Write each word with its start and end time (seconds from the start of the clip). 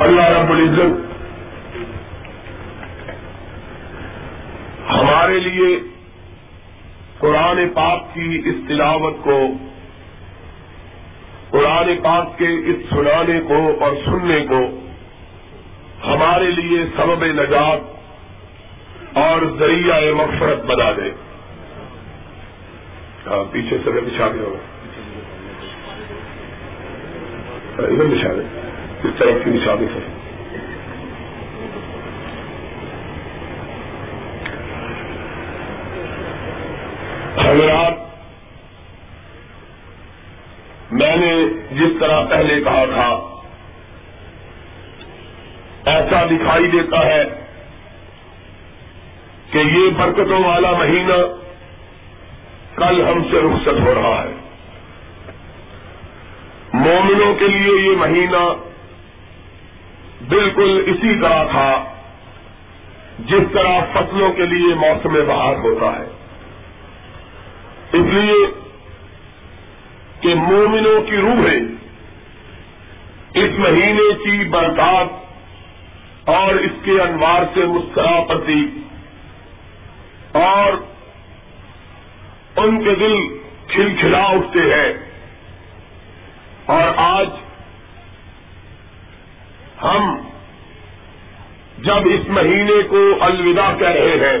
اللہ 0.00 0.28
رب 0.28 0.50
العزت 0.50 0.92
ہمارے 4.90 5.38
لیے 5.38 5.78
قرآن 7.18 7.58
پاک 7.74 8.14
کی 8.14 8.42
اس 8.44 8.54
تلاوت 8.68 9.14
کو، 9.24 9.38
قرآن 11.50 11.90
پاک 12.02 12.38
کے 12.38 12.48
اس 12.70 12.76
سنانے 12.90 13.40
کو 13.48 13.60
اور 13.80 13.92
سننے 14.04 14.40
کو 14.48 14.60
ہمارے 16.06 16.50
لیے 16.50 16.84
سبب 16.96 17.24
نجات 17.24 19.16
اور 19.18 19.42
ذریعہ 19.58 20.00
مغفرت 20.14 20.64
بنا 20.64 20.90
دے۔ 20.96 21.10
ہاں، 23.26 23.44
پیچھے 23.52 23.78
سے 23.84 23.90
میں 23.90 24.00
بچھا 24.00 24.28
دیا 24.28 24.42
ہوگا 24.42 24.64
اچھا، 27.66 27.82
ادھر 27.82 28.06
بچھا 28.06 28.32
دیں 28.34 28.59
اس 29.04 29.10
طرف 29.18 29.44
کی 29.44 29.50
نشانی 29.50 29.86
سے 29.94 30.00
حضرات 37.48 37.92
میں 40.92 41.16
نے 41.16 41.44
جس 41.72 42.00
طرح 42.00 42.24
پہلے 42.24 42.60
کہا 42.60 42.84
تھا، 42.84 43.08
ایسا 45.90 46.24
دکھائی 46.24 46.66
دیتا 46.66 47.06
ہے 47.06 47.24
کہ 49.50 49.58
یہ 49.58 49.90
برکتوں 49.96 50.44
والا 50.44 50.70
مہینہ 50.70 51.22
کل 52.76 53.02
ہم 53.02 53.22
سے 53.30 53.36
رخصت 53.36 53.80
ہو 53.80 53.94
رہا 53.94 54.24
ہے۔ 54.24 54.34
مومنوں 56.74 57.34
کے 57.34 57.48
لیے 57.48 57.90
یہ 57.90 57.96
مہینہ 57.96 58.69
بالکل 60.30 60.82
اسی 60.86 61.20
طرح 61.20 61.44
تھا 61.44 61.84
جس 63.18 63.42
طرح 63.52 63.80
فصلوں 63.92 64.32
کے 64.32 64.46
لیے 64.46 64.74
موسم 64.74 65.12
بہار 65.12 65.56
ہوتا 65.56 65.98
ہے۔ 65.98 66.06
اس 67.92 68.04
لیے 68.06 68.46
کہ 70.20 70.34
مومنوں 70.34 71.02
کی 71.02 71.16
روحیں 71.16 71.60
اس 73.34 73.58
مہینے 73.58 74.14
کی 74.14 74.48
برکات 74.48 75.06
اور 76.28 76.54
اس 76.54 76.70
کے 76.84 77.00
انوار 77.02 77.42
سے 77.54 77.64
مسکراپتی 77.64 78.66
اور 80.32 80.72
ان 82.56 82.84
کے 82.84 82.94
دل 82.94 83.38
کھلکھلا 83.66 84.24
اٹھتے 84.24 84.60
ہیں۔ 84.60 84.92
اور 86.66 86.88
آج 86.96 87.28
ہم 89.82 90.29
جب 91.82 92.06
اس 92.14 92.28
مہینے 92.28 92.82
کو 92.88 92.98
الوداع 93.20 93.74
کہہ 93.78 93.88
رہے 93.88 94.16
ہیں، 94.20 94.38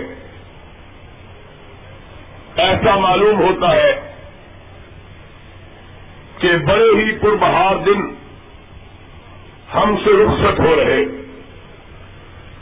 ایسا 2.56 2.96
معلوم 2.96 3.40
ہوتا 3.40 3.72
ہے 3.72 4.14
کہ 6.38 6.56
بڑے 6.56 7.02
ہی 7.02 7.18
پربہار 7.18 7.76
دن 7.76 8.02
ہم 9.74 9.96
سے 10.04 10.10
رخصت 10.10 10.60
ہو 10.60 10.76
رہے 10.76 11.04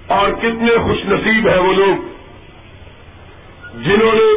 اور 0.06 0.30
کتنے 0.30 0.76
خوش 0.84 1.04
نصیب 1.04 1.48
ہیں 1.48 1.58
وہ 1.58 1.72
لوگ 1.72 2.06
جنہوں 3.82 4.12
نے 4.12 4.28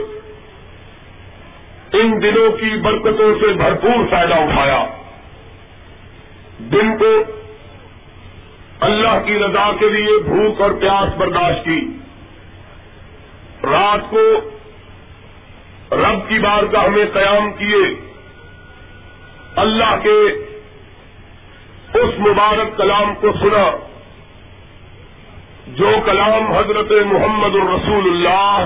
ان 2.00 2.22
دنوں 2.22 2.52
کی 2.52 2.70
برکتوں 2.82 3.34
سے 3.40 3.48
بھرپور 3.54 4.06
فائدہ 4.10 4.34
اٹھایا۔ 4.34 4.86
دن 6.60 6.98
کو 6.98 7.41
اللہ 8.82 9.26
کی 9.26 9.40
رضا 9.40 9.72
کے 9.80 9.90
لیے 9.90 10.20
بھوک 10.20 10.62
اور 10.62 10.72
پیاس 10.72 11.16
برداشت 11.18 11.66
کی۔ 11.66 11.98
رات 13.64 14.10
کو 14.10 14.50
رب 15.92 16.30
کی 16.30 16.40
بار 16.40 16.64
کا 16.64 16.86
ہمیں 16.86 17.06
قیام 17.14 17.54
کیے۔ 17.54 18.12
اللہ 19.56 19.96
کے 20.04 20.46
اس 21.94 22.20
مبارک 22.20 22.78
کلام 22.78 23.16
کو 23.16 23.32
سنا۔ 23.32 23.78
جو 25.68 25.92
کلام 26.06 26.52
حضرت 26.52 26.92
محمد 26.92 27.56
الرسول 27.56 28.04
اللہ 28.04 28.66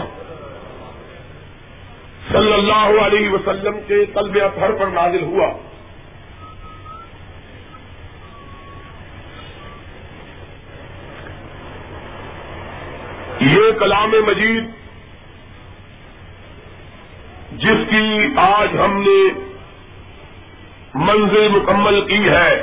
صلی 2.32 2.54
اللہ 2.54 3.02
علیہ 3.02 3.30
وسلم 3.30 3.80
کے 3.88 4.06
قلب 4.06 4.38
اطہر 4.42 4.72
پر 4.72 4.88
نازل 4.88 5.24
ہوا۔ 5.24 5.65
یہ 13.46 13.72
کلام 13.80 14.12
مجید 14.28 14.64
جس 17.52 17.90
کی 17.90 18.28
آج 18.36 18.78
ہم 18.78 19.02
نے 19.02 19.20
منزل 20.94 21.48
مکمل 21.48 22.02
کی 22.02 22.24
ہے 22.30 22.54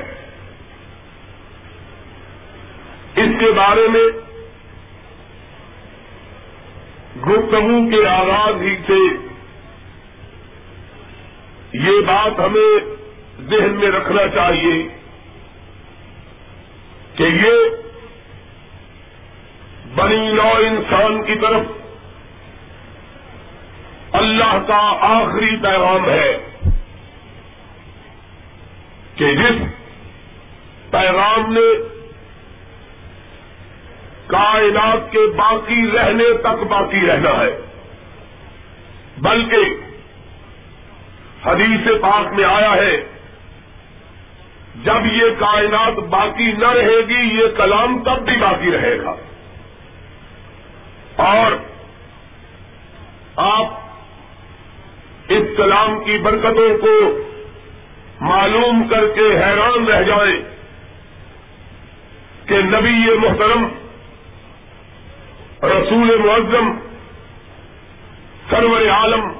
اس 3.16 3.34
کے 3.40 3.50
بارے 3.52 3.86
میں 3.88 4.06
گفتگو 7.26 7.78
کے 7.90 8.06
آغاز 8.08 8.62
ہی 8.62 8.74
سے 8.86 9.00
یہ 11.72 12.00
بات 12.06 12.40
ہمیں 12.40 12.96
ذہن 13.50 13.74
میں 13.74 13.90
رکھنا 13.90 14.26
چاہیے 14.28 14.88
کہ 17.14 17.22
یہ 17.22 17.60
بنی 19.94 20.32
نو 20.32 20.50
انسان 20.56 21.22
کی 21.22 21.34
طرف 21.34 21.62
اللہ 24.12 24.58
کا 24.66 24.98
آخری 25.00 25.56
پیغام 25.56 26.10
ہے 26.10 26.38
کہ 29.16 29.34
جس 29.34 29.62
پیغام 30.90 31.52
نے 31.52 31.70
کائنات 34.26 35.12
کے 35.12 35.26
باقی 35.36 35.90
رہنے 35.90 36.32
تک 36.40 36.62
باقی 36.68 37.06
رہنا 37.06 37.30
ہے، 37.30 37.60
بلکہ 39.18 39.64
حدیث 41.44 41.88
پاک 42.00 42.32
میں 42.32 42.44
آیا 42.44 42.74
ہے، 42.74 42.96
جب 44.84 45.06
یہ 45.06 45.24
کائنات 45.38 45.92
باقی 45.92 46.52
نہ 46.52 46.70
رہے 46.70 47.00
گی، 47.08 47.42
یہ 47.42 47.46
کلام 47.56 48.02
تب 48.04 48.24
بھی 48.24 48.36
باقی 48.36 48.70
رہے 48.70 48.98
گا۔ 48.98 49.14
اور 51.16 51.52
آپ 53.36 53.66
اس 55.28 55.42
کلام 55.56 56.04
کی 56.04 56.18
برکتوں 56.18 56.78
کو 56.78 57.18
معلوم 58.20 58.88
کر 58.88 59.08
کے 59.14 59.20
حیران 59.20 59.84
رہ 59.84 60.02
جائیں 60.02 60.42
کہ 62.46 62.58
نبی 62.58 62.90
یہ 62.90 63.18
محترم، 63.18 63.68
رسول 65.62 66.16
معظم، 66.16 66.72
سرور 68.50 68.86
عالم 68.90 69.32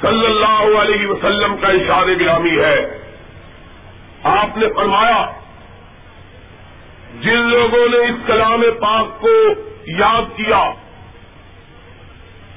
صلی 0.00 0.26
اللہ 0.26 0.80
علیہ 0.82 1.06
وسلم 1.06 1.56
کا 1.56 1.68
اشار 1.68 2.06
گرامی 2.20 2.58
ہے۔ 2.58 2.98
آپ 4.22 4.58
نے 4.58 4.66
فرمایا، 4.76 5.30
جن 7.20 7.38
لوگوں 7.38 7.88
نے 7.88 7.96
اس 7.96 8.26
کلام 8.26 8.62
پاک 8.80 9.20
کو 9.20 9.32
یاد 9.86 10.36
کیا، 10.36 10.72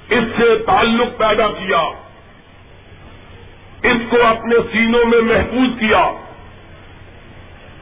اس 0.09 0.23
سے 0.37 0.57
تعلق 0.65 1.17
پیدا 1.17 1.47
کیا، 1.47 1.81
اس 3.83 4.01
کو 4.09 4.23
اپنے 4.23 4.55
سینوں 4.71 5.05
میں 5.05 5.21
محفوظ 5.21 5.79
کیا، 5.79 6.11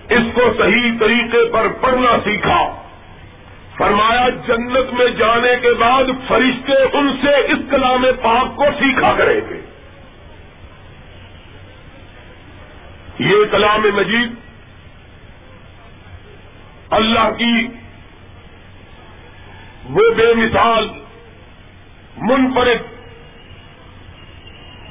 اس 0.09 0.23
کو 0.33 0.41
صحیح 0.57 0.91
طریقے 0.99 1.45
پر 1.51 1.67
پڑھنا 1.81 2.17
سیکھا۔ 2.23 2.83
فرمایا، 3.77 4.29
جنت 4.29 4.93
میں 4.93 5.07
جانے 5.07 5.55
کے 5.61 5.73
بعد 5.73 6.03
فرشتے 6.27 6.97
ان 6.97 7.17
سے 7.21 7.35
اس 7.35 7.59
کلام 7.71 8.05
پاک 8.21 8.55
کو 8.55 8.65
سیکھا 8.79 9.13
کریں 9.17 9.41
گے۔ 9.49 9.61
یہ 13.19 13.35
کلام 13.51 13.81
مجید 13.95 14.31
اللہ 16.89 17.29
کی 17.37 17.67
وہ 19.89 20.01
بے 20.17 20.33
مثال، 20.33 20.89
منفرد 22.17 22.81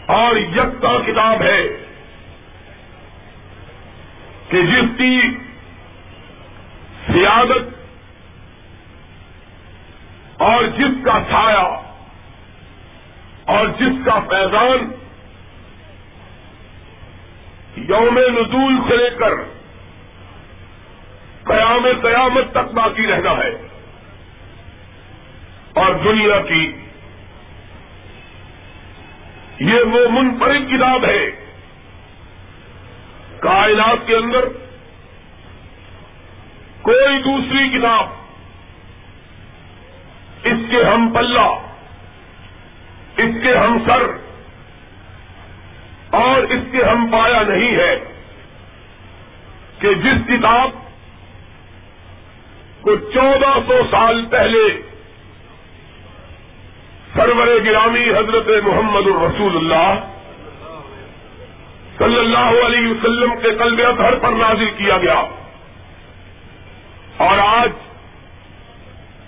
اور 0.06 0.36
یکتا 0.36 0.98
کتاب 1.06 1.42
ہے 1.42 1.62
کہ 4.48 4.62
جس 4.62 4.98
کی 4.98 5.20
سیادت 7.06 7.74
اور 10.42 10.64
جس 10.64 11.04
کا 11.04 11.18
چھایا 11.30 11.80
اور 13.44 13.66
جس 13.66 14.04
کا 14.04 14.20
فیضان 14.20 14.92
یوم 17.76 18.18
نزول 18.18 18.76
سے 18.88 18.96
لے 18.96 19.10
کر 19.18 19.32
ایام 21.52 21.86
قیامت 22.02 22.50
تک 22.50 22.74
باقی 22.74 23.06
رہنا 23.06 23.30
ہے۔ 23.30 23.65
اور 25.76 25.94
دنیا 26.04 26.40
کی 26.40 26.76
یہ 29.60 29.80
وہ 29.82 30.08
منفرد 30.10 30.68
کتاب 30.70 31.04
ہے 31.04 31.30
کائنات 33.40 34.06
کے 34.06 34.16
اندر 34.16 34.44
کوئی 36.82 37.22
دوسری 37.22 37.78
کتاب 37.78 38.06
اس 40.44 40.58
کے 40.70 40.84
ہم 40.84 41.08
پلہ، 41.14 41.46
اس 43.16 43.34
کے 43.42 43.56
ہم 43.56 43.78
سر 43.86 44.02
اور 46.10 46.42
اس 46.42 46.60
کے 46.72 46.84
ہم 46.84 47.06
پایا 47.12 47.42
نہیں 47.42 47.76
ہے 47.76 47.94
کہ 49.78 49.94
جس 49.94 50.26
کتاب 50.28 50.70
کو 52.80 52.96
چودہ 52.96 53.54
سو 53.66 53.82
سال 53.90 54.24
پہلے 54.26 54.85
سرور 57.16 57.46
گرامی 57.64 58.10
حضرت 58.10 58.64
محمد 58.64 59.06
الرسول 59.06 59.56
اللہ 59.56 59.94
صلی 61.98 62.18
اللہ 62.18 62.66
علیہ 62.66 62.88
وسلم 62.88 63.34
کے 63.42 63.50
قلب 63.50 63.98
گھر 63.98 64.14
پر 64.14 64.28
نازل 64.28 64.70
کیا 64.70 64.98
گیا۔ 64.98 65.24
اور 67.16 67.38
آج 67.38 67.70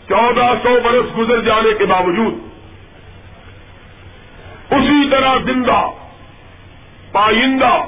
چودہ 0.08 0.52
سو 0.62 0.78
برس 0.84 1.18
گزر 1.18 1.40
جانے 1.40 1.74
کے 1.78 1.84
باوجود 1.84 2.34
اسی 4.72 5.10
طرح 5.10 5.34
زندہ، 5.44 5.90
پائندہ 7.12 7.84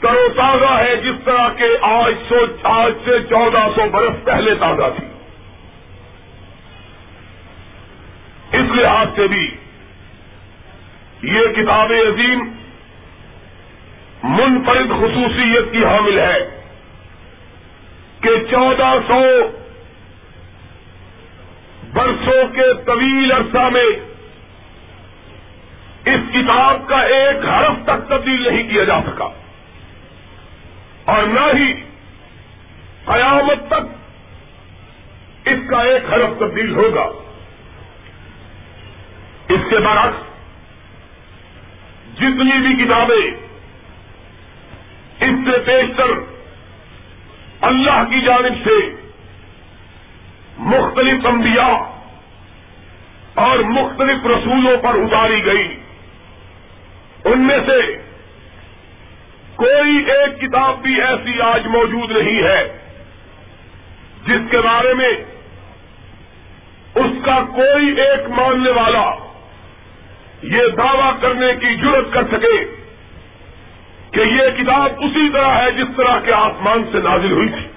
کرو 0.00 0.28
تازہ 0.36 0.72
ہے 0.72 0.96
جس 0.96 1.24
طرح 1.24 1.48
کے 1.48 1.66
آج 1.82 2.14
سو، 2.28 2.36
آج 2.62 2.92
سے 3.04 3.22
چودہ 3.22 3.66
سو 3.74 3.82
برس 3.92 4.24
پہلے 4.24 4.54
تازہ 4.54 5.00
تھی۔ 5.00 5.13
لحاظ 8.74 9.06
سے 9.16 9.26
بھی۔ 9.26 9.56
یہ 11.22 11.40
کتاب 11.56 11.92
عظیم 11.92 12.52
منفرد 14.22 14.88
خصوصیت 14.90 15.72
کی 15.72 15.84
حامل 15.84 16.18
ہے 16.18 16.60
کہ 18.20 18.30
چودہ 18.50 18.94
سو 19.06 19.22
برسوں 21.92 22.48
کے 22.54 22.74
طویل 22.86 23.32
عرصہ 23.32 23.68
میں 23.72 24.14
اس 26.04 26.20
کتاب 26.32 26.88
کا 26.88 27.00
ایک 27.00 27.48
حرف 27.48 27.84
تک 27.84 28.08
تبدیل 28.08 28.42
نہیں 28.42 28.68
کیا 28.70 28.84
جا 28.84 29.00
سکا۔ 29.00 29.28
اور 31.04 31.22
نہ 31.22 31.58
ہی 31.58 31.72
قیامت 33.04 33.68
تک 33.68 35.48
اس 35.48 35.70
کا 35.70 35.80
ایک 35.80 36.12
حرف 36.12 36.38
تبدیل 36.38 36.74
ہوگا۔ 36.74 37.23
اس 39.50 39.60
کے 39.70 39.78
برعکس 39.78 40.22
جتنی 42.20 42.58
بھی 42.66 42.84
کتابیں 42.84 43.24
اس 45.20 45.34
سے 45.44 45.58
پیشتر 45.66 46.10
اللہ 47.60 48.02
کی 48.10 48.20
جانب 48.20 48.54
سے 48.64 48.76
مختلف 50.58 51.26
انبیاء 51.26 51.74
اور 53.34 53.58
مختلف 53.58 54.26
رسولوں 54.26 54.76
پر 54.82 54.94
اتاری 54.94 55.44
گئی، 55.44 55.74
ان 57.24 57.40
میں 57.40 57.58
سے 57.66 57.80
کوئی 59.56 59.96
ایک 60.12 60.40
کتاب 60.40 60.82
بھی 60.82 61.00
ایسی 61.00 61.40
آج 61.40 61.66
موجود 61.66 62.10
نہیں 62.10 62.42
ہے 62.42 62.78
جس 64.26 64.50
کے 64.50 64.60
بارے 64.60 64.94
میں 64.94 65.10
اس 66.94 67.24
کا 67.24 67.40
کوئی 67.54 68.00
ایک 68.00 68.28
ماننے 68.30 68.70
والا 68.70 69.23
یہ 70.44 70.66
دعوی 70.76 71.10
کرنے 71.20 71.54
کی 71.60 71.74
ضرورت 71.82 72.12
کر 72.12 72.22
سکے 72.32 72.56
کہ 74.10 74.20
یہ 74.20 74.62
کتاب 74.62 74.92
اسی 74.98 75.30
طرح 75.32 75.48
ہے 75.48 75.70
جس 75.70 75.96
طرح 75.96 76.20
کے 76.20 76.32
آسمان 76.32 76.84
سے 76.92 76.98
نازل 76.98 77.32
ہوئی 77.32 77.48
تھی۔ 77.48 77.68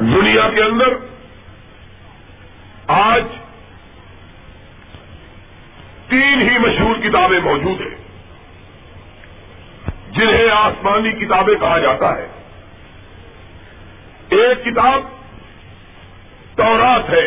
دنیا 0.00 0.48
کے 0.54 0.62
اندر 0.62 0.88
آج 2.86 3.24
تین 6.16 6.50
ہی 6.50 6.58
مشہور 6.58 6.96
کتابیں 6.96 7.40
موجود 7.40 7.80
ہیں، 7.80 7.96
جنہیں 10.10 10.50
آسمانی 10.50 11.12
کتابیں 11.12 11.54
کہا 11.54 11.78
جاتا 11.78 12.16
ہے۔ 12.16 12.26
ایک 14.28 14.64
کتاب 14.64 15.02
تورات 16.56 17.10
ہے 17.10 17.26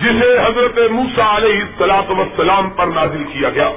جسے 0.00 0.38
حضرت 0.38 0.78
موسا 0.90 1.36
علیہ 1.36 1.60
السلاط 1.60 2.10
وسلام 2.10 2.70
پر 2.70 2.86
نازل 2.86 3.24
کیا 3.24 3.50
گیا۔ 3.50 3.72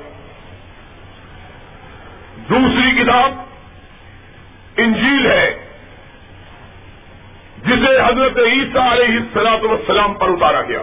دوسری 2.49 3.03
کتاب 3.03 3.33
انجیل 4.77 5.31
ہے، 5.31 5.67
جسے 7.65 7.99
حضرت 7.99 8.37
عیسیٰ 8.37 8.91
علیہ 8.91 9.17
السلاط 9.17 9.63
وسلام 9.63 10.13
پر 10.13 10.27
اتارا 10.29 10.61
گیا۔ 10.61 10.81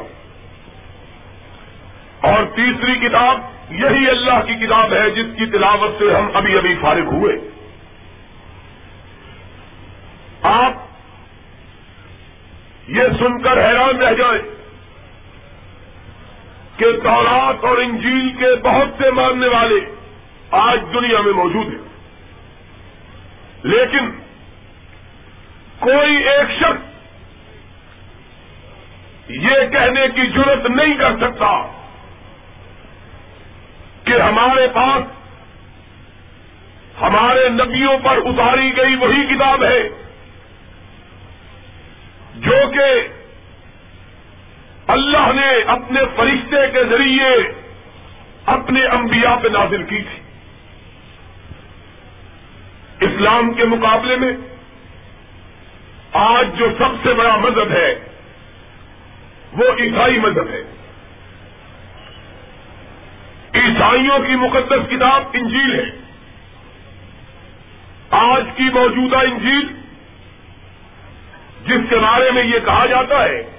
اور 2.21 2.45
تیسری 2.57 3.09
کتاب 3.09 3.41
یہی 3.71 4.09
اللہ 4.11 4.41
کی 4.47 4.67
کتاب 4.67 4.93
ہے 4.93 5.11
جس 5.11 5.27
کی 5.39 5.47
تلاوت 5.47 5.91
سے 5.99 6.15
ہم 6.15 6.29
ابھی 6.35 6.59
ابھی 6.59 6.77
فارغ 6.81 7.05
ہوئے۔ 7.05 7.37
آپ 10.43 10.73
یہ 12.89 13.03
سن 13.19 13.43
کر 13.43 13.69
حیران 13.69 14.03
رہ 14.03 14.15
جائیں 14.15 14.43
کہ 16.77 16.87
تورات 17.03 17.65
اور 17.65 17.77
انجیل 17.77 18.33
کے 18.39 18.57
بہت 18.63 19.03
سے 19.03 19.11
ماننے 19.11 19.49
والے 19.49 19.81
آج 20.51 20.81
دنیا 20.95 21.21
میں 21.21 21.33
موجود 21.33 21.67
ہیں۔ 21.67 21.89
لیکن 23.63 24.11
کوئی 25.79 26.17
ایک 26.17 26.59
شخص 26.59 26.89
یہ 29.29 29.67
کہنے 29.73 30.09
کی 30.15 30.23
ضرورت 30.35 30.71
نہیں 30.71 30.95
کر 30.95 31.17
سکتا 31.17 31.78
کہ 34.09 34.23
hamaare 34.23 34.73
پاس 34.73 35.03
ہمارے 37.03 37.49
نبیوں 37.49 37.99
پر 37.99 38.17
اتاری 38.17 38.77
گئی 38.77 38.97
وہی 38.97 39.35
کتاب 39.35 39.65
ہے 39.65 39.89
جو 42.35 42.57
کہ 42.75 43.09
اللہ 44.87 45.33
نے 45.35 45.63
اپنے 45.67 46.01
فرشتے 46.17 46.71
کے 46.73 46.85
ذریعے 46.85 47.53
اپنے 48.47 48.87
انبیاء 48.87 49.37
پہ 49.43 49.49
نازل 49.49 49.83
کی 49.83 50.03
تھی۔ 50.03 50.21
اسلام 53.01 53.55
کے 53.55 53.65
مقابلے 53.65 54.17
میں 54.17 54.33
آج 56.13 56.59
جو 56.59 56.67
سب 56.79 57.09
سے 57.09 57.15
بڑا 57.15 57.37
مذہب 57.37 57.71
ہے 57.71 57.95
وہ 59.53 59.65
عیسائی 59.79 60.19
مذہب 60.19 60.49
ہے۔ 60.49 60.78
عیسائیوں 63.93 64.19
کی 64.19 64.37
مقدس 64.37 64.91
کتاب 64.91 65.25
انجیل 65.33 65.81
ہے۔ 65.81 65.91
آج 68.11 68.45
کی 68.57 68.65
موجودہ 68.65 69.17
انجیل، 69.17 69.67
جس 71.67 71.91
کے 71.91 71.97
بارے 71.97 72.31
میں 72.31 72.45
یہ 72.45 72.59
کہا 72.65 72.87
جاتا 72.87 73.25
ہے 73.25 73.51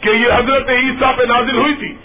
کہ 0.00 0.08
یہ 0.08 0.32
حضرت 0.32 0.68
عیسیٰ 0.68 1.16
پہ 1.16 1.22
نازل 1.22 1.56
ہوئی 1.56 1.74
تھی، 1.74 1.96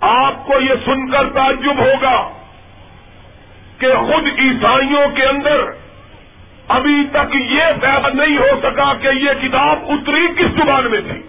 آپ 0.00 0.46
کو 0.46 0.60
یہ 0.60 0.74
سن 0.84 1.10
کر 1.10 1.30
تعجب 1.30 1.78
ہوگا 1.78 2.30
کہ 3.78 3.94
خود 3.94 4.26
عیسائیوں 4.38 5.08
کے 5.14 5.24
اندر 5.24 5.60
ابھی 6.68 7.04
تک 7.12 7.36
یہ 7.36 7.64
فیصلہ 7.80 8.22
نہیں 8.22 8.38
ہو 8.38 8.60
سکا 8.62 8.94
کہ 9.00 9.08
یہ 9.08 9.48
کتاب 9.48 9.78
اتری 9.88 10.26
کس 10.36 10.50
زبان 10.56 10.90
میں 10.90 11.00
تھی۔ 11.00 11.22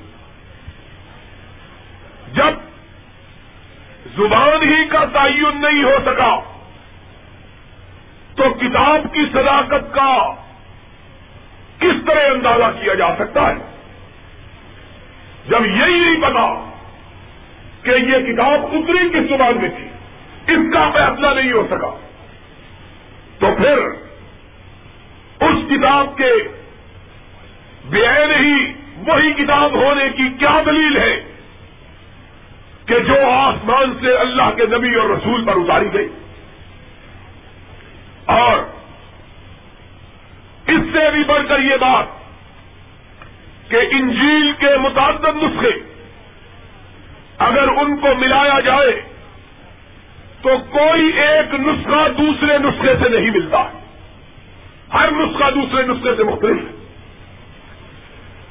جب 2.34 2.67
زبان 4.16 4.70
ہی 4.70 4.86
کا 4.86 5.06
تعین 5.14 5.62
نہیں 5.62 5.84
ہو 5.84 5.98
سکا۔ 6.06 6.40
تو 8.36 8.54
کتاب 8.54 9.14
کی 9.14 9.26
صداقت 9.32 9.94
کا 9.94 10.34
کس 11.80 12.06
طرح 12.06 12.32
اندازہ 12.32 12.64
کیا 12.82 12.94
جا 12.94 13.16
سکتا 13.16 13.50
ہے؟ 13.50 13.56
جب 15.48 15.66
یہی 15.66 16.00
نہیں 16.00 16.22
پتا 16.22 16.70
کہ 17.82 17.90
یہ 17.90 18.34
کتاب 18.34 18.60
اتری 18.72 19.10
کس 19.10 19.30
زبان 19.30 19.58
میں 19.58 19.70
تھی، 19.70 19.88
اس 20.54 20.74
کا 20.74 20.90
فیصلہ 20.90 21.28
نہیں 21.42 21.52
ہو 21.52 21.68
سکا۔ 21.70 22.00
تو 23.40 23.48
پھر 23.58 23.78
اس 23.78 24.08
اس 25.40 25.70
کتاب 25.70 26.18
کے 26.18 26.34
بے 27.86 28.08
ہی 28.40 28.74
وہی 29.08 29.34
کتاب 29.34 29.76
ہونے 29.76 30.10
کی 30.10 30.30
کیا 30.40 30.62
دلیل 30.66 30.98
ہے؟ 30.98 31.37
کہ 32.88 33.00
جو 33.00 33.16
آسمان 33.32 33.94
سے 34.02 34.18
اللہ 34.18 34.50
کے 34.58 34.66
نبی 34.66 34.96
اور 34.96 35.10
رسول 35.10 35.46
پر 35.46 35.54
اتاری 35.56 35.94
گئی 35.94 36.08
اور 38.26 38.58
اس 40.68 40.82
سے 40.94 41.12
بھی 41.12 41.24
بڑھ 41.24 41.48
کر 41.48 41.60
یہ 41.60 41.78
بات 41.78 42.06
کہ 43.72 43.76
انجیل 43.76 44.54
کے 44.60 44.78
متعدد 44.78 45.44
نسخے 45.44 45.80
اگر 47.38 47.68
ان 47.68 47.98
کو 47.98 48.08
ملایا 48.16 48.60
جائے 48.60 49.02
تو 50.42 50.50
کوئی 50.58 51.08
ایک 51.10 51.54
نسخہ 51.54 52.08
دوسرے 52.18 52.58
نسخے 52.58 52.94
سے 53.04 53.10
نہیں 53.10 53.32
ملتا 53.32 53.70
ہر 54.94 55.12
نسخہ 55.12 55.52
دوسرے 55.52 55.84
نسخے 55.84 56.16
سے 56.18 56.24
مختلف 56.24 56.58
ہے۔ 56.58 56.86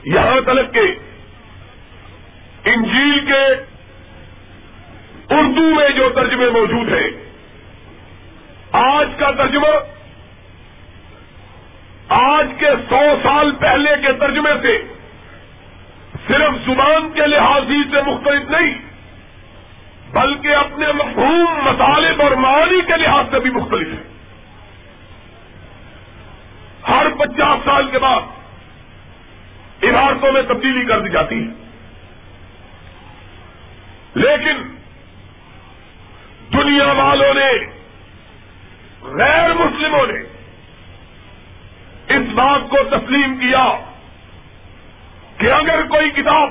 یہاں 0.04 0.40
تلک 0.46 0.72
کے 0.72 0.94
انجیل 2.64 3.26
کے 3.26 3.65
اردو 5.30 5.74
میں 5.74 5.88
جو 5.88 6.08
ترجمے 6.14 6.50
موجود 6.50 6.88
ہیں۔ 6.88 7.10
آج 8.72 9.08
کا 9.18 9.30
ترجمہ 9.30 9.66
آج 12.08 12.46
کے 12.58 12.66
سو 12.88 13.00
سال 13.22 13.52
پہلے 13.52 13.90
کے 14.02 14.12
ترجمے 14.12 14.50
سے 14.62 14.82
صرف 16.28 16.66
زبان 16.66 17.10
کے 17.14 17.26
لحاظ 17.26 17.62
ہی 17.62 17.82
سے 17.90 18.10
مختلف 18.10 18.50
نہیں، 18.50 18.74
بلکہ 20.12 20.54
اپنے 20.54 20.92
مفہوم، 20.92 21.64
مطالب 21.64 22.22
اور 22.22 22.30
معانی 22.30 22.80
کے 22.86 22.96
لحاظ 22.96 23.24
سے 23.30 23.40
بھی 23.40 23.50
مختلف 23.50 23.88
ہے 23.88 24.16
ہر 26.88 27.06
پچاس 27.18 27.64
سال 27.64 27.86
کے 27.90 27.98
بعد 27.98 28.20
عمارتوں 29.82 30.32
میں 30.32 30.42
تبدیلی 30.42 30.84
کر 30.84 31.00
دی 31.00 31.08
جاتی 31.08 31.38
ہے۔ 31.38 31.66
لیکن 34.14 34.75
دنیا 36.52 36.92
والوں 36.92 37.34
نے، 37.34 37.50
غیر 39.02 39.54
مسلموں 39.54 40.06
نے 40.06 40.20
اس 42.14 42.22
بات 42.34 42.70
کو 42.70 42.76
تسلیم 42.90 43.38
کیا 43.38 43.66
کہ 45.38 45.52
اگر 45.52 45.82
کوئی 45.88 46.10
کتاب 46.10 46.50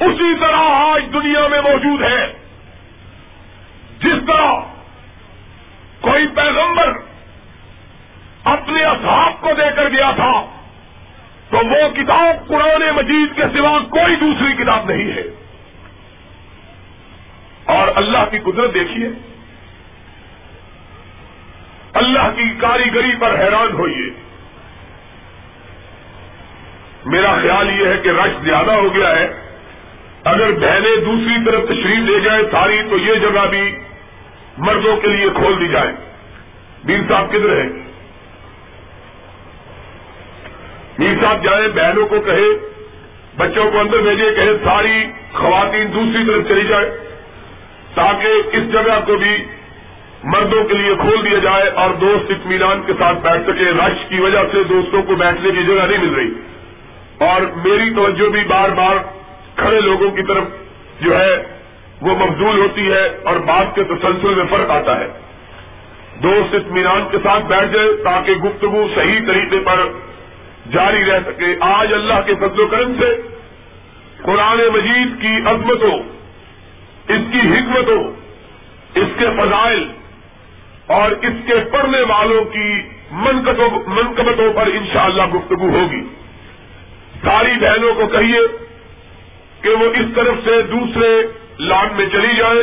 اسی 0.00 0.34
طرح 0.40 0.56
آج 0.56 1.02
دنیا 1.12 1.46
میں 1.48 1.60
موجود 1.60 2.02
ہے، 2.02 2.32
جس 3.98 4.26
طرح 4.26 4.52
کوئی 6.00 6.26
پیغمبر 6.26 6.92
اپنے 8.44 8.84
اصحاب 8.84 9.40
کو 9.40 9.48
دے 9.56 9.70
کر 9.76 9.88
گیا 9.88 10.10
تھا، 10.16 10.32
تو 11.50 11.56
وہ 11.56 11.88
کتاب 11.94 12.48
قرآن 12.48 12.82
مجید 12.96 13.36
کے 13.36 13.42
سوا 13.56 13.78
کوئی 13.90 14.16
دوسری 14.16 14.52
کتاب 14.64 14.90
نہیں 14.90 15.12
ہے۔ 15.12 15.22
اور 17.72 17.88
اللہ 17.94 18.24
کی 18.30 18.38
قدرت 18.38 18.74
دیکھیے۔ 18.74 19.08
اللہ 21.92 22.30
کی 22.36 22.42
کاریگری 22.60 23.16
پر 23.20 23.38
حیران 23.38 23.72
ہوئیے۔ 23.72 24.10
میرا 27.06 27.36
خیال 27.42 27.80
یہ 27.80 27.86
ہے 27.86 27.96
کہ 28.02 28.08
رش 28.08 28.44
زیادہ 28.44 28.70
ہو 28.70 28.94
گیا 28.94 29.10
ہے۔ 29.10 29.32
اگر 30.24 30.52
بہنیں 30.52 31.04
دوسری 31.04 31.44
طرف 31.46 31.64
تشریف 31.64 32.10
لے 32.10 32.20
جائیں 32.20 32.42
ساری، 32.52 32.82
تو 32.90 32.96
یہ 32.96 33.14
جگہ 33.14 33.46
بھی 33.50 33.78
مردوں 34.58 34.96
کے 34.96 35.08
لیے 35.08 35.28
کھول 35.28 35.60
دی 35.60 35.68
جائے۔ 35.68 35.92
میر 36.84 37.00
صاحب 37.08 37.28
کدھر 37.28 37.56
ہے 37.56 37.68
میر 40.98 41.14
صاحب 41.20 41.44
جائیں، 41.44 41.68
بہنوں 41.68 42.06
کو 42.06 42.20
کہے 42.20 42.72
بچوں 43.36 43.70
کو 43.70 43.80
اندر 43.80 43.98
بھیجے 43.98 44.30
کہے 44.30 44.52
ساری 44.64 45.04
خواتین 45.32 45.94
دوسری 45.94 46.24
طرف 46.26 46.48
چلی 46.48 46.68
جائے 46.68 46.90
تاکہ 47.94 48.56
اس 48.56 48.72
جگہ 48.72 49.00
کو 49.06 49.16
بھی 49.16 49.44
مردوں 50.24 50.64
کے 50.64 50.74
لیے 50.74 50.94
کھول 50.94 51.30
دیا 51.30 51.38
جائے 51.38 51.68
اور 51.68 51.90
دوست 51.90 52.30
اطمینان 52.30 52.82
کے 52.86 52.92
ساتھ 52.98 53.18
بیٹھ 53.18 53.42
سکے۔ 53.42 53.64
رش 53.64 54.08
کی 54.08 54.20
وجہ 54.20 54.38
سے 54.52 54.64
دوستوں 54.64 55.02
کو 55.02 55.14
بیٹھنے 55.14 55.50
کی 55.50 55.64
جگہ 55.64 55.86
نہیں 55.86 55.98
مل 55.98 56.14
رہی۔ 56.14 56.28
اور 57.18 57.40
میری 57.40 57.90
توجہ 57.94 58.30
بھی 58.30 58.44
بار 58.44 58.68
بار 58.68 58.96
کھڑے 59.56 59.80
لوگوں 59.80 60.10
کی 60.10 60.22
طرف 60.22 60.44
جو 61.00 61.18
ہے 61.18 61.42
وہ 62.00 62.14
مبزول 62.14 62.58
ہوتی 62.58 62.92
ہے 62.92 63.18
اور 63.22 63.36
بات 63.36 63.74
کے 63.74 63.84
تسلسل 63.84 64.34
میں 64.34 64.44
فرق 64.50 64.70
آتا 64.70 65.00
ہے۔ 65.00 65.08
دوست 66.22 66.54
اطمینان 66.54 67.02
کے 67.10 67.18
ساتھ 67.22 67.44
بیٹھ 67.44 67.72
جائے 67.72 67.92
تاکہ 68.04 68.32
گفتگو 68.32 68.86
صحیح 68.94 69.20
طریقے 69.26 69.58
پر 69.58 69.88
جاری 70.72 71.04
رہ 71.04 71.18
سکے۔ 71.26 71.56
آج 71.60 71.92
اللہ 71.92 72.20
کے 72.26 72.34
فضل 72.34 72.60
و 72.60 72.66
کرم 72.66 72.92
سے 73.00 73.22
قرآن 74.22 74.58
مجید 74.72 75.22
کی 75.22 75.36
عظمتوں 75.46 76.21
اس 77.08 77.22
کی 77.32 77.38
حکمتوں، 77.38 78.02
اس 78.94 79.08
کے 79.18 79.26
فضائل 79.38 79.84
اور 80.86 81.10
اس 81.10 81.38
کے 81.46 81.54
پڑھنے 81.72 82.00
والوں 82.02 82.44
کی 82.44 82.68
منقبتوں 83.12 84.52
پر 84.52 84.66
انشاءاللہ 84.66 85.26
گفتگو 85.34 85.68
ہوگی۔ 85.70 86.02
ساری 87.22 87.58
بہنوں 87.60 87.94
کو 87.94 88.06
کہیے 88.06 88.40
کہ 89.62 89.70
وہ 89.70 89.86
اس 89.94 90.06
طرف 90.14 90.44
سے 90.44 90.62
دوسرے 90.62 91.10
لان 91.58 91.88
میں 91.96 92.06
چلی 92.12 92.36
جائے، 92.36 92.62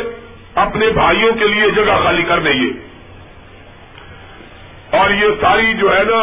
اپنے 0.54 0.90
بھائیوں 0.90 1.32
کے 1.32 1.48
لیے 1.48 1.70
جگہ 1.70 1.98
خالی 2.02 2.22
کر 2.22 2.40
دیں 2.40 2.70
اور 4.90 5.10
یہ 5.10 5.40
ساری 5.40 5.72
جو 5.74 5.96
ہے 5.96 6.02
نا 6.04 6.20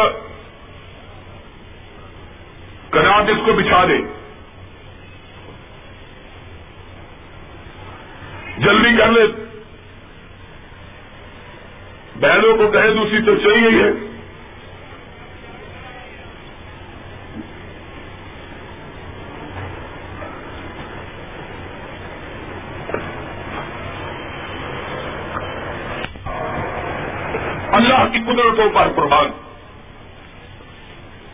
کنات 2.90 3.30
اس 3.30 3.40
کو 3.46 3.52
بچھا 3.52 3.84
دیں 3.84 4.00
جلدی 8.58 8.96
کر 8.96 9.10
لیں 9.12 9.26
بہنوں 12.20 12.56
کو 12.56 12.68
کہے 12.68 12.94
دوسری 12.94 13.22
طرف 13.22 13.42
چلی 13.42 13.64
گئی 13.64 13.82
ہے۔ 13.82 13.90
اللہ 27.72 28.12
کی 28.12 28.18
قدرتوں 28.18 28.70
پر 28.70 28.88
قربان۔ 28.96 29.30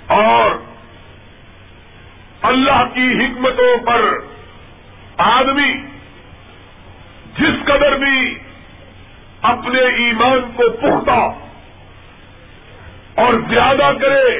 اور 0.06 0.50
اللہ 2.42 2.84
کی 2.94 3.24
حکمتوں 3.24 3.86
پر 3.86 4.00
آدمی 5.16 5.93
جس 7.44 7.64
قدر 7.64 7.96
بھی 7.96 8.38
اپنے 9.42 9.80
ایمان 9.80 10.40
کو 10.56 10.70
پختہ 10.70 11.20
اور 13.20 13.34
زیادہ 13.48 13.90
کرے، 14.00 14.38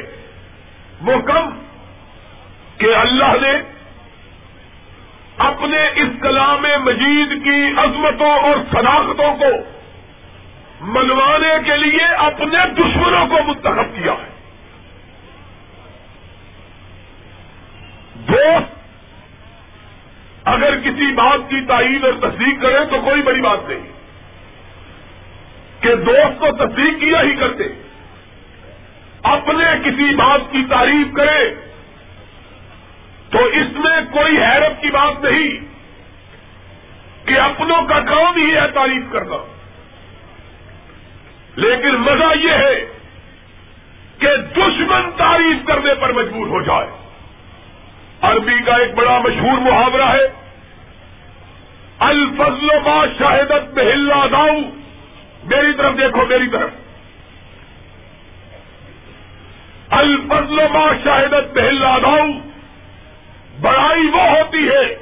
وہ 1.00 1.20
کم 1.20 1.50
کہ 2.78 2.94
اللہ 2.94 3.34
نے 3.40 3.52
اپنے 5.38 5.86
اس 5.96 6.08
کلام 6.22 6.66
مجید 6.84 7.44
کی 7.44 7.64
عظمتوں 7.76 8.30
اور 8.30 8.56
صداقتوں 8.70 9.36
کو 9.36 9.50
منوانے 10.80 11.54
کے 11.64 11.76
لیے 11.76 12.04
اپنے 12.04 12.58
دشمنوں 12.74 13.26
کو 13.26 13.42
منتخب 13.46 13.94
کیا 13.94 14.12
ہے 14.12 14.30
دوست 18.14 18.74
اگر 20.44 20.78
کسی 20.94 21.12
بات 21.14 21.50
کی 21.50 21.60
تائید 21.68 22.04
اور 22.04 22.12
تصدیق 22.12 22.62
کرے 22.62 22.78
تو 22.90 23.00
کوئی 23.00 23.22
بڑی 23.22 23.40
بات 23.40 23.58
نہیں۔ 23.68 23.94
کہ 25.80 25.94
دوست 25.94 26.40
کو 26.40 26.46
تصدیق 26.52 27.00
کیا 27.00 27.22
ہی 27.22 27.36
کرتے۔ 27.36 27.64
اپنے 29.22 29.64
کسی 29.84 30.14
بات 30.14 30.40
کی 30.50 30.62
تعریف 30.70 31.14
کرے 31.16 31.54
تو 33.30 33.44
اس 33.44 33.66
میں 33.72 34.00
کوئی 34.12 34.38
حیرت 34.38 34.82
کی 34.82 34.90
بات 34.90 35.24
نہیں 35.24 35.74
کہ 37.26 37.40
اپنوں 37.40 37.82
کا 37.82 38.00
کام 38.00 38.36
ہی 38.36 38.54
ہے 38.54 38.68
تعریف 38.74 39.12
کرنا۔ 39.12 39.46
لیکن 41.56 41.88
مزہ 41.88 42.38
یہ 42.44 42.52
ہے 42.52 42.86
کہ 44.18 44.36
دشمن 44.36 45.10
تعریف 45.16 45.66
کرنے 45.66 45.94
پر 45.94 46.12
مجبور 46.12 46.46
ہو 46.46 46.62
جائے۔ 46.62 46.86
عربی 48.20 48.62
کا 48.66 48.74
ایک 48.74 48.94
بڑا 48.94 49.18
مشہور 49.18 49.58
محاورہ 49.58 50.08
ہے۔ 50.08 50.43
الفضل 52.04 52.78
با 52.84 53.04
شاہدت 53.18 53.74
بہلا 53.74 54.26
داؤ 54.32 54.56
میری 55.44 55.72
طرف 55.72 55.98
دیکھو، 55.98 56.26
میری 56.26 56.48
طرف. 56.48 56.70
الفضل 59.90 60.56
با 60.72 60.92
شاہدت 61.04 61.54
بہلا 61.54 61.98
داؤ 61.98 62.26
بڑائی 63.60 64.08
وہ 64.08 64.22
ہوتی 64.22 64.68
ہے 64.68 64.94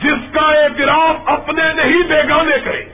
جس 0.00 0.34
کا 0.34 0.40
اعتراف 0.40 1.16
اپنے 1.26 1.62
نہیں 1.72 2.02
بیگانے 2.02 2.56
کرے. 2.64 2.84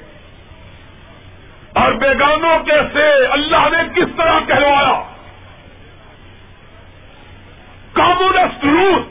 اور 1.75 1.92
بیگانوں 1.92 2.59
کے 2.64 2.80
سے 2.92 3.26
اللہ 3.26 3.69
نے 3.73 3.83
کس 3.97 4.16
طرح 4.16 4.40
کہلوایا؟ 4.47 5.02
کامونسٹ 7.92 8.64
روس 8.64 9.07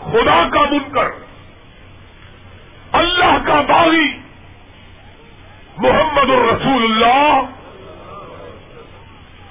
خدا 0.00 0.48
کا 0.52 0.60
منکر. 0.70 1.23
اللہ 2.94 3.46
کا 3.46 3.60
باغی 3.60 4.18
محمد 5.78 6.30
الرسول 6.30 6.84
اللہ 6.84 7.40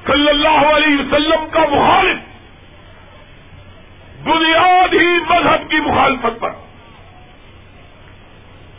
صلی 0.07 0.29
اللہ 0.29 0.75
علیہ 0.75 1.00
وسلم 1.00 1.50
کا 1.51 1.59
مخالف 1.59 2.17
بنیاد 4.23 4.93
ہی 4.93 5.19
مذہب 5.19 5.71
کی 5.71 5.77
مخالفت 5.77 6.39
پر۔ 6.39 6.50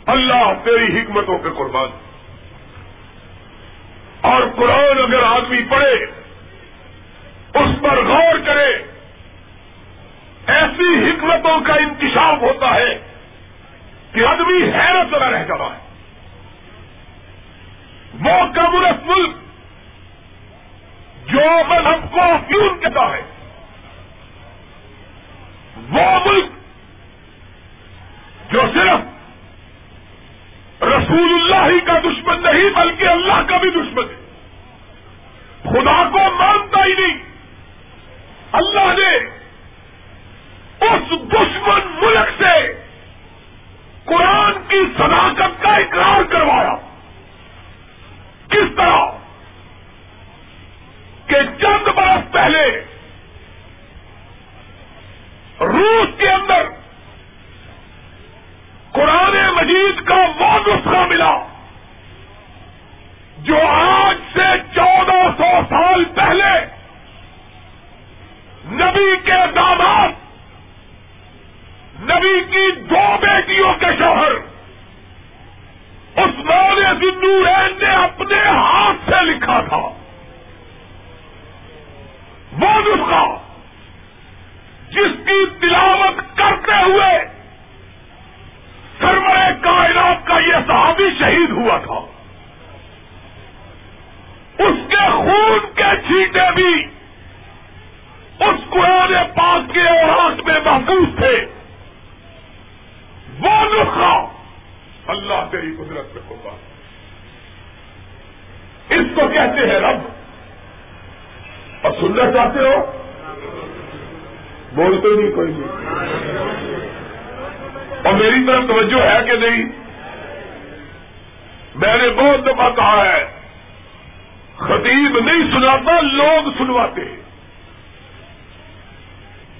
اللہ 0.05 0.53
تیری 0.63 1.01
حکمتوں 1.01 1.37
کے 1.37 1.49
قربان۔ 1.57 1.87
اور 4.21 4.41
قرآن 4.55 4.97
اگر 4.97 5.23
آدمی 5.23 5.61
پڑھے، 5.69 5.93
اس 7.53 7.81
پر 7.81 8.05
غور 8.05 8.39
کرے، 8.45 8.75
ایسی 10.47 11.09
حکمتوں 11.09 11.44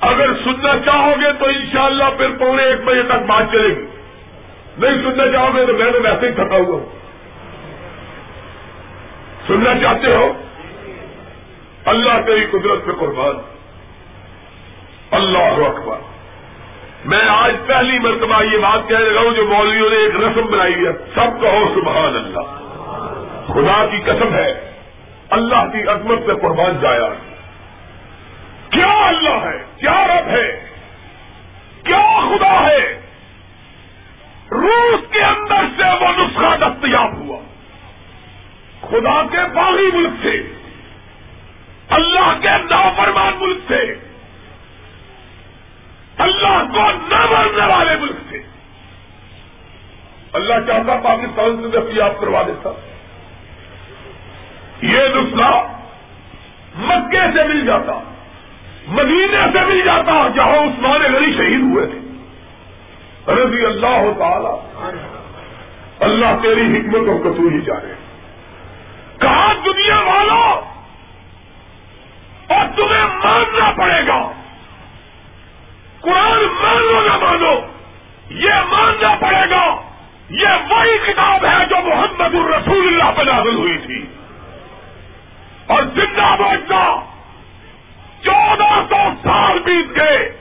اگر 0.07 0.33
سننا 0.43 0.73
چاہو 0.85 1.11
گے 1.21 1.33
تو 1.33 1.45
انشاءاللہ 1.45 2.03
پھر 2.17 2.29
پونے 2.39 2.63
ایک 2.63 2.83
بجے 2.83 3.03
تک 3.03 3.25
بات 3.27 3.43
چلے 3.51 3.75
گی۔ 3.75 3.85
نہیں 4.77 5.09
سننا 5.09 5.31
چاہو 5.31 5.55
گے 5.55 5.65
تو 5.65 5.73
میں 5.73 5.91
نے 5.91 5.97
ویسے 5.97 6.27
ہی 6.27 6.31
تھکا 6.31 6.55
ہوا 6.55 6.79
ہوں۔ 6.79 6.85
سننا 9.47 9.73
چاہتے 9.81 10.15
ہو؟ 10.15 10.33
اللہ 11.85 12.21
تیری 12.25 12.45
قدرت 12.45 12.85
پہ 12.85 12.91
قربان۔ 12.91 13.35
اللہ 15.11 15.67
اکبر۔ 15.67 15.97
میں 17.05 17.21
آج 17.27 17.55
پہلی 17.67 17.99
مرتبہ 17.99 18.43
یہ 18.43 18.57
بات 18.57 18.89
کہہ 18.89 18.99
رہا 18.99 19.21
ہوں 19.21 19.35
جو 19.35 19.45
مولویوں 19.45 19.89
نے 19.89 19.95
ایک 19.95 20.15
رسم 20.15 20.45
بنائی 20.51 20.73
ہے۔ 20.73 20.91
سب 21.15 21.41
کہو 21.41 21.75
سبحان 21.75 22.15
اللہ 22.15 22.61
خدا 23.47 23.85
کی 23.85 23.97
قسم 23.97 24.33
ہے۔ 24.33 24.71
اللہ 25.29 25.71
کی 25.73 25.83
عظمت 25.87 26.19
سے 26.25 26.31
قربان 26.41 26.77
جایا۔ 26.81 27.09
کیا 28.69 29.07
اللہ 29.07 29.45
ہے؟ 29.45 29.64
کیا 29.79 30.07
رب 30.07 30.27
ہے؟ 30.27 30.69
کیا 31.83 32.27
خدا 32.29 32.69
ہے؟ 32.69 33.01
روس 34.51 35.13
کے 35.13 35.23
اندر 35.23 35.61
سے 35.77 35.83
وہ 35.83 36.11
نسخہ 36.17 36.57
دستیاب 36.57 37.17
ہوا۔ 37.17 37.39
خدا 38.81 39.23
کے 39.31 39.37
باغی 39.53 39.91
ملک 39.93 40.13
سے 40.21 40.53
اللہ 41.89 42.37
کے 42.41 42.49
نافرمان 42.49 43.33
ملک 43.39 43.57
سے 43.67 43.81
اللہ 46.17 46.63
کو 46.73 46.91
نہ 46.91 47.25
مرنے 47.31 47.65
والے 47.65 47.95
ملک 47.95 48.15
سے 48.29 48.41
اللہ 50.33 50.53
چاہتا 50.67 50.95
پاکستان 51.03 51.61
سے 51.61 51.79
دستیاب 51.79 52.21
کروا 52.21 52.41
دیتا۔ 52.41 52.69
یہ 54.81 54.99
نسخہ 55.15 55.77
مکے 56.75 57.19
سے 57.19 57.43
مل 57.47 57.65
جاتا۔ 57.65 58.14
مدینے 58.87 59.37
سے 59.53 59.65
مل 59.65 59.81
جاتا 59.85 60.27
جہاں 60.35 60.57
عثمان 60.57 61.01
غنی 61.01 61.37
شہید 61.37 61.61
ہوئے 61.61 61.85
تھے۔ 61.85 61.99
رضی 63.33 63.65
اللہ 63.65 64.19
تعالی، 64.19 64.79
اللہ 65.99 66.41
تیری 66.41 66.79
حکمتوں 66.79 67.17
کو 67.17 67.33
تو 67.33 67.41
ہی 67.41 67.61
جا 67.61 67.73
رہے 67.83 67.95
کہا، 69.21 69.53
دنیا 69.65 69.99
والوں 69.99 70.61
اور 72.47 72.65
تمہیں 72.75 73.05
ماننا 73.05 73.71
پڑے 73.77 74.07
گا۔ 74.07 74.31
قرآن 76.01 76.43
مانو 76.43 77.01
نہ 77.01 77.25
مانو، 77.25 77.53
یہ 78.29 78.53
ماننا 78.69 79.15
پڑے 79.21 79.49
گا۔ 79.49 79.75
یہ 80.29 80.47
وہی 80.69 80.97
کتاب 81.07 81.45
ہے 81.45 81.65
جو 81.69 81.75
محمد 81.75 82.35
الرسول 82.35 82.87
اللہ 82.87 83.17
پہ 83.17 83.21
نازل 83.21 83.55
ہوئی 83.55 83.77
تھی۔ 83.77 84.05
اور 85.67 85.83
زندہ 85.83 86.35
بچہ 86.39 87.01
چودہ 88.25 88.83
سو 88.89 89.09
سال 89.23 89.59
بیت 89.59 89.97
گئے۔ 89.97 90.37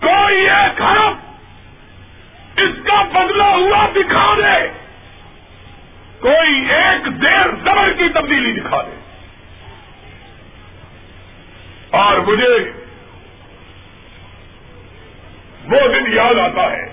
کوئی 0.00 0.50
ایک 0.50 0.82
حرف 0.82 1.12
اس 2.56 2.86
کا 2.86 3.02
بدلا 3.02 3.48
ہوا 3.48 3.86
دکھا 3.92 4.34
دے۔ 4.34 4.68
کوئی 6.20 6.70
ایک 6.70 7.22
دیر 7.22 7.50
زبر 7.64 7.92
کی 7.92 8.08
تبدیلی 8.08 8.60
دکھا 8.60 8.82
دے۔ 8.82 9.00
اور 11.90 12.18
مجھے 12.18 12.72
وہ 15.64 15.88
دن 15.88 16.12
یاد 16.12 16.38
آتا 16.38 16.72
ہے 16.72 16.92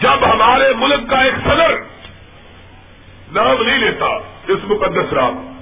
جب 0.00 0.32
ہمارے 0.32 0.74
ملک 0.74 1.10
کا 1.10 1.20
ایک 1.20 1.34
صدر 1.44 1.74
نام 3.32 3.62
نہیں 3.62 3.78
لیتا، 3.78 4.06
اس 4.48 4.58
مقدس 4.64 5.12
رات۔ 5.12 5.53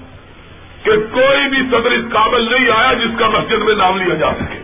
کہ 0.82 0.90
کوئی 0.90 1.48
بھی 1.48 1.58
صدر 1.70 1.90
اس 1.90 2.12
قابل 2.12 2.52
نہیں 2.52 2.70
آیا 2.70 2.92
جس 2.92 3.18
کا 3.18 3.28
مسجد 3.28 3.62
میں 3.62 3.74
نام 3.74 3.96
لیا 3.96 4.14
جا 4.14 4.32
سکے۔ 4.34 4.58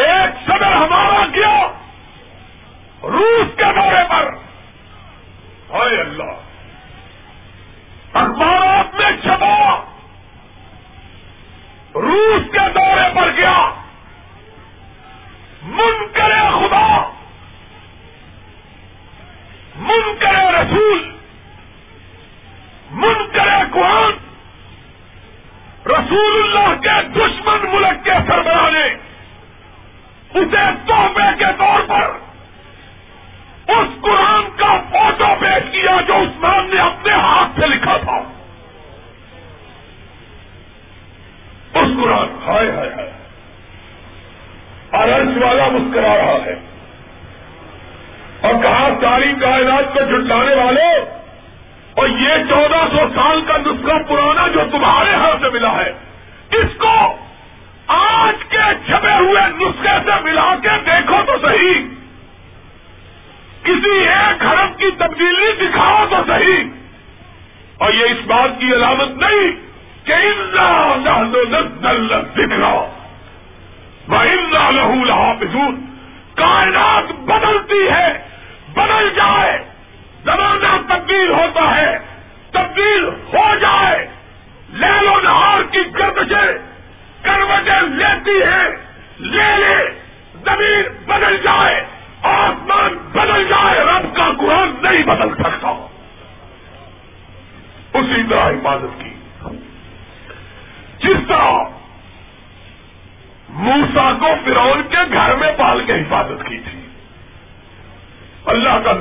ایک 0.00 0.46
صدر 0.46 0.72
ہمارا 0.72 1.26
کیا؟ 1.34 1.66
روس 3.02 3.56
کے 3.56 3.64
دورے 3.64 4.04
پر۔ 4.08 4.37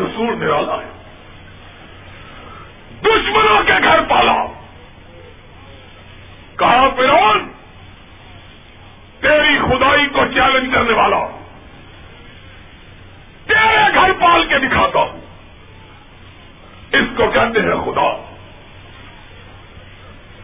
اللہ 0.04 0.44
نرالا 0.44 0.74
ہے۔ 0.74 1.04
دشمنوں 3.02 3.64
کے 3.64 3.74
گھر 3.84 4.02
پالا۔ 4.02 4.46
کہا 6.58 6.90
فرون 6.96 7.52
تیری 9.22 9.60
خدائی 9.60 10.08
کو 10.08 10.26
چیلنج 10.34 10.74
کرنے 10.74 10.94
والا۔ 10.94 11.28
تیرے 13.48 13.94
گھر 13.94 14.12
پال 14.12 14.46
کے 14.46 14.60
دکھاتا 14.60 15.00
ہوں۔ 15.00 15.22
اس 16.92 17.18
کو 17.18 17.28
کہتے 17.28 17.62
ہیں 17.62 17.86
خدا۔ 17.86 18.34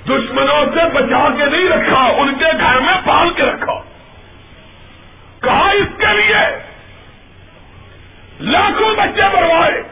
دشمنوں 0.05 0.65
سے 0.65 0.89
بچا 0.93 1.29
کے 1.37 1.45
نہیں 1.45 1.69
رکھا، 1.69 2.03
ان 2.03 2.35
کے 2.39 2.45
گھر 2.45 2.79
میں 2.79 2.93
پال 3.05 3.29
کے 3.33 3.43
رکھا۔ 3.43 3.81
کہا، 5.41 5.69
اس 5.69 5.87
کے 5.97 6.17
لیے 6.17 6.72
لاکھوں 8.43 8.95
بچے 8.95 9.29
بروائے 9.33 9.83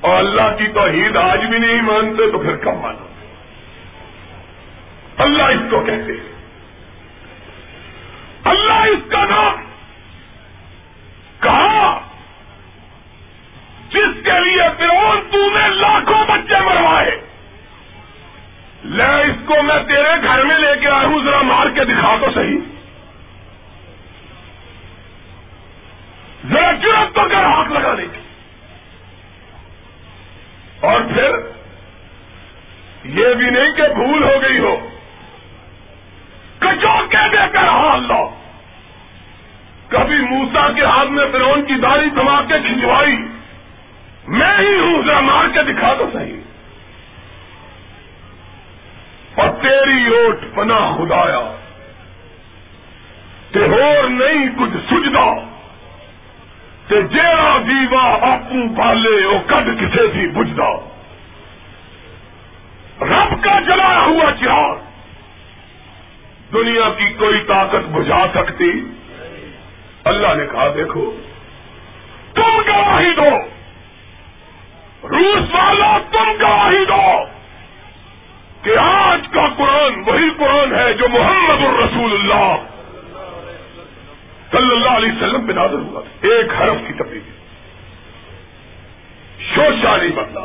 اور 0.00 0.18
اللہ 0.18 0.56
کی 0.58 0.66
توحید 0.66 1.16
آج 1.16 1.44
بھی 1.44 1.58
نہیں 1.58 1.82
مانتے 1.82 2.30
تو 2.32 2.38
پھر 2.38 2.56
کب 2.56 2.74
مانو؟ 2.74 3.06
اللہ 5.18 5.42
اس 5.42 5.70
کو 5.70 5.80
کہتے 5.80 6.12
اللہ 8.44 8.72
اس 8.72 9.10
کا 9.10 9.24
نام 9.24 9.62
کہا 11.40 12.00
جس 13.88 14.24
کے 14.24 14.40
لیے 14.40 14.68
تو 14.78 15.50
نے 15.50 15.68
لاکھوں 15.68 16.24
بچے 16.28 16.60
مروائے 16.60 17.20
لے 18.84 19.04
اس 19.04 19.36
کو 19.46 19.62
میں 19.62 19.82
تیرے 19.88 20.22
گھر 20.22 20.44
میں 20.44 20.58
لے 20.58 20.72
کے 20.80 20.88
آیا 20.88 21.06
ہوں، 21.06 21.24
ذرا 21.24 21.42
مار 21.42 21.66
کے 21.66 21.84
دکھا 21.84 22.16
تو 22.20 22.30
صحیح۔ 22.34 22.73
ذرا 26.44 26.72
جرت 26.72 27.14
تو 27.14 27.20
کر 27.28 27.44
ہاتھ 27.44 27.72
لگانے 27.72 28.02
کی 28.02 28.18
اور 30.80 31.00
پھر 31.00 31.30
یہ 33.04 33.34
بھی 33.34 33.50
نہیں 33.50 33.72
کہ 33.76 33.82
بھول 33.82 34.22
ہو 34.22 34.42
گئی 34.42 34.58
ہو 34.58 34.88
کچو 36.58 37.06
کے 37.10 37.28
دے 37.32 37.52
کر 37.52 37.68
اللہ۔ 37.68 38.40
کبھی 39.88 40.16
موسا 40.16 40.72
کے 40.72 40.84
ہاتھ 40.84 41.08
میں 41.08 41.24
فرون 41.32 41.64
کی 41.64 41.74
داڑھی 41.74 42.10
تھما 42.10 42.40
کے 42.40 42.54
کھنچوائی 42.66 43.16
میں 44.28 44.58
ہی 44.58 44.78
ہوں، 44.78 45.02
ذرا 45.06 45.20
مار 45.20 45.44
کے 45.54 45.62
دکھا 45.62 45.94
تو 45.94 46.10
صحیح۔ 46.12 46.40
اور 49.34 49.48
تیری 49.62 50.06
اوٹ 50.06 50.54
پنا 50.54 50.96
خدایا۔ 50.96 51.56
ہور 53.56 54.04
نہیں، 54.04 54.48
کچھ 54.58 54.90
سجدا 56.88 57.00
جیڑا 57.00 57.58
دیوا 57.68 58.32
آپ 58.32 58.50
پالے 58.78 59.26
وہ 59.26 59.38
کد 59.46 59.80
کسے 59.80 60.06
بھی 60.06 60.28
بجدا۔ 60.28 60.70
رب 63.00 63.44
کا 63.44 63.60
جلایا 63.60 64.02
ہوا 64.06 64.32
چراغ 64.40 64.76
دنیا 66.52 66.88
کی 66.96 67.06
کوئی 67.06 67.44
طاقت 67.48 67.88
بجھا 67.88 68.26
سکتی۔ 68.34 68.70
اللہ 70.04 70.34
نے 70.34 70.46
کہا، 70.52 70.68
دیکھو، 70.68 71.16
تم 72.34 72.60
گواہی 72.66 73.10
دو۔ 73.16 73.54
روس 75.08 75.54
والا 75.54 75.98
تم 76.10 76.32
گواہی 76.40 76.84
دو 76.84 77.24
کہ 78.62 78.76
آج 78.78 79.28
کا 79.30 79.48
قرآن 79.56 80.02
وہی 80.06 80.30
قرآن 80.36 80.74
ہے 80.74 80.92
جو 80.92 81.08
محمد 81.08 81.64
الرسول 81.64 82.12
اللہ 82.12 82.56
صلی 84.54 84.72
اللہ 84.72 84.90
علیہ 84.90 85.12
وسلم 85.12 85.46
پہ 85.46 85.52
نازل 85.52 85.80
ہوا 85.80 86.00
ایک 86.20 86.62
حرف 86.62 86.86
کی 86.86 86.92
تبدیلی 86.92 87.30
شوشا 89.54 89.96
نہیں 89.96 90.10
بدلا 90.10 90.40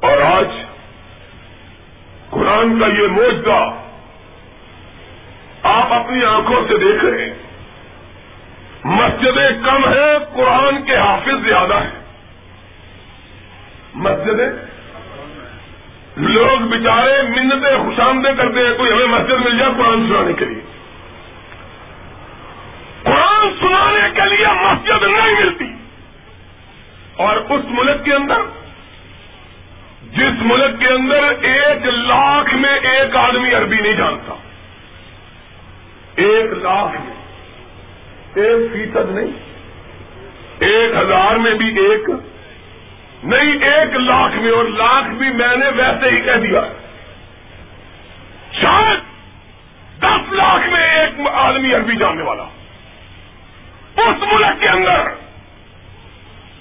اور 0.00 0.22
آج 0.22 0.48
قرآن 2.30 2.80
کا 2.80 2.86
یہ 2.86 3.06
موجودہ 3.08 3.80
آپ 5.62 5.92
اپنی 5.92 6.24
آنکھوں 6.24 6.68
سے 6.68 6.78
دیکھ 6.78 7.04
رہے 7.04 7.24
ہیں۔ 7.24 7.34
مسجدیں 8.84 9.64
کم 9.64 9.84
ہیں، 9.84 10.18
قرآن 10.34 10.82
کے 10.84 10.96
حافظ 10.96 11.48
زیادہ 11.48 11.74
ہیں۔ 11.74 12.04
مسجدیں؟ 13.94 14.50
لوگ 16.16 16.60
بچارے 16.60 17.22
منتیں 17.22 17.78
خوشامدے 17.78 18.28
کرتے 18.36 18.66
ہیں، 18.66 18.74
کوئی 18.76 18.92
ہمیں 18.92 19.06
مسجد 19.06 19.44
مل 19.44 19.58
جائے 19.58 19.72
قرآن 19.78 20.08
سنانے 20.08 20.32
کے 20.32 20.44
لیے۔ 20.44 20.63
قرآن 23.44 23.68
سنانے 23.68 24.10
کے 24.14 24.36
لیے 24.36 24.46
مسجد 24.46 25.02
نہیں 25.02 25.44
ملتی۔ 25.44 25.64
اور 27.16 27.36
اس 27.36 27.64
ملک 27.68 28.04
کے 28.04 28.14
اندر، 28.14 28.34
جس 30.12 30.42
ملک 30.42 30.80
کے 30.80 30.88
اندر 30.88 31.22
ایک 31.42 31.86
لاکھ 31.86 32.54
میں 32.54 32.78
ایک 32.78 33.16
آدمی 33.16 33.54
عربی 33.54 33.76
نہیں 33.76 33.92
جانتا۔ 33.92 34.34
ایک 36.16 36.52
لاکھ 36.52 37.00
میں۔ 37.00 37.14
ایک 38.44 38.72
فیصد 38.72 39.10
نہیں۔ 39.10 39.32
ایک 40.58 40.96
ہزار 40.96 41.36
میں 41.36 41.54
بھی 41.54 41.66
ایک۔ 41.66 42.10
نہیں، 43.24 43.52
ایک 43.52 43.94
لاکھ 43.94 44.36
میں۔ 44.36 44.52
اور 44.52 44.64
لاکھ 44.64 45.08
بھی 45.08 45.28
میں 45.28 45.56
نے 45.56 45.68
ویسے 45.68 46.10
ہی 46.10 46.20
کہہ 46.20 46.36
دیا۔ 46.36 46.60
شاید 48.52 48.98
دس 50.02 50.32
لاکھ 50.32 50.68
میں 50.68 50.80
ایک 50.80 51.28
آدمی 51.32 51.74
عربی 51.74 51.96
جاننے 51.96 52.22
والا۔ 52.22 52.44
اس 53.96 54.32
ملک 54.32 54.60
کے 54.60 54.68
اندر 54.68 55.02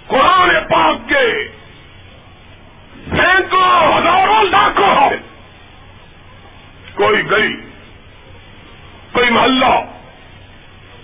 قرآن 0.08 0.50
پاک 0.70 1.10
کے 1.10 1.50
سینکڑوں 3.10 3.98
ہزاروں 3.98 4.44
لاکھوں 4.44 5.10
کوئی 6.96 7.32
گلی 7.32 7.56
کوئی 9.12 9.30
محلہ، 9.30 9.82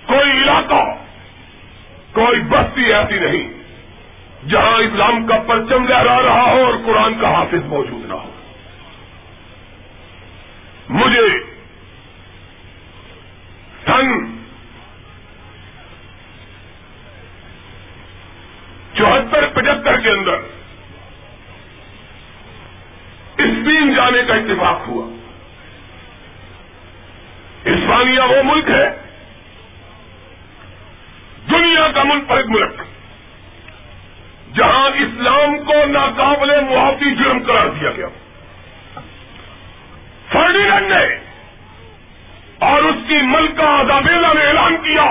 کوئی 0.06 0.32
علاقہ، 0.32 0.84
کوئی 2.12 2.42
بستی 2.42 2.94
ایسی 2.94 3.20
نہیں 3.20 3.54
جہاں 4.50 4.78
اسلام 4.78 5.28
کا 5.28 5.38
پرچم 5.48 5.88
لہرا 5.88 6.22
رہا 6.22 6.52
ہو 6.52 6.66
اور 6.66 6.74
قرآن 6.86 7.20
کا 7.22 7.34
حافظ 7.34 7.66
موجود 7.66 8.06
نہ 8.06 8.14
ہو۔ 8.14 8.32
مجھے 10.90 11.40
سن 13.86 14.39
چوہتر، 19.00 19.48
پچہتر 19.48 20.00
کے 20.00 20.10
اندر۔ 20.10 20.34
اسپین 23.38 23.94
جانے 23.96 24.24
کا 24.28 24.34
اتفاق 24.34 24.88
ہوا۔ 24.88 25.06
اسپانیہ 27.66 28.20
وہ 28.20 28.44
ملک 28.44 28.70
ہے، 28.70 29.02
دنیا 31.52 31.88
کا 31.96 32.04
منفرد 32.04 32.46
ملک، 32.50 32.82
جہاں 34.56 34.90
اسلام 34.90 35.64
کو 35.64 35.86
ناقابل 35.86 36.60
معافی 36.60 37.16
جرم 37.16 37.44
قرار 37.48 37.68
دیا 37.68 37.92
گیا۔ 37.92 38.08
فرڈینڈ 40.32 40.92
نے 40.92 41.20
اور 42.60 42.84
اس 42.84 42.96
کی 43.08 43.18
ملکہ 43.22 43.62
آزابیلا 43.62 44.34
نے 44.34 44.46
اعلان 44.46 44.78
کیا، 44.78 45.06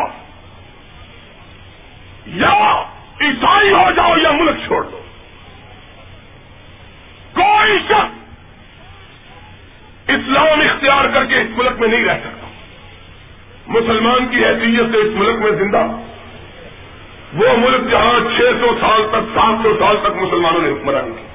یا 2.27 2.85
عیسائی 3.29 3.73
ہو 3.73 3.91
جاؤ 3.97 4.17
یا 4.17 4.31
ملک 4.31 4.57
چھوڑ 4.67 4.83
دو۔ 4.83 5.03
کوئی 7.35 7.79
شخص 7.79 8.19
اسلام 10.11 10.61
اختیار 10.61 11.05
کر 11.05 11.25
کے 11.25 11.35
اس 11.35 11.49
ملک 11.57 11.81
میں 11.81 11.89
نہیں 11.89 12.05
رہ 12.05 12.19
سکتا۔ 12.25 12.47
مسلمان 13.67 14.29
کی 14.29 14.45
حیثیت 14.45 14.91
سے 14.93 14.99
اس 14.99 15.13
ملک 15.15 15.39
میں 15.39 15.51
زندہ۔ 15.51 15.87
وہ 17.33 17.57
ملک 17.57 17.91
جہاں 17.91 18.21
چھ 18.37 18.41
سو 18.41 18.79
سال 18.81 19.03
تک، 19.09 19.39
سات 19.39 19.59
سو 19.63 19.77
سال 19.79 19.97
تک 20.01 20.07
مسلمانوں 20.07 20.63
نے 20.63 20.69
حکمرانی 20.69 21.11
کی۔ 21.11 21.27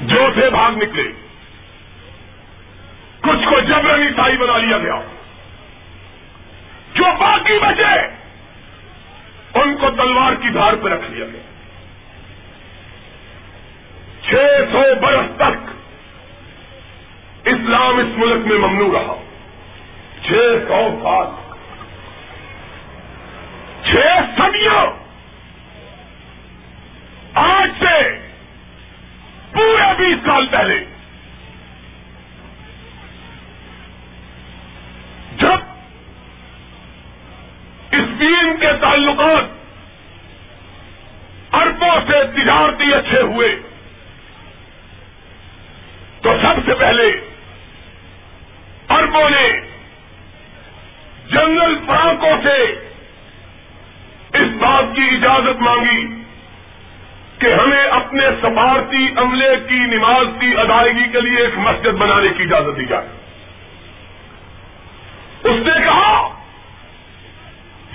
جو 0.00 0.30
تھے 0.34 0.50
بھاگ 0.50 0.72
نکلے، 0.72 1.12
کچھ 3.20 3.48
کو 3.48 3.60
جبرن 3.60 4.02
عیسائی 4.02 4.36
بنا 4.36 4.58
لیا 4.58 4.78
گیا۔ 4.78 5.00
جو 6.94 7.04
باقی 7.20 7.58
بچے 7.58 8.17
ان 9.54 9.76
کو 9.76 9.90
تلوار 9.90 10.32
کی 10.32 10.48
دھار 10.48 10.72
پہ 10.72 10.88
رکھ 10.88 11.10
لیا 11.10 11.26
گیا۔ 11.26 11.40
چھ 14.22 14.34
سو 14.72 14.82
برس 15.00 15.36
تک 15.36 15.70
اسلام 17.44 17.98
اس 17.98 18.18
ملک 18.18 18.46
میں 18.46 18.58
ممنوع 18.58 18.92
رہا۔ 18.92 19.14
چھ 20.22 20.32
سو 20.68 21.00
سال۔ 21.02 21.26
چھ 23.84 23.96
صدیوں۔ 24.36 24.86
آج 27.34 27.70
سے 27.78 28.18
پورے 29.52 29.94
بیس 29.98 30.26
سال 30.26 30.46
پہلے۔ 30.46 30.84
اسپین 38.48 38.70
کے 38.70 38.76
تعلقات 38.80 39.44
اربوں 41.54 42.12
سے 42.12 42.24
تجارتی 42.24 42.94
اچھے 42.94 43.20
ہوئے۔ 43.20 43.60
تو 46.22 46.30
سب 46.42 46.54
سے 46.66 46.74
پہلے 46.74 47.30
اربوں 48.88 49.30
نے 49.30 49.60
جنگل 51.30 51.76
فرانکوں 51.86 52.36
سے 52.42 52.62
اس 54.34 54.48
بات 54.60 54.96
کی 54.96 55.02
اجازت 55.02 55.62
مانگی 55.62 56.22
کہ 57.38 57.52
ہمیں 57.52 57.84
اپنے 57.84 58.26
سفارتی 58.42 59.08
عملے 59.16 59.50
کی 59.68 59.78
نماز 59.78 60.26
کی 60.40 60.56
ادائیگی 60.56 61.12
کے 61.12 61.20
لیے 61.20 61.38
ایک 61.38 61.58
مسجد 61.58 61.90
بنانے 61.90 62.28
کی 62.36 62.42
اجازت 62.42 62.78
دی 62.78 62.86
جائے۔ 62.86 63.08
اس 65.44 65.66
نے 65.66 65.84
کہا 65.84 66.37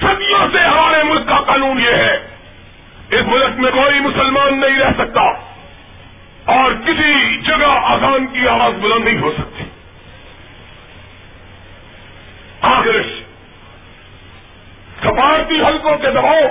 صدیوں 0.04 0.48
سے 0.52 0.60
ہمارے 0.60 1.04
ملک 1.04 1.28
کا 1.28 1.40
قانون 1.40 1.82
یہ 1.82 1.96
ہے، 1.96 2.16
اس 3.12 3.22
ملک 3.26 3.60
میں 3.60 3.72
کوئی 3.72 4.00
مسلمان 4.00 4.62
نہیں 4.62 4.80
رہ 4.80 4.90
سکتا 4.98 5.22
اور 6.46 6.72
کسی 6.72 7.42
جگہ 7.42 7.66
آسان 7.66 8.28
کی 8.28 8.48
آواز 8.48 8.74
بلند 8.74 9.06
نہیں 9.06 9.22
ہو 9.22 9.32
سکتی۔ 9.38 9.64
آخر 12.62 13.02
سفارتی 15.04 15.62
حلقوں 15.62 15.98
کے 15.98 16.12
دباؤ 16.12 16.42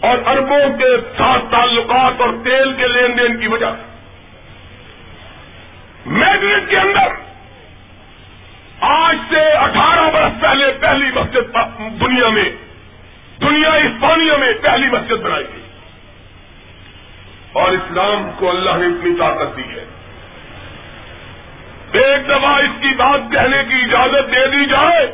اور 0.00 0.18
اربوں 0.26 0.78
کے 0.78 0.96
ساتھ 1.18 1.44
تعلقات 1.50 2.20
اور 2.20 2.28
تیل 2.44 2.72
کے 2.72 2.88
لین 2.88 3.18
دین 3.18 3.40
کی 3.40 3.46
وجہ 3.46 3.66
سے۔ 3.66 3.82
میڈرڈ 6.06 6.70
کے 6.70 6.78
اندر 6.78 7.27
آج 8.80 9.16
سے 9.30 9.40
اٹھارہ 9.40 10.10
برس 10.10 10.40
پہلے 10.40 10.72
پہلی 10.80 11.06
مسجد 11.14 11.56
دنیا 12.00 12.28
میں، 12.28 12.50
دنیا 13.40 13.68
اسپانیہ 13.68 14.32
میں 14.32 14.52
پہلی 14.62 14.86
مسجد 14.86 15.12
بنائی 15.12 15.44
گئی۔ 15.44 15.62
اور 17.52 17.68
اسلام 17.68 18.30
کو 18.36 18.50
اللہ 18.50 18.70
نے 18.70 18.86
اتنی 18.86 19.16
طاقت 19.18 19.56
دی 19.56 19.62
ہے۔ 19.62 19.84
ایک 21.92 22.28
دفعہ 22.28 22.54
اس 22.54 22.82
کی 22.82 22.94
بات 22.94 23.20
کہنے 23.32 23.62
کی 23.68 23.74
اجازت 23.74 24.34
دے 24.34 24.46
دی 24.46 24.66
جائے، 24.66 25.06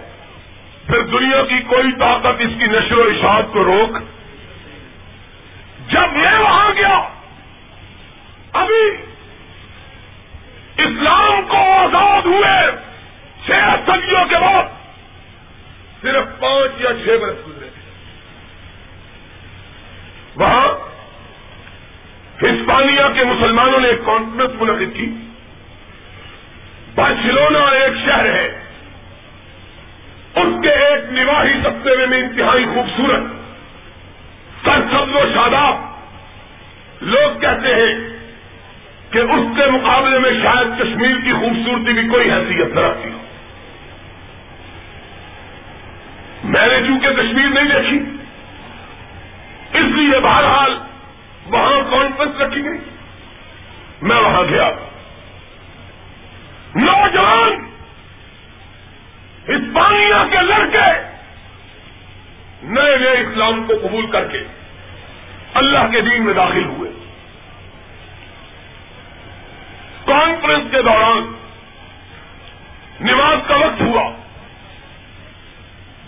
پھر 0.87 1.01
دنیا 1.01 1.43
کی 1.43 1.59
کوئی 1.59 1.93
طاقت 1.99 2.37
اس 2.39 2.51
کی 2.59 2.67
نشر 2.67 2.99
و 2.99 3.03
اشاعت 3.03 3.45
کو 3.53 3.65
روک۔ 3.65 3.99
جب 5.91 6.13
میں 6.13 6.39
وہاں 6.39 6.73
گیا، 6.77 7.09
ابھی 8.53 8.89
اسلام 10.77 11.43
کو 11.49 11.71
آزاد 11.71 12.27
ہوئے۔ 12.27 12.94
چھ 13.47 13.51
صدیوں 13.87 14.25
کے 14.25 14.35
بعد 14.35 14.65
صرف 16.03 16.41
پانچ 16.41 16.81
یا 16.81 16.91
چھ 17.05 17.23
برس 17.23 17.49
گزرے۔ 17.49 17.69
وہاں 20.37 20.69
ہسپانیہ 22.43 23.15
کے 23.15 23.25
مسلمانوں 23.25 23.81
نے 23.81 23.89
ایک 23.89 24.07
کانفرنس 24.07 24.63
منعقد 24.63 24.97
کی۔ 24.97 25.13
بارسلونا 26.95 27.59
ایک 27.59 27.93
شہر 28.05 28.25
ہے۔ 28.25 28.61
اس 30.35 30.63
کے 30.63 30.71
ایک 30.71 31.13
نواحی 31.13 31.53
سبتے 31.63 32.07
میں 32.07 32.19
انتہائی 32.19 32.65
خوبصورت 32.75 33.23
سر 34.65 34.81
سبز 34.91 35.15
و 35.15 35.35
شاداب۔ 35.35 35.77
لوگ 37.01 37.41
کہتے 37.41 37.75
ہیں 37.75 37.95
کہ 39.11 39.19
اس 39.19 39.57
کے 39.57 39.67
مقابلے 39.67 40.19
میں 40.19 40.31
شاید 40.31 40.81
کشمیر 40.81 41.17
کی 41.25 41.33
خوبصورتی 41.33 42.03
کی 42.03 42.09
کوئی 42.09 42.31
حیثیت 42.31 42.75
نہ 42.75 42.81
رکھتی 42.81 43.11
ہو۔ 43.11 43.24
میں 46.45 46.67
نے 46.67 46.87
چونکہ 46.87 47.11
کشمیر 47.11 47.49
نہیں 47.49 47.65
دیکھی، 47.65 47.99
اس 49.73 49.85
لیے 49.85 50.21
بہرحال 50.21 50.79
وہاں 51.47 51.91
کانفرنس 51.91 52.41
رکھی 52.41 52.65
گئی۔ 52.65 52.79
میں 54.03 54.17
وہاں 54.17 54.43
گیا۔ 54.43 54.71
نوجوان 56.75 57.71
اسپانیہ 59.47 60.31
کے 60.31 60.39
لڑکے 60.43 61.15
نئے 62.63 62.97
نئے 62.97 63.11
اسلام 63.11 63.65
کو 63.65 63.73
قبول 63.83 64.07
کر 64.07 64.29
کے 64.29 64.45
اللہ 65.55 65.91
کے 65.93 66.01
دین 66.01 66.25
میں 66.25 66.35
داخل 66.35 66.65
ہوئے۔ 66.65 66.91
کانفرنس 70.05 70.71
کے 70.71 70.83
دوران 70.83 71.33
نماز 73.01 73.39
کا 73.49 73.57
وقت 73.57 73.81
ہوا۔ 73.81 74.24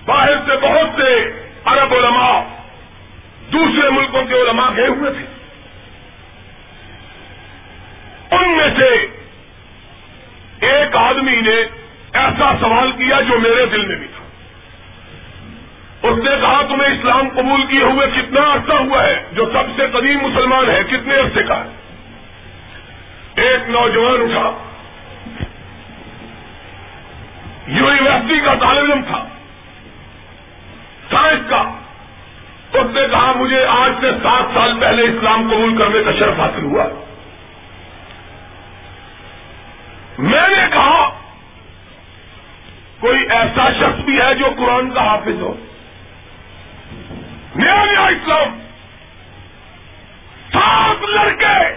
باہر 0.06 0.34
سے 0.46 0.56
بہت 0.62 1.00
سے 1.00 1.32
عرب 1.64 1.94
علماء 1.94 2.40
دوسرے 3.52 3.90
ملکوں 3.90 4.24
کے 4.24 4.34
علماء 4.34 4.70
گئے 4.76 4.86
ہوئے 4.86 5.10
تھے۔ 5.10 5.24
ان 8.36 8.56
میں 8.56 8.68
سے 8.78 9.06
ایک 10.66 10.96
آدمی 10.96 11.40
نے 11.40 11.56
ایسا 12.12 12.52
سوال 12.60 12.92
کیا 12.92 13.20
جو 13.20 13.38
میرے 13.38 13.66
دل 13.66 13.86
میں 13.86 13.96
بھی 13.96 14.06
تھا۔ 14.06 14.24
اس 16.08 16.18
نے 16.18 16.30
کہا، 16.40 16.62
تمہیں 16.68 16.98
اسلام 16.98 17.28
قبول 17.28 17.66
کیے 17.66 17.82
ہوئے 17.82 18.06
کتنا 18.06 18.54
عرصہ 18.54 18.72
ہوا 18.72 19.02
ہے؟ 19.02 19.24
جو 19.32 19.50
سب 19.52 19.62
سے 19.76 19.86
قدیم 19.92 20.18
مسلمان 20.18 20.70
ہے، 20.70 20.82
کتنے 20.84 21.14
عرصے 21.14 21.42
کا 21.42 21.64
ہے؟ 21.64 21.70
ایک 23.34 23.70
نوجوان 23.70 24.22
اٹھا۔ 24.22 24.72
یونیورسٹی 27.66 28.40
کا 28.44 28.54
طالب 28.54 28.92
علم 28.92 29.02
تھا۔ 29.02 29.28
سائنس 31.10 31.50
کا۔ 31.50 31.60
اس 32.72 32.86
نے 32.94 33.00
کہا، 33.10 33.32
مجھے 33.36 33.66
آج 33.66 33.92
سے 34.00 34.10
سات 34.22 34.54
سال 34.54 34.80
پہلے 34.80 35.02
اسلام 35.02 35.48
قبول 35.50 35.78
کرنے 35.78 36.02
کا 36.04 36.12
شرف 36.12 36.40
حاصل 36.40 36.64
ہوا۔ 36.64 36.84
میں 40.18 40.48
نے 40.48 40.64
کہا، 40.72 41.08
کوئی 43.00 43.26
ایسا 43.30 43.72
شخص 43.72 44.04
بھی 44.04 44.20
ہے 44.20 44.34
جو 44.34 44.46
قرآن 44.56 44.90
کا 44.90 45.06
حافظ 45.06 45.40
ہو۔ 45.40 45.54
نیا 47.56 47.84
نیا 47.84 48.06
اسلام۔ 48.06 48.58
سات 50.52 51.04
لڑکے 51.04 51.76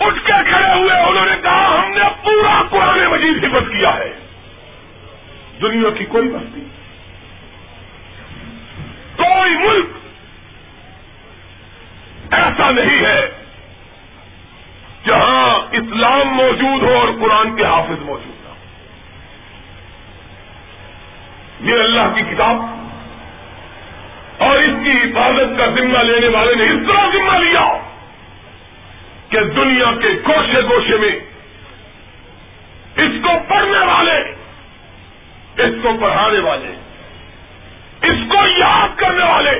اٹھ 0.00 0.26
کے 0.26 0.32
کھڑے 0.48 0.74
ہوئے، 0.74 1.00
انہوں 1.00 1.26
نے 1.26 1.36
کہا، 1.42 1.82
ہم 1.84 1.90
نے 1.90 2.04
پورا 2.24 2.62
قرآن 2.70 3.06
مجید 3.06 3.44
حفظ 3.44 3.68
کیا 3.68 3.96
ہے۔ 3.96 4.12
دنیا 5.62 5.90
کی 5.90 6.04
کوئی 6.04 6.28
بستی 6.28 6.60
کوئی 9.22 9.54
ملک 9.54 9.86
ایسا 12.32 12.70
نہیں 12.70 13.04
ہے 13.04 13.20
جہاں 15.06 15.58
اسلام 15.72 16.28
موجود 16.28 16.82
ہو 16.82 16.94
اور 16.98 17.08
قرآن 17.20 17.56
کے 17.56 17.64
حافظ 17.64 18.02
موجود 18.02 18.46
نہ 18.46 18.52
یہ 21.70 21.82
اللہ 21.82 22.14
کی 22.14 22.22
کتاب 22.34 22.56
اور 24.42 24.58
اس 24.58 24.76
کی 24.84 24.90
حفاظت 24.90 25.58
کا 25.58 25.66
ذمہ 25.66 25.98
لینے 25.98 26.28
والے 26.28 26.54
نے 26.54 26.64
اس 26.64 26.86
طرح 26.88 27.06
ذمہ 27.12 27.38
لیا 27.38 27.66
کہ 29.28 29.40
دنیا 29.40 29.90
کے 30.00 30.08
گوشے 30.28 30.62
گوشے 30.62 30.96
میں 30.96 31.12
اس 32.96 33.12
کو 33.22 33.28
پڑھنے 33.48 33.78
والے، 33.78 34.16
اس 35.62 35.74
کو 35.82 35.92
پڑھانے 36.00 36.38
والے 36.38 36.72
اس 38.02 38.18
کو 38.28 38.48
یاد 38.58 38.98
کرنے 38.98 39.24
والے، 39.24 39.50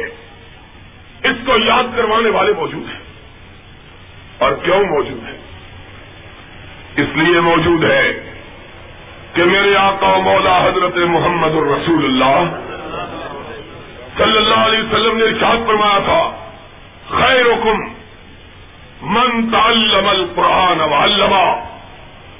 اس 1.24 1.36
کو 1.46 1.56
یاد 1.56 1.96
کروانے 1.96 2.30
والے 2.30 2.52
موجود 2.52 2.88
ہیں۔ 2.88 3.02
اور 4.38 4.52
کیوں 4.52 4.84
موجود 4.84 5.24
ہیں؟ 5.24 5.38
اس 6.96 7.08
لیے 7.14 7.40
موجود 7.40 7.84
ہے 7.84 8.34
کہ 9.32 9.44
میرے 9.44 9.76
آقا 9.76 10.16
مولا 10.16 10.64
حضرت 10.64 10.96
محمد 10.96 11.50
الرسول 11.50 12.04
اللہ 12.04 12.44
صلی 14.18 14.36
اللہ 14.36 14.54
علیہ 14.54 14.78
وسلم 14.78 15.18
نے 15.18 15.24
ارشاد 15.24 15.66
فرمایا 15.66 15.98
تھا 15.98 16.46
خیر 17.08 17.46
حکم 17.46 17.78
من 19.02 19.50
تعلم 19.50 20.08
القرآن 20.08 20.80
وعلما 20.80 21.64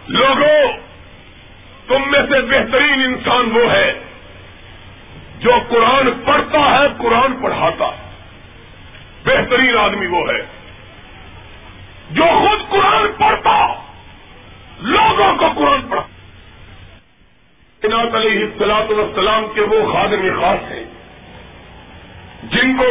لوگوں 0.08 0.72
تم 1.88 2.10
میں 2.10 2.22
سے 2.30 2.40
بہترین 2.40 3.02
انسان 3.04 3.50
وہ 3.54 3.72
ہے 3.72 3.92
جو 5.42 5.52
قرآن 5.68 6.10
پڑھتا 6.24 6.58
ہے، 6.58 6.86
قرآن 6.98 7.36
پڑھاتا 7.42 7.90
بہترین 9.24 9.76
آدمی 9.76 10.06
وہ 10.06 10.28
ہے۔ 10.28 10.46
جو 12.10 12.24
خود 12.24 12.70
قرآن 12.70 13.06
پڑھتا، 13.18 13.74
لوگوں 14.78 15.36
کو 15.36 15.46
قرآن 15.56 15.82
پڑھا۔ 15.88 16.02
علیہ 18.14 18.44
السلاط 18.44 18.90
والسلام 18.90 19.46
کے 19.54 19.60
وہ 19.60 19.92
خادم 19.92 20.40
خاص 20.40 20.72
ہیں۔ 20.72 20.84
جن 22.42 22.76
کو 22.76 22.90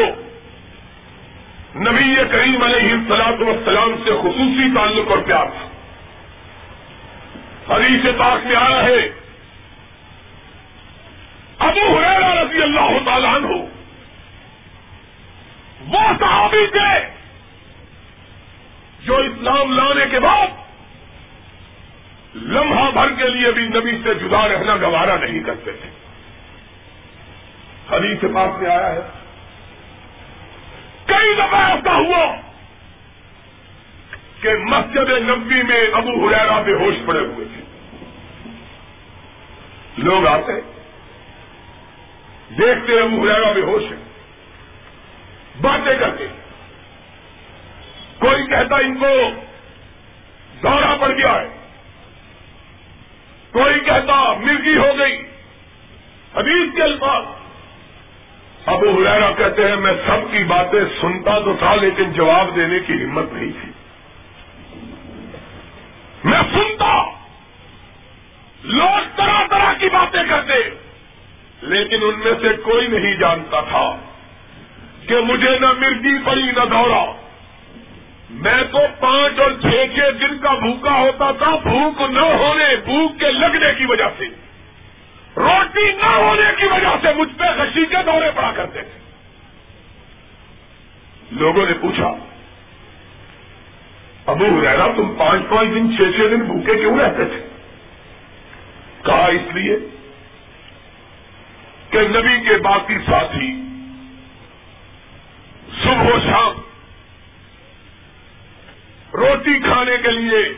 نبی 1.79 2.15
کریم 2.31 2.63
علیہ 2.63 2.91
السلاط 2.93 3.41
والسلام 3.41 3.93
سے 4.03 4.11
خصوصی 4.21 4.75
تعلق 4.75 5.11
اور 5.11 5.17
پیار 5.17 5.45
تھا۔ 5.45 5.67
حدیث 7.75 8.05
پاک 8.17 8.45
میں 8.45 8.55
آیا 8.55 8.83
ہے 8.83 9.20
ابو 11.71 11.97
حریرہ 11.97 12.41
رضی 12.41 12.62
اللہ 12.62 13.05
تعالیٰ 13.05 13.36
عنہ، 13.36 13.47
وہ 15.88 16.12
صحابی 16.19 16.67
تھے 16.67 17.10
جو 19.05 19.17
اسلام 19.17 19.71
لانے 19.71 20.05
کے 20.12 20.19
بعد 20.19 20.47
لمحہ 22.36 22.91
بھر 22.91 23.10
کے 23.10 23.29
لیے 23.29 23.51
بھی 23.51 23.67
نبی 23.67 23.91
سے 24.03 24.13
جدا 24.13 24.47
رہنا 24.47 24.75
گوارا 24.75 25.15
نہیں 25.15 25.39
کرتے 25.39 25.71
تھے۔ 25.71 25.89
حدیث 27.95 28.21
پاک 28.21 28.62
میں 28.62 28.69
آیا 28.69 28.91
ہے۔ 28.91 28.99
کئی 31.05 31.36
دفعہ 31.36 31.71
ایسا 31.71 31.95
ہوا 31.95 32.36
کہ 34.41 34.49
مسجد 34.49 35.10
نبی 35.10 35.63
میں 35.63 35.88
ابو 35.93 36.27
حریرا 36.27 36.62
بے 36.62 36.73
ہوش 36.73 36.95
پڑے 37.05 37.19
ہوئے 37.19 37.45
تھے۔ 37.45 37.62
لوگ 39.97 40.27
آتے 40.27 40.81
دیکھتے 42.57 42.99
ابو 42.99 43.21
حریرا 43.21 43.51
بے 43.51 43.61
ہوش 43.61 43.83
ہے۔ 43.91 43.97
باتیں 45.61 45.97
کرتے۔ 45.99 46.27
کوئی 48.19 48.47
کہتا 48.47 48.75
ان 48.75 48.97
کو 48.97 49.41
دورہ 50.63 50.97
پڑ 50.99 51.09
گیا 51.09 51.41
ہے۔ 51.41 51.47
کوئی 53.51 53.79
کہتا 53.79 54.33
مرگی 54.33 54.77
ہو 54.77 54.97
گئی۔ 54.97 55.21
حدیث 56.35 56.75
کے 56.75 56.83
الفاظ۔ 56.83 57.25
ابو 58.65 58.89
حریرا 58.89 59.31
کہتے 59.31 59.67
ہیں، 59.67 59.75
میں 59.75 59.93
سب 59.93 60.31
کی 60.31 60.43
باتیں 60.43 60.83
سنتا 61.01 61.39
تو 61.39 61.53
تھا، 61.53 61.75
لیکن 61.75 62.13
جواب 62.13 62.55
دینے 62.55 62.79
کی 62.79 62.93
ہمت 62.93 63.33
نہیں 63.33 63.51
تھی۔ 63.61 63.71
میں 66.23 66.41
سنتا۔ 66.53 67.03
لوگ 68.63 69.17
طرح 69.17 69.47
طرح 69.49 69.73
کی 69.73 69.89
باتیں 69.89 70.23
کرتے۔ 70.29 70.90
لیکن 71.62 72.04
ان 72.04 72.19
میں 72.19 72.34
سے 72.41 72.62
کوئی 72.62 72.88
نہیں 72.88 73.15
جانتا 73.15 73.62
تھا 73.62 73.95
کہ 75.08 75.19
مجھے 75.19 75.60
نہ 75.60 75.65
مرگی 75.65 76.17
پڑی 76.26 76.45
نہ 76.45 76.65
دورا 76.71 77.06
میں 78.30 78.63
تو 78.71 78.78
پانچ 79.00 79.39
اور 79.39 79.52
چھ 79.52 79.67
چھ 79.67 80.00
دن 80.21 80.38
کا 80.38 80.54
بھوکا 80.54 81.00
ہوتا 81.00 81.32
تھا، 81.32 81.56
بھوک 81.56 82.02
نہ 82.02 82.19
ہونے، 82.19 82.76
بھوک 82.76 83.19
کے 83.19 83.32
لگنے 83.32 83.74
کی 83.78 83.86
وجہ 83.86 84.10
سے۔ 84.17 84.26
روٹی 85.38 85.91
نہ 85.91 86.06
ہونے 86.06 86.52
کی 86.58 86.65
وجہ 86.65 86.95
سے 87.02 87.13
مجھ 87.13 87.38
پہ 87.38 87.43
غشی 87.43 87.86
کے 87.86 87.97
دورے 88.06 88.32
پڑا 88.36 88.52
کرتے 88.56 88.82
تھے۔ 88.82 89.00
لوگوں 91.32 91.65
نے 91.65 91.74
پوچھا، 91.82 92.13
ابو 94.26 94.45
رہنا 94.63 94.88
تم 94.88 95.15
پانچ 95.17 95.41
پانچ 95.50 95.69
دن، 95.76 95.97
چھ 95.97 96.17
چھ 96.17 96.21
دن 96.32 96.41
بھوکے 96.41 96.76
کیوں 96.76 97.00
رہتے 97.00 97.26
تھے؟ 97.26 97.47
کہا، 99.06 99.26
اس 99.26 99.56
لیے 99.56 99.78
کہ 101.91 102.01
نبی 102.01 102.49
کے 102.49 102.56
باقی 102.58 102.97
ساتھی 102.97 103.62
صبح 105.84 106.15
و 106.15 106.19
شام 106.19 106.62
روٹی 109.13 109.60
کھانے 109.60 109.97
کے 110.04 110.12
لیے، 110.12 110.54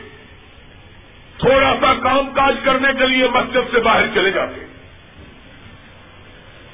تھوڑا 1.38 1.76
سا 1.80 1.94
کام 1.94 2.30
کاج 2.34 2.54
کرنے 2.64 2.88
کے 2.98 3.06
لیے 3.06 3.28
مسجد 3.28 3.74
سے 3.74 3.80
باہر 3.80 4.06
چلے 4.14 4.30
جاتے، 4.30 4.66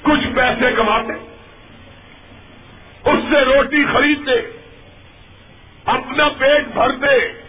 کچھ 0.03 0.27
پیسے 0.35 0.73
کماتے، 0.77 1.13
اس 3.11 3.19
سے 3.31 3.41
روٹی 3.41 3.85
خریدتے، 3.93 4.61
اپنا 5.85 6.29
پیٹ 6.29 6.67
بھرتے 6.67 7.43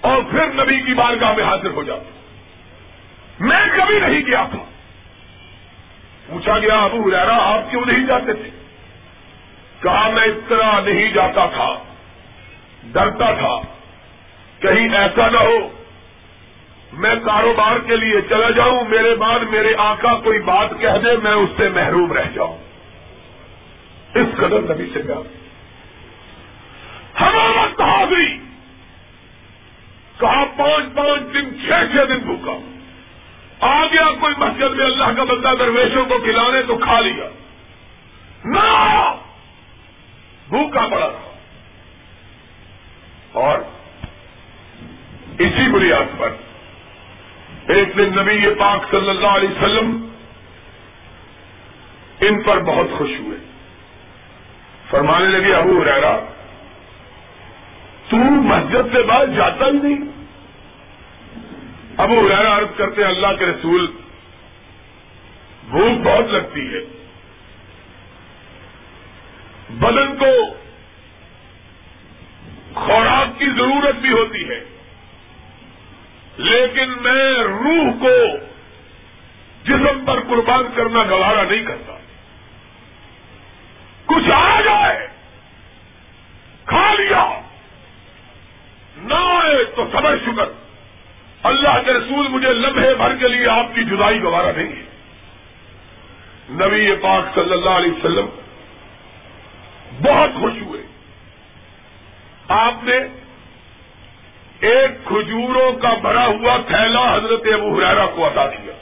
اور 0.00 0.22
پھر 0.30 0.64
نبی 0.64 0.80
کی 0.80 0.94
بارگاہ 0.94 1.32
میں 1.32 1.44
حاضر 1.44 1.70
ہو 1.70 1.82
جاتے۔ 1.82 2.10
میں 3.40 3.66
کبھی 3.76 4.00
نہیں 4.00 4.26
گیا 4.26 4.44
تھا۔ 4.50 4.65
پوچھا 6.28 6.58
گیا، 6.58 6.84
ابو 6.84 7.08
ہزارا 7.08 7.36
آپ 7.36 7.70
کیوں 7.70 7.84
نہیں 7.86 8.06
جاتے 8.06 8.32
تھے؟ 8.32 8.50
کہا، 9.82 10.10
میں 10.10 10.24
اس 10.24 10.34
طرح 10.48 10.80
نہیں 10.80 11.12
جاتا 11.12 11.46
تھا، 11.46 11.74
ڈرتا 12.92 13.32
تھا۔ 13.32 13.60
کہیں 14.58 14.88
ایسا 14.94 15.28
نہ 15.28 15.38
ہو، 15.38 15.70
میں 16.92 17.14
کاروبار 17.24 17.76
کے 17.86 17.96
لیے 17.96 18.20
چلا 18.28 18.50
جاؤں، 18.50 18.84
میرے 18.88 19.14
بعد 19.14 19.38
میرے 19.40 19.74
آقا 19.78 20.14
کوئی 20.14 20.38
بات 20.38 20.70
کہہ 20.80 20.98
دے، 21.04 21.16
میں 21.22 21.32
اس 21.32 21.48
سے 21.56 21.68
محروم 21.68 22.12
رہ 22.12 22.30
جاؤں۔ 22.34 22.58
اس 24.14 24.36
قدر 24.36 24.74
نبی 24.74 24.90
سے 24.94 25.00
گیا 25.08 25.20
ہمارا 27.20 27.90
حاضری! 27.90 28.36
کہا، 30.20 30.44
پانچ 30.56 30.94
پانچ 30.94 31.34
دن، 31.34 31.58
چھ 31.66 31.68
چھ 31.68 32.08
دن 32.08 32.18
بھوکا 32.18 32.75
آ 33.60 33.84
گیا 33.86 34.04
کوئی 34.20 34.34
مسجد 34.38 34.74
میں 34.74 34.86
اللہ 34.86 35.04
کا 35.16 35.24
بندہ 35.24 35.52
درویشوں 35.58 36.06
کو 36.06 36.18
کھلانے 36.18 36.62
تو 36.62 36.78
کھا 36.78 37.00
لیا۔ 37.00 37.28
نہ 38.44 39.14
بھوکا 40.48 40.86
پڑا 40.90 41.08
تھا۔ 41.08 41.30
اور 43.32 43.58
اسی 45.38 45.70
بنیاد 45.70 46.18
پر 46.18 46.28
ایک 47.68 47.88
دن 47.98 48.12
نبی 48.18 48.54
پاک 48.58 48.90
صلی 48.90 49.10
اللہ 49.10 49.26
علیہ 49.26 49.48
وسلم 49.48 50.08
ان 52.20 52.42
پر 52.42 52.58
بہت 52.58 52.86
خوش 52.98 53.10
ہوئے۔ 53.18 53.38
فرمانے 54.90 55.26
لگے، 55.26 55.54
ابو 55.54 55.84
رہا 55.84 56.20
تو 58.10 58.16
مسجد 58.16 58.96
سے 58.96 59.02
بعد 59.02 59.26
جاتا 59.36 59.66
ہی 59.66 59.70
نہیں۔ 59.70 60.15
ابو 61.96 62.28
رہا 62.28 62.58
عرض 62.58 62.76
کرتے 62.76 63.04
اللہ 63.04 63.26
کے 63.38 63.46
رسول، 63.46 63.96
بھوک 65.64 66.06
بہت 66.06 66.24
لگتی 66.24 66.74
ہے۔ 66.74 66.80
بدن 69.70 70.16
کو 70.16 70.54
خوراک 72.74 73.38
کی 73.38 73.46
ضرورت 73.46 73.94
بھی 73.94 74.12
ہوتی 74.12 74.48
ہے۔ 74.48 74.64
لیکن 76.36 77.02
میں 77.02 77.34
روح 77.34 77.92
کو 78.00 78.36
جسم 79.64 80.04
پر 80.04 80.20
قربان 80.20 80.64
کرنا 80.74 81.02
گوارا 81.02 81.42
نہیں 81.42 81.64
کرتا۔ 81.64 81.98
کچھ 84.06 84.30
آ 84.30 84.60
جائے، 84.60 85.08
کھا 86.64 86.94
لیا، 86.94 87.40
نہ 88.96 89.14
آئے 89.14 89.64
تو 89.64 89.84
صبر 89.92 90.16
شکر۔ 90.16 90.65
اللہ 91.46 91.80
کے 91.84 91.92
رسول 91.92 92.28
مجھے 92.28 92.52
لمحے 92.52 92.94
بھر 92.94 93.16
کے 93.16 93.28
لیے 93.28 93.48
آپ 93.48 93.66
کی 93.74 93.84
جدائی 93.84 94.22
گوارا 94.22 94.50
نہیں 94.56 94.68
ہے 94.68 94.86
نبی 96.50 96.94
پاک 97.02 97.34
صلی 97.34 97.52
اللہ 97.52 97.70
علیہ 97.70 97.92
وسلم 97.92 98.26
بہت 100.02 100.40
خوش 100.40 100.52
ہوئے۔ 100.62 100.82
آپ 102.48 102.84
نے 102.84 102.96
ایک 104.60 104.90
کھجوروں 105.04 105.72
کا 105.72 105.94
بھرا 105.94 106.26
ہوا 106.26 106.56
تھیلا 106.66 107.16
حضرت 107.16 107.42
ابو 107.52 107.78
حرارا 107.78 108.06
کو 108.06 108.26
عطا 108.26 108.46
کیا۔ 108.46 108.72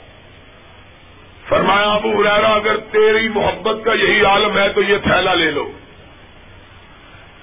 فرمایا، 1.49 1.87
ابو 1.87 2.21
ہریرا 2.21 2.49
اگر 2.49 2.77
تیری 2.77 3.27
محبت 3.27 3.85
کا 3.85 3.93
یہی 3.93 4.25
عالم 4.25 4.57
ہے 4.57 4.69
تو 4.69 4.81
یہ 4.81 4.97
تھیلا 4.97 5.33
لے 5.33 5.51
لو۔ 5.51 5.71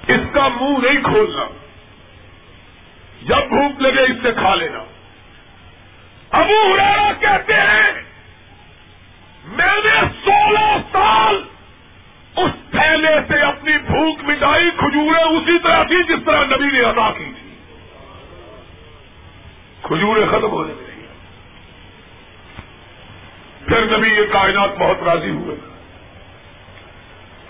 اس 0.09 0.21
کا 0.33 0.49
منہ 0.49 0.79
نہیں 0.79 1.03
کھولنا۔ 1.03 1.45
جب 3.23 3.49
بھوک 3.49 3.83
لگے 3.83 4.03
اس 4.03 4.17
سے 4.23 4.33
کھا 4.33 4.55
لینا۔ 4.55 4.85
ابو 6.33 6.75
ہریرا 6.75 7.13
کہتے 7.21 7.55
ہیں، 7.55 8.03
میں 9.45 9.81
نے 9.85 10.01
سولہ 10.25 10.77
سال 10.93 11.43
اس 12.37 12.51
تھیلے 12.71 13.15
سے 13.29 13.41
اپنی 13.41 13.79
بھوک 13.79 14.25
مٹائی 14.25 14.71
کھجورے 14.71 15.23
اسی 15.23 15.59
طرح 15.59 15.83
تھی 15.83 16.03
جس 16.03 16.25
طرح 16.25 16.45
نبی 16.45 16.71
نے 16.73 16.81
ادا 16.81 17.11
کی 17.11 17.25
تھی۔ 17.25 17.55
کھجورے 19.83 20.27
ختم 20.27 20.51
ہونے 20.51 20.73
لگی 20.73 21.07
پھر 23.69 23.99
نبی 23.99 24.09
یہ 24.09 24.33
کائنات 24.33 24.71
بہت 24.79 25.03
راضی 25.03 25.31
ہوئے۔ 25.31 25.57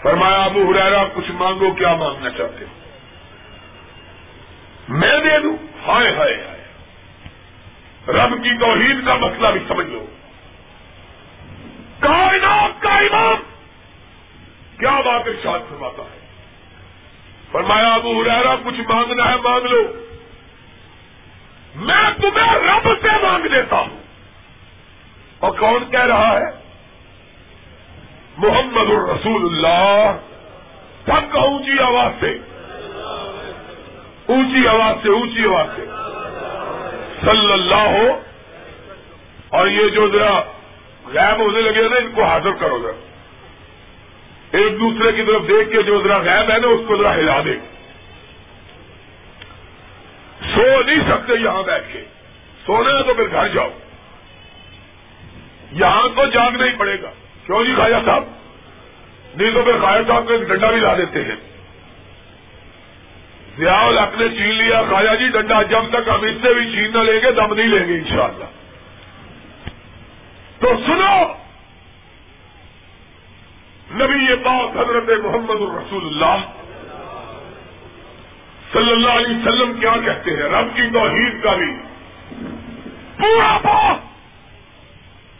فرمایا، 0.02 0.44
ابو 0.44 0.72
ہریرا 0.72 1.04
کچھ 1.14 1.30
مانگو، 1.30 1.70
کیا 1.70 1.94
مانگنا 1.94 2.30
چاہتے 2.30 2.64
ہو؟ 2.64 2.70
میں 4.88 5.18
دے 5.24 5.38
دوں۔ 5.38 5.56
ہائے 5.86 6.16
ہائے 6.16 6.34
ہائے۔ 6.34 6.51
رب 8.08 8.42
کی 8.42 8.58
توحید 8.58 9.06
کا 9.06 9.14
مسئلہ 9.14 9.48
بھی 9.48 9.60
سمجھ 9.68 9.86
لو 9.86 10.06
کائنات 12.00 12.82
کا 12.82 12.96
امام 12.96 13.36
کیا 14.78 15.00
بات 15.00 15.22
ارشاد 15.26 15.58
فرماتا 15.68 16.02
ہے؟ 16.02 16.18
فرمایا، 17.52 17.94
ابو 17.94 18.22
ہریرا 18.22 18.54
کچھ 18.64 18.80
مانگنا 18.88 19.30
ہے 19.30 19.36
مانگ 19.36 19.64
لو۔ 19.64 19.82
میں 21.74 22.10
تمہیں 22.22 22.54
رب 22.54 22.88
سے 23.02 23.08
مانگ 23.22 23.46
دیتا 23.46 23.76
ہوں۔ 23.76 24.02
اور 25.38 25.50
کون 25.50 25.90
کہہ 25.90 26.06
رہا 26.06 26.38
ہے؟ 26.38 26.62
محمد 28.36 28.90
الرسول 28.90 29.42
اللہ۔ 29.44 30.16
سب 31.06 31.32
کا 31.32 31.40
اونچی 31.40 31.82
آواز 31.82 32.12
سے۔ 32.20 32.38
اونچی 34.26 34.68
آواز 34.68 34.96
سے، 35.02 35.08
اونچی 35.08 35.44
آواز 35.44 35.66
سے۔ 35.76 36.01
صلی 37.24 37.52
اللہ 37.52 37.74
ہو۔ 37.74 38.20
اور 39.48 39.68
یہ 39.68 39.88
جو 39.88 40.08
ذرا 40.08 40.40
غائب 41.04 41.40
ہونے 41.40 41.60
لگے 41.60 41.88
نا، 41.88 41.96
ان 41.96 42.12
کو 42.14 42.24
حاضر 42.24 42.52
کرو 42.52 42.78
ذرا۔ 42.82 42.92
ایک 44.56 44.80
دوسرے 44.80 45.12
کی 45.12 45.22
طرف 45.22 45.42
دیکھ 45.48 45.70
کے 45.70 45.82
جو 45.82 46.02
ذرا 46.02 46.16
غائب 46.18 46.50
ہے 46.50 46.58
نا، 46.58 46.66
اس 46.66 46.80
کو 46.88 46.96
ذرا 46.96 47.14
ہلا 47.14 47.40
دے۔ 47.44 47.54
سو 50.54 50.82
نہیں 50.82 51.00
سکتے 51.08 51.32
یہاں 51.34 51.62
بیٹھ 51.62 51.92
کے۔ 51.92 52.04
سونا 52.66 52.98
ہے 52.98 53.02
تو 53.02 53.14
پھر 53.14 53.30
گھر 53.32 53.48
جاؤ۔ 53.48 53.68
یہاں 55.72 56.08
تو 56.08 56.26
جاگنا 56.26 56.64
ہی 56.64 56.70
پڑے 56.70 57.02
گا۔ 57.02 57.10
کیوں 57.46 57.64
جی 57.64 57.74
خاجا 57.76 57.98
صاحب؟ 58.04 58.24
نہیں 59.36 59.50
تو 59.54 59.62
پھر 59.62 59.80
خاجا 59.80 60.02
صاحب 60.08 60.26
کو 60.26 60.32
ایک 60.32 60.42
ڈنڈا 60.42 60.70
بھی 60.70 60.80
لا 60.80 60.96
دیتے 60.96 61.24
ہیں۔ 61.24 61.51
ضیاء 63.58 63.82
الحق 63.82 64.16
نے 64.18 64.28
چھین 64.28 64.54
لیا 64.54 64.82
خاجا 64.90 65.14
جی 65.14 65.28
ڈنڈا 65.28 65.62
جب 65.62 65.82
تک 65.90 66.08
ہم 66.08 66.20
اس 66.20 66.34
سے 66.42 66.54
بھی 66.54 66.72
چھین 66.72 66.92
نہ 66.92 66.98
لیں 66.98 67.20
گے 67.22 67.32
دم 67.32 67.54
نہیں 67.54 67.66
لیں 67.66 67.88
گے 67.88 67.94
انشاءاللہ۔ 67.94 68.44
تو 70.58 70.68
سنو، 70.86 71.24
نبی 74.04 74.30
یہ 74.30 74.34
بات 74.34 74.76
حضرت 74.76 75.24
محمد 75.24 75.60
الرسول 75.60 76.06
اللہ 76.06 76.36
صلی 78.72 78.92
اللہ 78.92 79.10
علیہ 79.10 79.36
وسلم 79.36 79.80
کیا 79.80 79.94
کہتے 80.04 80.30
ہیں؟ 80.30 80.42
رب 80.42 80.76
کی 80.76 80.82
توحید 80.92 81.42
کا 81.42 81.54
بھی۔ 81.54 81.76
پورا 83.18 83.58
بات 83.58 83.96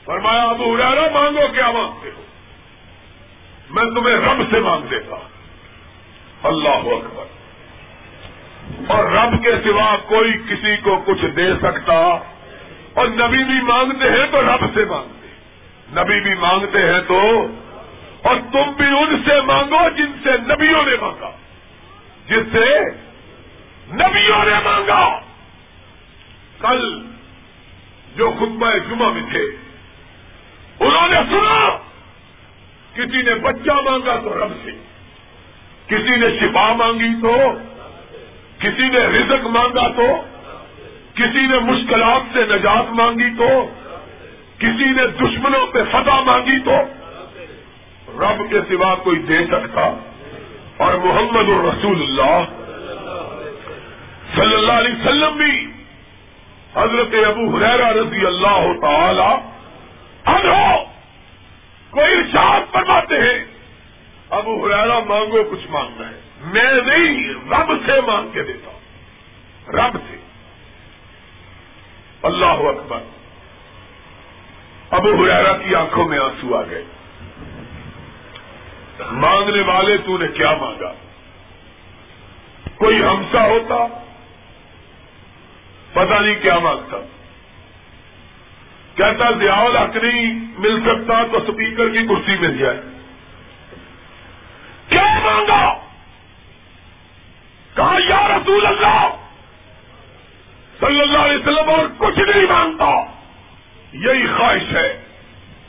فرمایا، 0.04 0.42
ابو 0.42 0.74
ہریرا 0.74 1.06
مانگو 1.12 1.52
کیا 1.54 1.70
مانگتے 1.70 2.10
ہو؟ 2.16 2.22
میں 3.70 3.84
تمہیں 3.84 4.16
رب 4.16 4.42
سے 4.50 4.60
مانگ 4.60 4.82
دیتا 4.82 5.16
اللہ 6.42 6.68
اکبر۔ 6.68 7.41
اور 8.93 9.05
رب 9.05 9.45
کے 9.45 9.51
سوا 9.64 9.97
کوئی 9.97 10.32
کسی 10.32 10.76
کو 10.76 11.03
کچھ 11.07 11.24
دے 11.36 11.55
سکتا۔ 11.62 12.18
اور 12.95 13.07
نبی 13.07 13.45
بھی 13.45 13.62
مانگتے 13.62 14.11
ہیں 14.11 14.26
تو 14.30 14.43
رب 14.43 14.64
سے 14.74 14.84
مانگتے 14.84 15.28
نبی 16.01 16.20
بھی 16.20 16.34
مانگتے 16.34 16.78
ہیں 16.78 17.01
تو 17.09 17.47
اور 18.22 18.36
تم 18.53 18.72
بھی 18.76 18.86
ان 18.86 19.22
سے 19.28 19.40
مانگو 19.40 19.88
جن 19.97 20.12
سے 20.22 20.30
نبیوں 20.38 20.82
نے 20.86 20.97
مانگا۔ 21.01 21.30
جس 22.26 22.53
سے 22.53 22.84
نبیوں 23.93 24.45
نے 24.45 24.55
مانگا۔ 24.64 25.20
کل 26.61 27.07
جو 28.16 28.30
خطبہ 28.30 28.70
جمعہ 28.90 29.12
میں 29.12 29.22
تھے، 29.30 29.43
انہوں 30.80 31.09
نے 31.09 31.16
سنا، 31.16 31.76
کسی 32.95 33.22
نے 33.22 33.34
بچہ 33.34 33.72
مانگا 33.72 34.16
تو 34.16 34.45
رب 34.45 34.53
سے، 34.64 34.70
کسی 35.86 36.16
نے 36.16 36.38
شفا 36.40 36.72
مانگی 36.72 37.22
تو 37.22 37.36
کسی 38.62 38.88
نے 38.88 38.98
رزق 38.98 39.46
مانگا 39.46 39.88
تو، 39.88 40.06
کسی 41.14 41.46
نے 41.46 41.58
مشکلات 41.58 42.22
سے 42.32 42.40
نجات 42.44 42.92
مانگی 42.92 43.30
تو، 43.38 43.68
کسی 44.58 44.84
نے 44.84 45.06
دشمنوں 45.06 45.66
پہ 45.66 45.78
فتح 45.92 46.20
مانگی 46.20 46.58
تو، 46.58 46.76
رب 48.20 48.50
کے 48.50 48.60
سوا 48.68 48.94
کوئی 48.94 49.18
دے 49.18 49.46
سکتا۔ 49.46 49.94
اور 50.76 50.94
محمد 50.94 51.48
الرسول 51.48 52.02
اللہ 52.02 52.44
صلی 54.36 54.54
اللہ 54.54 54.72
علیہ 54.72 54.94
وسلم 54.94 55.36
بھی 55.36 55.66
حضرت 56.74 57.26
ابو 57.26 57.56
حریرا 57.56 57.92
رضی 57.92 58.26
اللہ 58.26 58.72
تعالی 58.80 59.34
کوئی 61.90 62.12
ارشاد 62.12 62.60
فرماتے 62.72 63.14
ہیں، 63.14 63.44
ابو 64.30 64.66
حرارا 64.66 64.98
مانگو 64.98 65.44
کچھ 65.50 65.70
مانگنا 65.70 66.08
ہے۔ 66.08 66.32
میں 66.45 66.72
نہیں 66.86 67.34
رب 67.34 67.72
سے 67.86 68.01
مانگ 68.01 68.28
کے 68.32 68.43
دیتا 68.43 68.70
ہوں۔ 68.70 68.80
رب 69.68 69.97
سے۔ 70.11 70.16
اللہ 72.22 72.47
اکبر۔ 72.47 72.99
ابو 74.90 75.24
حرارا 75.24 75.57
کی 75.57 75.74
آنکھوں 75.74 76.09
میں 76.09 76.18
آنسو 76.18 76.57
آ 76.57 76.62
گئے۔ 76.70 76.84
مانگنے 79.12 79.62
والے 79.62 79.97
تو 79.97 80.18
نے 80.18 80.28
کیا 80.28 80.53
مانگا؟ 80.61 80.93
کوئی 82.74 83.03
ہمسا 83.03 83.47
ہوتا؟ 83.47 83.76
پتہ 85.93 86.22
نہیں 86.22 86.43
کیا 86.43 86.59
مانگتا۔ 86.59 86.97
کہتا، 88.95 89.30
ضیاء 89.30 89.84
حق 89.84 89.97
نہیں 89.97 90.40
مل 90.59 90.80
سکتا 90.80 91.22
تو 91.22 91.38
اسپیکر 91.38 91.88
کی 91.88 92.07
کرسی 92.07 92.36
مل 92.40 92.59
جائے۔ 92.59 92.80
کیا 94.88 95.18
مانگا؟ 95.24 95.91
کہا، 97.77 97.99
یا 98.09 98.29
رسول 98.29 98.66
اللہ! 98.66 99.16
صلی 100.81 101.01
اللہ 101.01 101.18
علیہ 101.18 101.39
وسلم 101.39 101.70
اور 101.70 101.85
کچھ 101.99 102.18
نہیں 102.18 102.47
مانگتا 102.53 103.12
یہی 103.93 104.27
خواہش 104.27 104.62
ہے 104.73 105.03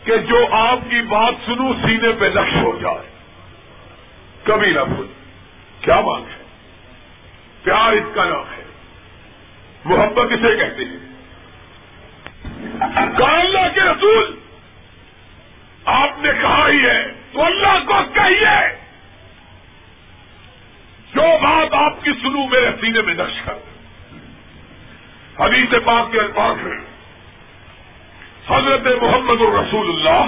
کہ 0.03 0.17
جو 0.17 0.47
آپ 0.51 0.79
کی 0.89 1.01
بات 1.01 1.33
سنوں، 1.45 1.73
سینے 1.73 2.11
پہ 2.19 2.25
نقش 2.25 2.55
ہو 2.63 2.79
جائے۔ 2.81 3.09
کبھی 4.43 4.71
نہ 4.71 4.79
بھول۔ 4.79 5.07
کیا 5.81 5.99
مانگ 5.99 6.23
ہے؟ 6.25 6.43
پیار 7.63 7.91
اس 7.91 8.15
کا 8.15 8.23
نام 8.25 8.43
ہے۔ 8.57 8.63
محبت 9.85 10.31
کسے 10.31 10.55
کہتے 10.55 10.83
ہیں۔ 10.83 11.13
اللہ 12.81 13.67
کے 13.73 13.81
رسول، 13.81 14.35
آپ 15.85 16.19
نے 16.19 16.29
کہا 16.41 16.67
ہی 16.67 16.85
ہے، 16.85 17.07
تو 17.31 17.45
اللہ 17.45 17.85
کو 17.85 17.93
کہیے۔ 18.13 18.82
جو 21.15 21.21
بات 21.21 21.73
آپ 21.73 22.03
کی 22.03 22.11
سنو 22.21 22.47
میرے 22.47 22.71
سینے 22.81 23.01
میں 23.01 23.13
نقش 23.13 23.41
کر۔ 23.45 23.53
حدیث 25.39 25.85
پاک 25.85 26.11
کے 26.11 26.19
الفاظ 26.19 26.67
ہیں۔ 26.67 26.93
حضرت 28.47 29.03
محمد 29.03 29.41
الرسول 29.41 29.89
اللہ 29.89 30.25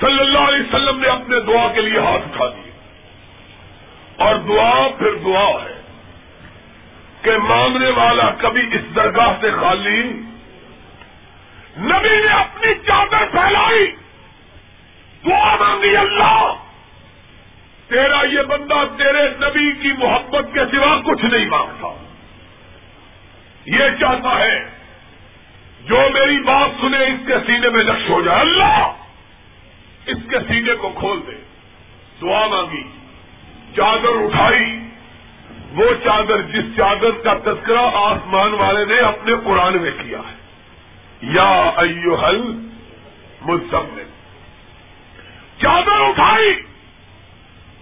صلی 0.00 0.20
اللہ 0.20 0.38
علیہ 0.38 0.60
وسلم 0.60 1.00
نے 1.00 1.08
اپنے 1.08 1.40
دعا 1.40 1.72
کے 1.72 1.80
لیے 1.80 1.98
ہاتھ 1.98 2.22
اٹھا 2.24 2.46
دیے۔ 2.46 2.70
اور 4.16 4.34
دعا 4.34 4.88
پھر 4.98 5.14
دعا 5.24 5.64
ہے 5.64 5.80
کہ 7.22 7.38
مانگنے 7.38 7.90
والا 7.90 8.30
کبھی 8.30 8.62
اس 8.72 8.96
درگاہ 8.96 9.32
سے 9.40 9.50
خالی 9.50 10.02
نبی 11.78 12.16
نے 12.16 12.32
اپنی 12.32 12.74
چادر 12.74 13.26
پھیلائی۔ 13.30 13.86
دعا 15.26 15.56
مانگی 15.56 15.96
اللہ۔ 15.96 16.65
تیرا 17.88 18.26
یہ 18.32 18.42
بندہ 18.42 18.74
تیرے 18.96 19.30
نبی 19.30 19.72
کی 19.72 19.92
محبت 19.98 20.54
کے 20.54 20.60
سوا 20.72 21.00
کچھ 21.00 21.24
نہیں 21.24 21.46
مانگتا۔ 21.46 22.04
یہ 23.66 24.00
چاہتا 24.00 24.38
ہے 24.38 24.60
جو 25.80 25.96
میری 26.14 26.42
بات 26.42 26.70
سنے 26.80 26.98
اس 26.98 27.26
کے 27.26 27.34
سینے 27.46 27.68
میں 27.68 27.84
لکش 27.84 28.10
ہو 28.10 28.22
جائے۔ 28.22 28.40
اللہ! 28.40 28.92
اس 30.06 30.16
کے 30.30 30.36
سینے 30.48 30.74
کو 30.74 30.88
کھول 30.88 31.20
دے۔ 31.26 31.32
دعا 32.20 32.46
مانگی۔ 32.46 32.82
چادر 33.76 34.24
اٹھائی۔ 34.24 34.80
وہ 35.72 35.84
چادر 36.04 36.42
جس 36.42 36.64
چادر 36.76 37.10
کا 37.24 37.34
تذکرہ 37.34 37.90
آسمان 37.94 38.54
والے 38.54 38.84
نے 38.84 38.98
اپنے 38.98 39.32
قرآن 39.44 39.82
میں 39.82 39.90
کیا 39.90 40.18
ہے۔ 40.18 40.36
یا 41.22 41.70
ایو 41.76 42.14
حل 42.14 42.42
مزم 43.42 43.98
چادر 45.62 46.00
اٹھائی۔ 46.00 46.62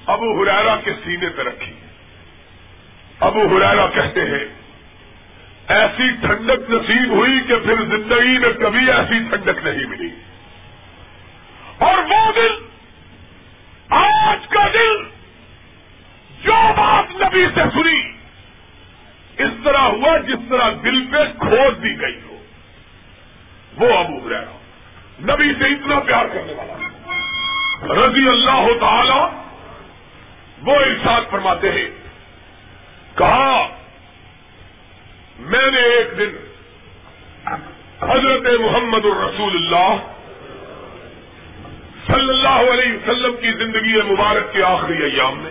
ابو 0.07 0.43
ہریرا 0.43 0.77
کے 0.77 0.91
سینے 1.05 1.29
پہ 1.29 1.43
رکھی۔ 1.43 1.73
ابو 3.21 3.57
ہریرا 3.57 3.87
کہتے 3.87 4.21
ہیں، 4.21 4.45
ایسی 5.69 6.11
ٹھنڈک 6.11 6.71
نصیب 6.71 7.11
ہوئی 7.11 7.41
کہ 7.49 7.57
پھر 7.57 7.85
زندگی 7.85 8.39
میں 8.39 8.53
کبھی 8.53 8.91
ایسی 8.91 9.19
ٹھنڈک 9.19 9.67
نہیں 9.67 9.87
ملی۔ 9.87 10.09
اور 11.79 11.99
وہ 11.99 12.33
دل 12.37 12.53
آج 13.89 14.49
کا 14.49 14.67
دل 14.75 15.05
جو 16.45 16.55
بات 16.77 17.11
نبی 17.11 17.47
سے 17.55 17.61
سنی، 17.73 18.13
اس 19.39 19.51
طرح 19.65 19.81
ہوا 19.81 20.19
جس 20.19 20.51
طرح 20.51 20.71
دل 20.85 21.07
پہ 21.07 21.39
کھود 21.39 21.83
دی 21.83 22.01
گئی 22.01 22.21
ہو۔ 22.29 22.45
وہ 23.77 23.99
ابو 23.99 24.27
ہریرا 24.27 24.59
نبی 25.21 25.53
سے 25.59 25.65
اتنا 25.65 26.01
پیار 26.01 26.27
کرنے 26.27 26.53
والا۔ 26.53 26.75
رضی 27.95 28.29
اللہ 28.29 28.79
تعالی 28.81 29.44
وہ 30.65 30.75
ارشاد 30.75 31.21
فرماتے 31.31 31.73
ہیں، 31.73 31.91
کہا، 33.19 33.69
میں 35.39 35.71
نے 35.71 35.81
ایک 35.81 36.19
دن 36.19 36.37
حضرت 38.01 38.61
محمد 38.61 39.05
الرسول 39.05 39.53
اللہ 39.55 39.97
صلی 42.07 42.29
اللہ 42.29 42.73
علیہ 42.73 42.93
وسلم 42.93 43.37
کی 43.37 43.53
زندگی 43.53 44.13
مبارک 44.13 44.53
کے 44.53 44.63
آخری 44.63 45.03
ایام 45.03 45.39
میں 45.39 45.51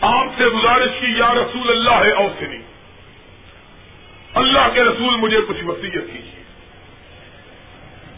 آپ 0.00 0.26
سے 0.38 0.44
گزارش 0.44 1.00
کی، 1.00 1.06
یا 1.06 1.34
رسول 1.34 1.70
اللہ 1.70 2.06
ہے 2.06 2.10
اوسنی 2.10 2.58
اللہ 4.34 4.68
کے 4.74 4.84
رسول 4.84 5.16
مجھے 5.16 5.38
کچھ 5.48 5.64
وسیعت 5.64 5.92
کیجیے۔ 5.92 6.42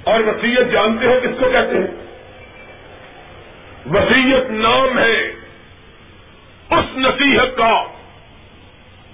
اور 0.05 0.21
وسیعت 0.21 0.73
جانتے 0.73 1.07
ہو، 1.07 1.21
کس 1.23 1.41
کو 1.41 1.51
کہتے 1.51 1.79
ہیں؟ 1.79 2.08
وسیعت 3.91 4.51
نام 4.51 4.99
ہے 4.99 5.20
اس 6.70 6.97
نصیحت 6.97 7.57
کا 7.57 7.84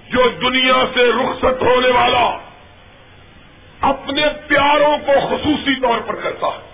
جو 0.09 0.29
دنیا 0.29 0.85
سے 0.93 1.11
رخصت 1.11 1.61
ہونے 1.61 1.89
والا 1.89 2.37
اپنے 3.81 4.23
پیاروں 4.47 4.97
کو 4.97 5.11
خصوصی 5.27 5.79
طور 5.81 5.99
پر 5.99 6.15
کرتا 6.15 6.47
ہے۔ 6.47 6.65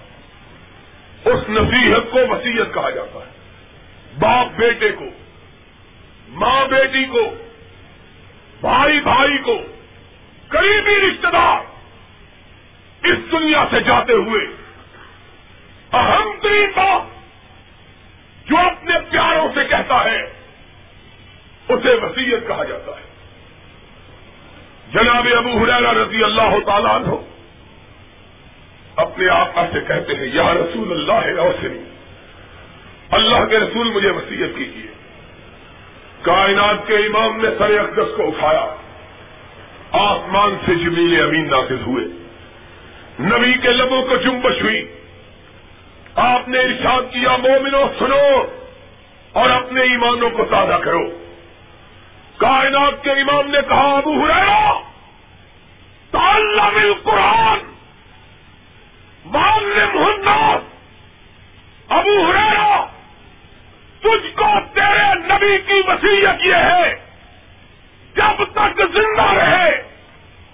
اس 1.26 1.50
نصیحت 1.50 2.12
کو 2.12 2.20
وسیعت 2.30 2.74
کہا 2.74 2.90
جاتا 2.90 3.20
ہے۔ 3.20 3.32
باپ 4.20 4.48
بیٹے 4.56 4.92
کو، 4.92 5.06
ماں 6.30 6.66
بیٹی 6.68 7.06
کو، 7.06 7.36
بھائی 8.62 9.00
بھائی 9.00 9.38
کو، 9.38 9.62
قریبی 10.48 10.96
رشتے 10.96 11.28
دار 11.34 11.60
اس 13.04 13.18
دنیا 13.32 13.66
سے 13.72 13.80
جاتے 13.80 14.14
ہوئے 14.14 14.48
اہم 15.94 16.32
ترین 16.42 16.70
بات 16.76 17.21
جو 18.52 18.58
اپنے 18.58 18.94
پیاروں 19.12 19.48
سے 19.56 19.64
کہتا 19.64 20.06
ہے، 20.06 20.22
اسے 21.70 21.94
وسیعت 21.94 22.48
کہا 22.48 22.64
جاتا 22.64 22.92
ہے۔ 22.92 23.12
جناب 24.94 25.28
ابو 25.38 25.50
حریرا 25.50 25.94
رضی 25.94 26.24
اللہ 26.24 26.66
تعالیٰ 26.66 26.96
عنہ 26.96 27.16
اپنے 28.96 29.30
آپ 29.30 29.50
سے 29.74 29.80
کہتے 29.88 30.14
ہیں، 30.14 30.28
یا 30.34 30.54
رسول 30.54 30.92
اللہ 30.92 31.42
ہے 31.44 31.68
اللہ 33.12 33.46
کے 33.46 33.58
رسول 33.58 33.92
مجھے 33.92 34.10
وسیعت 34.10 34.58
کیجیے 34.58 34.92
کائنات 36.22 36.88
کے 36.88 36.96
امام 36.96 37.42
نے 37.42 37.50
سر 37.58 37.80
اقدس 37.80 38.18
کو 38.18 38.28
اٹھایا۔ 38.28 38.76
آسمان 39.92 40.58
سے 40.66 40.76
جمیل 40.76 41.22
امین 41.22 41.50
نافذ 41.50 41.82
ہوئے۔ 41.88 42.06
نبی 43.20 43.54
کے 43.54 43.70
لبوں 43.70 44.02
کو 44.02 44.16
جنبش 44.16 44.62
ہوئی۔ 44.62 45.01
آپ 46.16 46.48
نے 46.48 46.60
ارشاد 46.60 47.02
کیا 47.02 47.36
مومنو 47.36 47.86
سنو 48.00 48.46
اور 49.32 49.50
اپنے 49.50 49.82
ایمانوں 49.82 50.30
کو 50.30 50.46
تازہ 50.46 50.74
کرو۔ 50.74 51.10
کائنات 52.38 53.04
کے 53.04 53.12
امام 53.12 53.48
نے 53.48 53.58
کہا، 53.70 53.98
ابو 53.98 54.26
ہریرا 54.26 54.82
تعلم 56.12 56.76
القرآن، 56.76 57.60
معلم 59.26 59.98
الناس۔ 59.98 60.62
ابو 61.92 62.32
ہریرا 62.32 62.86
تجھ 64.00 64.36
کو 64.36 64.46
تیرے 64.74 65.16
نبی 65.16 65.58
کی 65.58 65.82
وسیعت 65.88 66.46
یہ 66.46 66.56
ہے، 66.56 66.96
جب 68.16 68.44
تک 68.54 68.82
زندہ 68.94 69.34
رہے، 69.34 69.84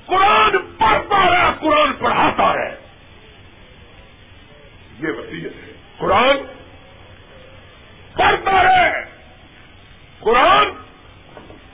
قرآن 0.05 0.51
پڑھتا 0.77 1.29
رہے، 1.29 1.51
قرآن 1.59 1.93
پڑھاتا 1.93 2.53
رہے۔ 2.53 2.86
یہ 4.99 5.07
وسیعت 5.07 5.51
ہے۔ 5.51 5.73
قرآن 5.97 6.37
پڑھتا 8.13 8.63
رہے 8.63 9.05
قرآن 10.19 10.65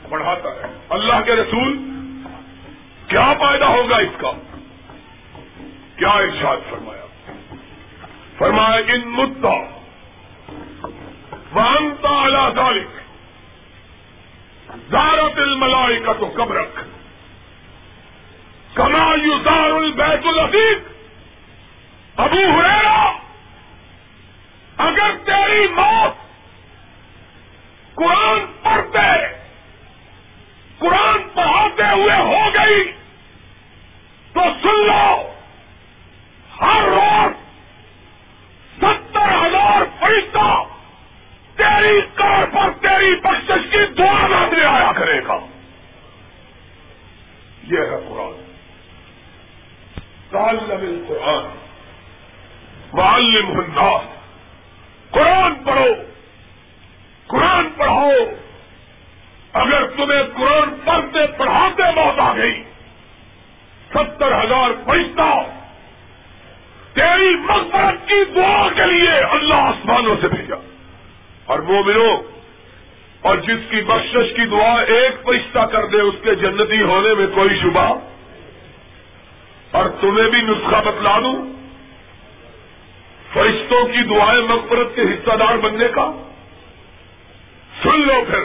پڑھاتا 0.10 0.50
رہے 0.50 0.78
اللہ 0.90 1.22
کے 1.26 1.36
رسول 1.36 1.80
کیا 3.08 3.34
فائدہ 3.40 3.66
ہوگا 3.66 3.98
اس 3.98 4.16
کا؟ 4.18 4.32
کیا 5.96 6.10
ارشاد 6.10 6.58
فرمایا؟ 6.70 7.06
فرمایا، 8.38 8.94
ان 8.94 9.02
مدعا 9.06 9.80
وانتا 11.54 12.10
اعلی 12.10 12.56
ذالک 12.56 13.04
زارت 14.92 15.38
الملائی 15.38 16.00
کا 16.00 16.14
تو 16.14 16.28
کب 16.28 16.52
رکھ 16.52 16.84
کما 18.74 19.16
یوزار 19.24 19.70
البیت 19.70 20.26
العفیق 20.26 20.93
ابو 22.18 22.60
ہریرا 22.60 23.18
اگر 24.78 25.12
تیری 25.26 25.68
موت 25.68 26.12
قرآن 27.96 28.40
پڑھتے، 28.64 29.28
قرآن 30.78 31.30
پڑھاتے 31.34 31.84
ہوئے 31.84 32.18
ہو 32.18 32.50
گئی، 32.54 32.92
تو 34.34 34.40
سن 34.64 34.88
لو، 34.88 35.32
ہر 36.62 36.82
روز 36.82 37.32
ستر 38.78 39.46
ہزار 39.46 39.82
پیسہ 40.00 40.64
تیری 41.56 42.02
کار 42.16 42.46
پر 42.46 42.70
تیری 42.82 43.16
بخش 43.16 43.52
کی 43.72 43.86
دعا 43.98 44.28
مانگنے 44.28 44.66
آیا 44.66 44.92
کرے 44.92 45.22
گا۔ 45.28 45.40
یہ 47.64 47.80
ہے 47.80 47.98
قرآن۔ 48.10 48.54
قرآن 50.30 51.63
معلم 52.94 53.60
الناس 53.60 54.02
قرآن 55.12 55.56
پڑھو۔ 55.56 55.88
قرآن 57.28 57.68
پڑھاؤ۔ 57.78 58.12
اگر 59.54 59.88
تمہیں 59.88 60.24
قرآن 60.34 60.70
پڑھتے 60.86 61.28
پڑھاتے 61.38 61.84
موت 61.96 62.20
آ 62.20 62.36
گئی، 62.36 62.64
ستر 63.94 64.44
ہزار 64.44 64.70
پیسہ 64.86 65.44
تیری 66.94 67.36
مقصد 67.36 68.08
کی 68.08 68.24
دعا 68.36 68.70
کے 68.76 68.94
لیے 68.94 69.12
اللہ 69.12 69.54
آسمانوں 69.54 70.16
سے 70.22 70.28
بھیجا۔ 70.28 70.56
اور 71.46 71.60
وہ 71.60 71.84
ملو 71.86 72.24
اور 73.22 73.38
جس 73.38 73.60
کی 73.70 73.82
بخشش 73.82 74.36
کی 74.36 74.46
دعا 74.46 74.82
ایک 74.82 75.26
پیشہ 75.26 75.66
کر 75.66 75.86
دے، 75.86 76.02
اس 76.02 76.16
کے 76.24 76.36
جنتی 76.36 76.82
ہونے 76.82 77.14
میں 77.14 77.28
کوئی 77.36 77.60
شبہ۔ 77.62 78.00
اور 79.72 79.90
تمہیں 80.02 80.30
بھی 80.30 80.42
نسخہ 80.42 80.76
بتلا 80.76 81.20
دوں۔ 81.20 81.63
فرشتوں 83.34 83.88
کی 83.88 84.04
دعائیں 84.04 84.42
مغفرت 84.42 84.96
کے 84.96 85.02
حصہ 85.02 85.36
دار 85.36 85.58
بننے 85.58 85.88
کا؟ 85.88 86.12
سن 87.84 88.02
لو 88.02 88.26
پھر۔ 88.30 88.44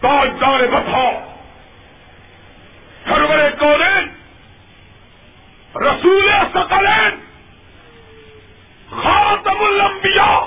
تاج 0.00 0.30
دار 0.40 0.60
سرور 3.04 3.50
کولین 3.58 4.08
رسول 5.76 6.30
سکلین 6.54 7.18
خاتم 9.02 9.64
الانبیاء۔ 9.64 10.40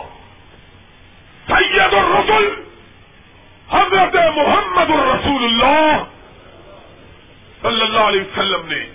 سید 1.47 1.93
الرسل۔ 1.93 2.61
حضرت 3.69 4.15
محمد 4.15 4.89
الرسول 4.89 5.43
اللہ۔ 5.43 6.03
صلی 7.61 7.81
اللہ 7.81 7.99
علیہ 7.99 8.21
وسلم 8.21 8.67
نے 8.67 8.94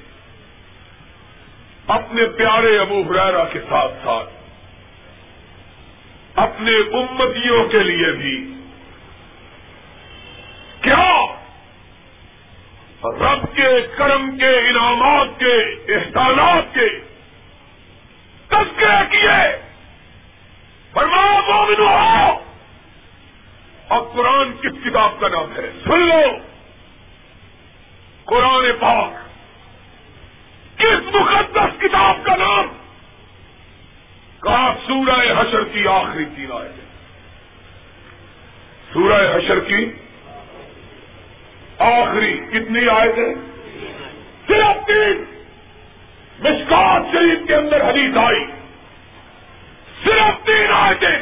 اپنے 1.91 2.27
پیارے 2.27 2.79
ابو 2.79 3.03
حریرا 3.03 3.45
کے 3.45 3.61
ساتھ 3.61 3.95
ساتھ، 4.05 4.31
اپنے 6.35 6.73
امتیوں 6.77 7.69
کے 7.69 7.79
لیے 7.79 8.13
بھی۔ 8.13 8.55
کیا؟ 10.81 11.21
رب 13.05 13.57
کے 13.57 13.87
کرم 13.97 14.39
کے، 14.39 14.59
انعامات 14.59 15.29
کے، 15.39 15.63
احسانات 15.95 16.75
کے۔ 16.75 16.89
تذکرے 18.47 19.11
کیے۔ 19.11 19.63
فرمایا، 20.93 21.41
مومن 21.41 21.81
ہو۔ 21.81 22.45
اور 23.89 24.01
قرآن 24.13 24.53
کس 24.53 24.85
کتاب 24.85 25.21
کا 25.21 25.29
نام 25.29 25.57
ہے؟ 25.57 25.71
سن 25.85 26.09
لو۔ 26.09 26.37
قرآن 28.25 28.65
پاک۔ 28.81 29.30
کس 30.81 31.15
مقدس 31.15 31.81
کتاب 31.81 32.17
کا 32.23 32.37
نام؟ 32.37 32.67
کہا 34.43 34.75
سورہ 34.87 35.41
حشر 35.41 35.65
کی 35.65 35.87
آخری 35.87 36.25
تین 36.25 36.53
آئے 36.53 36.69
سورہ 38.93 39.37
حشر 39.37 39.61
کی 39.61 39.93
آخری 41.79 42.39
کتنی 42.53 42.89
آئے 42.89 43.13
تھے 43.13 43.35
صرف 44.49 44.87
تین۔ 44.87 45.25
مشکات 46.39 47.03
شریف 47.13 47.47
کے 47.47 47.55
اندر 47.55 47.91
حدیث 47.91 48.17
آئی۔ 48.17 48.47
صرف 50.05 50.47
تین 50.47 50.73
آئے 50.73 50.95
تھے 50.95 51.17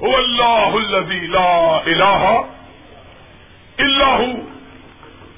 اللہ 0.00 0.76
لا 1.28 1.78
الہ 1.86 2.40
اللہ 3.78 4.20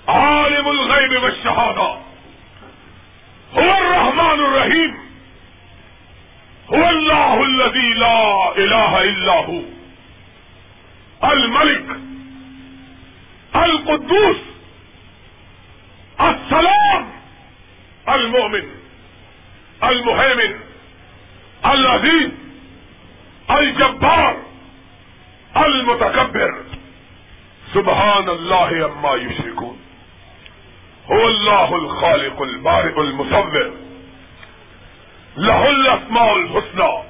عالم 0.07 0.69
الغیب 0.69 1.23
والشہادہ۔ 1.23 2.08
هو 3.57 3.71
الرحمن 3.79 4.41
الرحیم. 4.45 4.95
هو 6.71 6.85
اللہ 6.85 7.39
الذي 7.47 7.95
لا 7.95 8.49
الہ 8.57 9.09
الا 9.09 9.33
هو. 9.33 9.61
الملک، 11.23 11.91
القدوس، 13.57 14.37
السلام، 16.19 17.11
المؤمن 18.09 18.79
المهيمن 19.83 20.59
العزيز 21.65 22.31
الجبار 23.51 24.37
المتكبر 25.57 26.63
سبحان 27.75 28.29
الله 28.29 28.91
عما 28.91 29.15
يشركون 29.15 29.78
هو 31.11 31.29
الله 31.29 31.75
الخالق 31.75 32.43
البارئ 32.43 33.01
المصور. 33.01 33.73
له 35.37 35.71
الاسماء 35.71 36.37
الحسنى. 36.37 37.03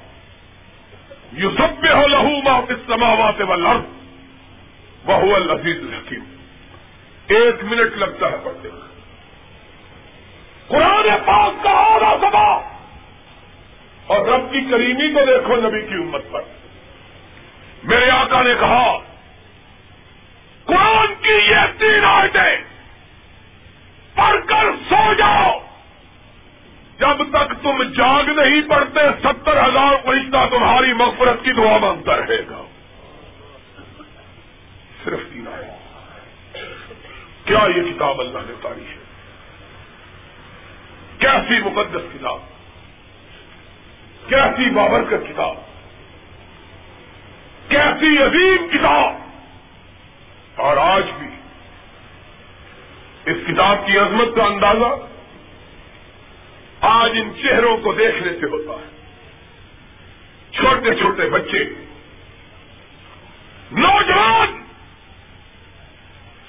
يسبح 1.33 2.05
له 2.05 2.41
ما 2.41 2.61
في 2.61 2.73
السماوات 2.73 3.41
والارض 3.41 3.85
وهو 5.05 5.37
العزيز 5.37 5.77
الحكيم. 5.77 6.23
ایک 7.27 7.63
منٹ 7.63 7.97
لگتا 7.97 8.31
ہے 8.31 8.37
پڑھتے 8.43 8.69
قرآن 10.67 11.07
پاک 11.25 11.63
کا 11.63 11.69
آدھا 11.69 12.15
سبا 12.21 12.47
اور 14.05 14.25
رب 14.25 14.51
کی 14.51 14.61
کریمی 14.61 15.13
کو 15.13 15.25
دیکھو 15.25 15.55
نبی 15.55 15.81
کی 15.81 15.93
امت 15.93 16.31
پر. 16.31 16.41
میرے 17.83 18.09
آقا 18.09 18.41
نے 18.41 18.53
کہا، 18.59 18.99
قرآن 20.65 21.13
کی 21.21 21.37
یہ 21.51 21.79
تین 21.79 22.05
آیتیں 22.05 22.78
پڑھ 24.19 24.47
کر 24.47 24.71
سو 24.89 25.13
جاؤ۔ 25.13 25.59
جب 26.99 27.17
تک 27.29 27.63
تم 27.63 27.83
جاگ 27.83 28.23
نہیں 28.23 28.69
پڑتے 28.69 28.99
ستر 29.23 29.61
ہزار 29.63 30.05
فرشتہ 30.05 30.45
تمہاری 30.51 30.93
مغفرت 30.93 31.43
کی 31.43 31.51
دعا 31.51 31.77
مانگتا 31.77 32.17
رہے 32.17 32.47
گا۔ 32.49 32.63
صرف 35.03 35.19
تین 35.33 35.45
کیا 37.45 37.59
یہ 37.75 37.93
کتاب 37.93 38.19
اللہ 38.19 38.37
نے 38.47 38.53
تاری 38.61 38.83
ہے؟ 38.83 38.97
کیسی 41.19 41.59
مقدس 41.59 42.01
کتاب؟ 42.13 42.39
کیسی 44.29 44.69
بابرکت 44.69 45.27
کتاب؟ 45.29 45.55
کیسی 47.69 48.17
عظیم 48.17 48.67
کتاب؟ 48.67 49.15
اور 50.55 50.77
آج 50.77 51.03
کتاب 53.59 53.87
کی 53.87 53.97
عظمت 53.97 54.35
کا 54.35 54.43
اندازہ 54.43 54.95
آج 56.81 57.11
ان 57.13 57.31
چہروں 57.41 57.77
کو 57.77 57.93
دیکھنے 57.93 58.31
سے 58.31 58.45
ہوتا 58.45 58.73
ہے۔ 58.73 58.89
چھوٹے 60.51 60.95
چھوٹے 60.95 61.29
بچے، 61.29 61.63
نوجوان، 63.71 64.63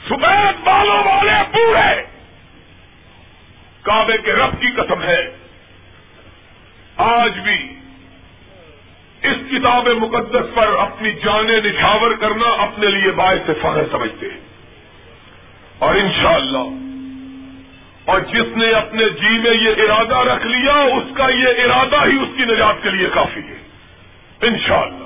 سفید 0.06 0.64
بالوں 0.64 1.04
والے 1.04 1.30
پورے 1.52 2.02
کعبے 3.82 4.18
کے 4.18 4.32
رب 4.32 4.60
کی 4.60 4.70
قسم 4.70 5.02
ہے۔ 5.02 5.36
آج 6.96 7.38
بھی 7.38 7.76
اس 9.22 9.36
کتاب 9.50 9.88
مقدس 9.88 10.54
پر 10.54 10.74
اپنی 10.78 11.12
جانیں 11.12 11.60
نچھاور 11.60 12.14
کرنا 12.14 12.48
اپنے 12.48 12.86
لیے 12.86 13.10
باعث 13.10 13.46
فخر 13.46 13.82
سمجھتے 13.90 14.26
ہیں۔ 14.26 14.40
اور 15.78 15.94
انشاءاللہ 15.94 16.89
اور 18.04 18.20
جس 18.20 18.56
نے 18.56 18.70
اپنے 18.70 19.08
جی 19.08 19.38
میں 19.38 19.50
یہ 19.50 19.70
ارادہ 19.82 20.16
رکھ 20.16 20.46
لیا، 20.46 20.72
اس 20.72 21.16
کا 21.16 21.28
یہ 21.28 21.46
ارادہ 21.46 22.08
ہی 22.08 22.16
اس 22.16 22.28
کی 22.36 22.44
نجات 22.44 22.74
کے 22.82 22.90
لیے 22.90 23.08
کافی 23.14 23.40
ہے۔ 23.40 23.60
انشاءاللہ۔ 24.42 25.04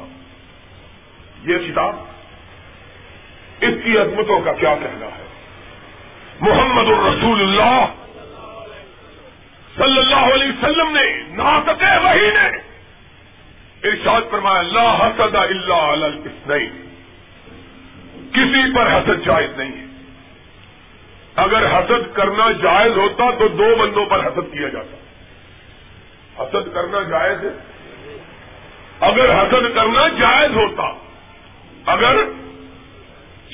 یہ 1.45 1.73
کتاب 1.73 1.97
اس 3.61 3.75
کی 3.85 3.99
عظمتوں 3.99 4.41
کا 4.41 4.53
کیا 4.53 4.75
کہنا 4.75 5.07
ہے؟ 5.07 5.27
محمد 6.41 6.87
الرسول 6.87 7.41
اللہ 7.43 7.87
صلی 9.77 9.99
اللہ 9.99 10.35
علیہ 10.35 10.49
وسلم 10.49 10.89
نے، 10.89 11.23
ناطق 11.29 11.83
وہی 12.05 12.31
نے 12.31 12.75
ارشاد 13.89 14.21
فرمایا 14.31 14.59
اللہ 14.59 14.81
حسد 14.81 15.35
اللہ 15.35 16.07
نہیں 16.47 16.85
کسی 18.33 18.75
پر 18.75 18.87
حسد 18.93 19.27
جائز 19.27 19.59
نہیں 19.59 19.73
ہے۔ 19.73 19.94
اگر 21.37 21.79
حسد 21.79 22.17
کرنا 22.17 22.51
جائز 22.51 22.97
ہوتا 22.97 23.31
تو 23.39 23.49
دو 23.49 23.77
بندوں 23.79 24.07
پر 24.07 24.27
حسد 24.27 24.53
کیا 24.53 24.69
جاتا۔ 24.69 24.97
حسد 26.43 26.75
کرنا 26.75 27.03
جائز 27.03 27.45
ہے۔ 27.45 27.75
اگر 29.01 29.43
حسد 29.43 29.75
کرنا 29.75 30.09
جائز 30.09 30.57
ہوتا، 30.57 30.93
اگر 31.93 32.17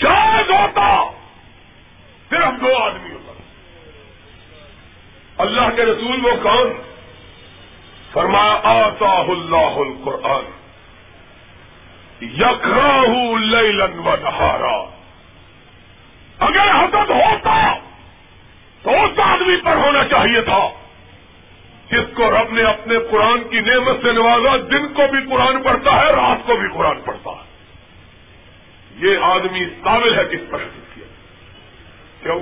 جائز 0.03 0.51
ہوتا 0.51 1.11
صرف 2.31 2.61
دو 2.61 2.77
آدمی 2.77 3.13
ہوتا۔ 3.13 3.33
اللہ 5.39 5.77
کے 5.77 5.83
رسول 5.83 6.25
وہ 6.25 6.31
کون؟ 6.43 6.83
فرما 8.13 8.61
آتا 8.63 9.13
اللہ 9.13 9.57
القرآن۔ 9.57 10.45
یکراہ 12.25 13.35
لیلن 13.41 13.99
و 13.99 14.17
نہارا۔ 14.17 15.00
اگر 16.41 16.71
حسد 16.71 17.11
ہوتا 17.11 17.75
تو 18.83 18.91
اس 18.91 19.19
آدمی 19.19 19.57
پر 19.57 19.77
ہونا 19.77 20.05
چاہیے 20.05 20.41
تھا 20.41 20.69
جس 21.91 22.17
کو 22.17 22.31
رب 22.31 22.53
نے 22.53 22.63
اپنے 22.63 22.95
قرآن 23.11 23.41
کی 23.51 23.61
نعمت 23.61 23.97
سے 24.03 24.13
نوازا، 24.13 24.57
دن 24.71 24.89
کو 24.89 25.03
بھی 25.11 25.19
قرآن 25.31 25.63
پڑھتا 25.63 26.01
ہے، 26.01 26.07
رات 26.07 26.47
کو 26.47 26.57
بھی 26.57 26.69
قرآن 26.75 27.01
پڑھتا 27.01 27.31
ہے۔ 27.31 27.51
یہ 28.97 29.19
آدمی 29.23 29.65
قابل 29.83 30.19
ہے 30.19 30.25
کس 30.25 30.51
پر 30.51 30.59
حسد 30.59 30.95
کیا۔ 30.95 31.05
کیوں؟ 32.23 32.41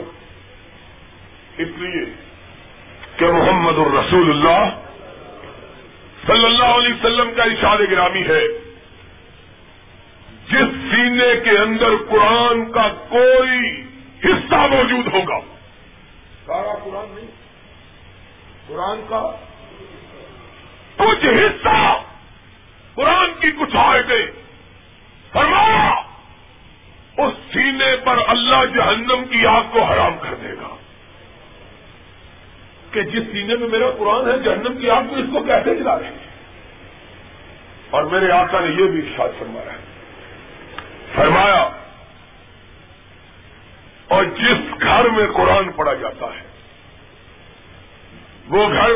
اس 1.59 1.69
لیے 1.77 2.05
کہ 3.17 3.27
محمد 3.27 3.79
الرسول 3.79 4.31
اللہ 4.31 4.81
صلی 6.27 6.45
اللہ 6.45 6.65
علیہ 6.65 6.95
وسلم 6.95 7.31
کا 7.37 7.43
اشار 7.43 7.79
گرامی 7.91 8.23
ہے۔ 8.23 8.49
جس 10.51 10.91
سینے 10.91 11.41
کے 11.45 11.59
اندر 11.59 11.91
قرآن 12.09 12.73
کا 12.73 12.89
کوئی 13.09 13.88
حصہ 14.25 14.55
موجود 14.55 15.15
ہوگا۔ 15.15 15.39
سارا 16.47 16.75
قرآن 16.85 17.15
نہیں۔ 17.15 17.27
قرآن 18.69 19.01
کا 19.09 19.33
کچھ 20.97 21.27
حصہ 21.27 22.03
قرآن 22.95 23.41
کی 23.41 23.51
کچھ 23.51 23.77
آئے 23.77 24.31
فرمایا 25.33 26.03
اس 27.19 27.35
سینے 27.53 27.97
پر 28.05 28.19
اللہ 28.27 28.65
جہنم 28.75 29.25
کی 29.31 29.47
آگ 29.47 29.63
کو 29.73 29.83
حرام 29.83 30.19
کر 30.19 30.35
دے 30.35 30.53
گا۔ 30.53 30.77
کہ 32.93 33.03
جس 33.03 33.23
سینے 33.33 33.57
میں 33.57 33.69
میرا 33.69 33.91
قرآن 33.99 34.31
ہے 34.31 34.39
جہنم 34.39 34.79
کی 34.81 34.91
آگ 34.91 35.03
کو 35.11 35.17
اس 35.17 35.25
کو 35.33 35.43
کیسے 35.43 35.75
جلا 35.75 35.99
رہے 35.99 36.07
ہیں 36.07 36.29
اور 37.91 38.05
میرے 38.05 38.31
آقا 38.31 38.61
نے 38.61 38.83
یہ 38.83 38.89
بھی 38.89 38.99
ارشاد 38.99 39.29
فرمایا 39.39 39.77
فرمایا 41.15 41.69
اور 44.19 44.25
جس 44.37 44.83
گھر 44.83 45.09
میں 45.09 45.27
قرآن 45.35 45.71
پڑھا 45.73 45.93
جاتا 45.95 46.27
ہے، 46.35 46.47
وہ 48.49 48.69
گھر 48.69 48.95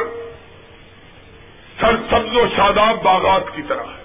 سر 1.81 1.97
سبز 2.11 2.37
و 2.37 2.47
شاداب 2.57 3.03
باغات 3.03 3.55
کی 3.55 3.63
طرح 3.69 3.91
ہے، 3.91 4.01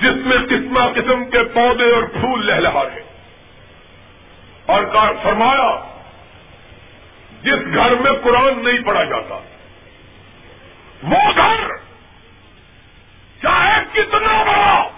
جس 0.00 0.26
میں 0.26 0.36
قسم 0.48 0.76
قسم 0.94 1.24
کے 1.30 1.42
پودے 1.54 1.88
اور 1.94 2.02
پھول 2.12 2.46
لہلا 2.46 2.72
رہے 2.74 3.02
اور 4.66 4.84
فرمایا، 5.22 5.70
جس 7.42 7.66
گھر 7.74 7.94
میں 7.94 8.12
قرآن 8.24 8.62
نہیں 8.64 8.84
پڑھا 8.86 9.04
جاتا، 9.04 9.40
وہ 11.04 11.24
گھر 11.36 11.66
چاہے 13.40 13.82
کتنا 13.92 14.36
بڑا، 14.44 14.88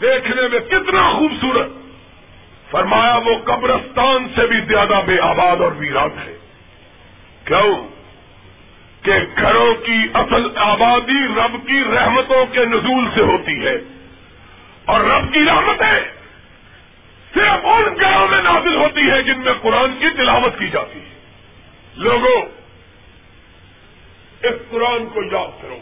دیکھنے 0.00 0.48
میں 0.48 0.60
کتنا 0.68 1.08
خوبصورت 1.10 1.77
فرمایا 2.70 3.16
وہ 3.16 3.34
قبرستان 3.44 4.28
سے 4.36 4.46
بھی 4.46 4.60
زیادہ 4.60 5.00
بے 5.06 5.20
آباد 5.20 5.56
اور 5.60 5.72
ویران 5.72 6.18
ہے۔ 6.18 6.38
کیوں؟ 7.44 7.88
کہ 9.04 9.12
گھروں 9.40 9.74
کی 9.74 10.06
اصل 10.14 10.46
آبادی 10.56 11.26
رب 11.26 11.66
کی 11.66 11.84
رحمتوں 11.84 12.46
کے 12.46 12.64
نزول 12.64 13.08
سے 13.14 13.20
ہوتی 13.20 13.66
ہے۔ 13.66 13.74
اور 14.84 15.00
رب 15.00 15.32
کی 15.32 15.40
رحمتیں 15.46 16.00
صرف 17.34 17.66
ان 17.66 18.00
گھروں 18.00 18.28
میں 18.28 18.42
نازل 18.42 18.76
ہوتی 18.76 19.10
ہے 19.10 19.22
جن 19.22 19.40
میں 19.40 19.52
قرآن 19.62 19.98
کی 19.98 20.10
تلاوت 20.16 20.58
کی 20.58 20.68
جاتی 20.68 20.98
ہے۔ 20.98 21.20
لوگوں، 21.96 22.42
اس 24.42 24.70
قرآن 24.70 25.06
کو 25.06 25.22
یاد 25.22 25.62
کرو۔ 25.62 25.78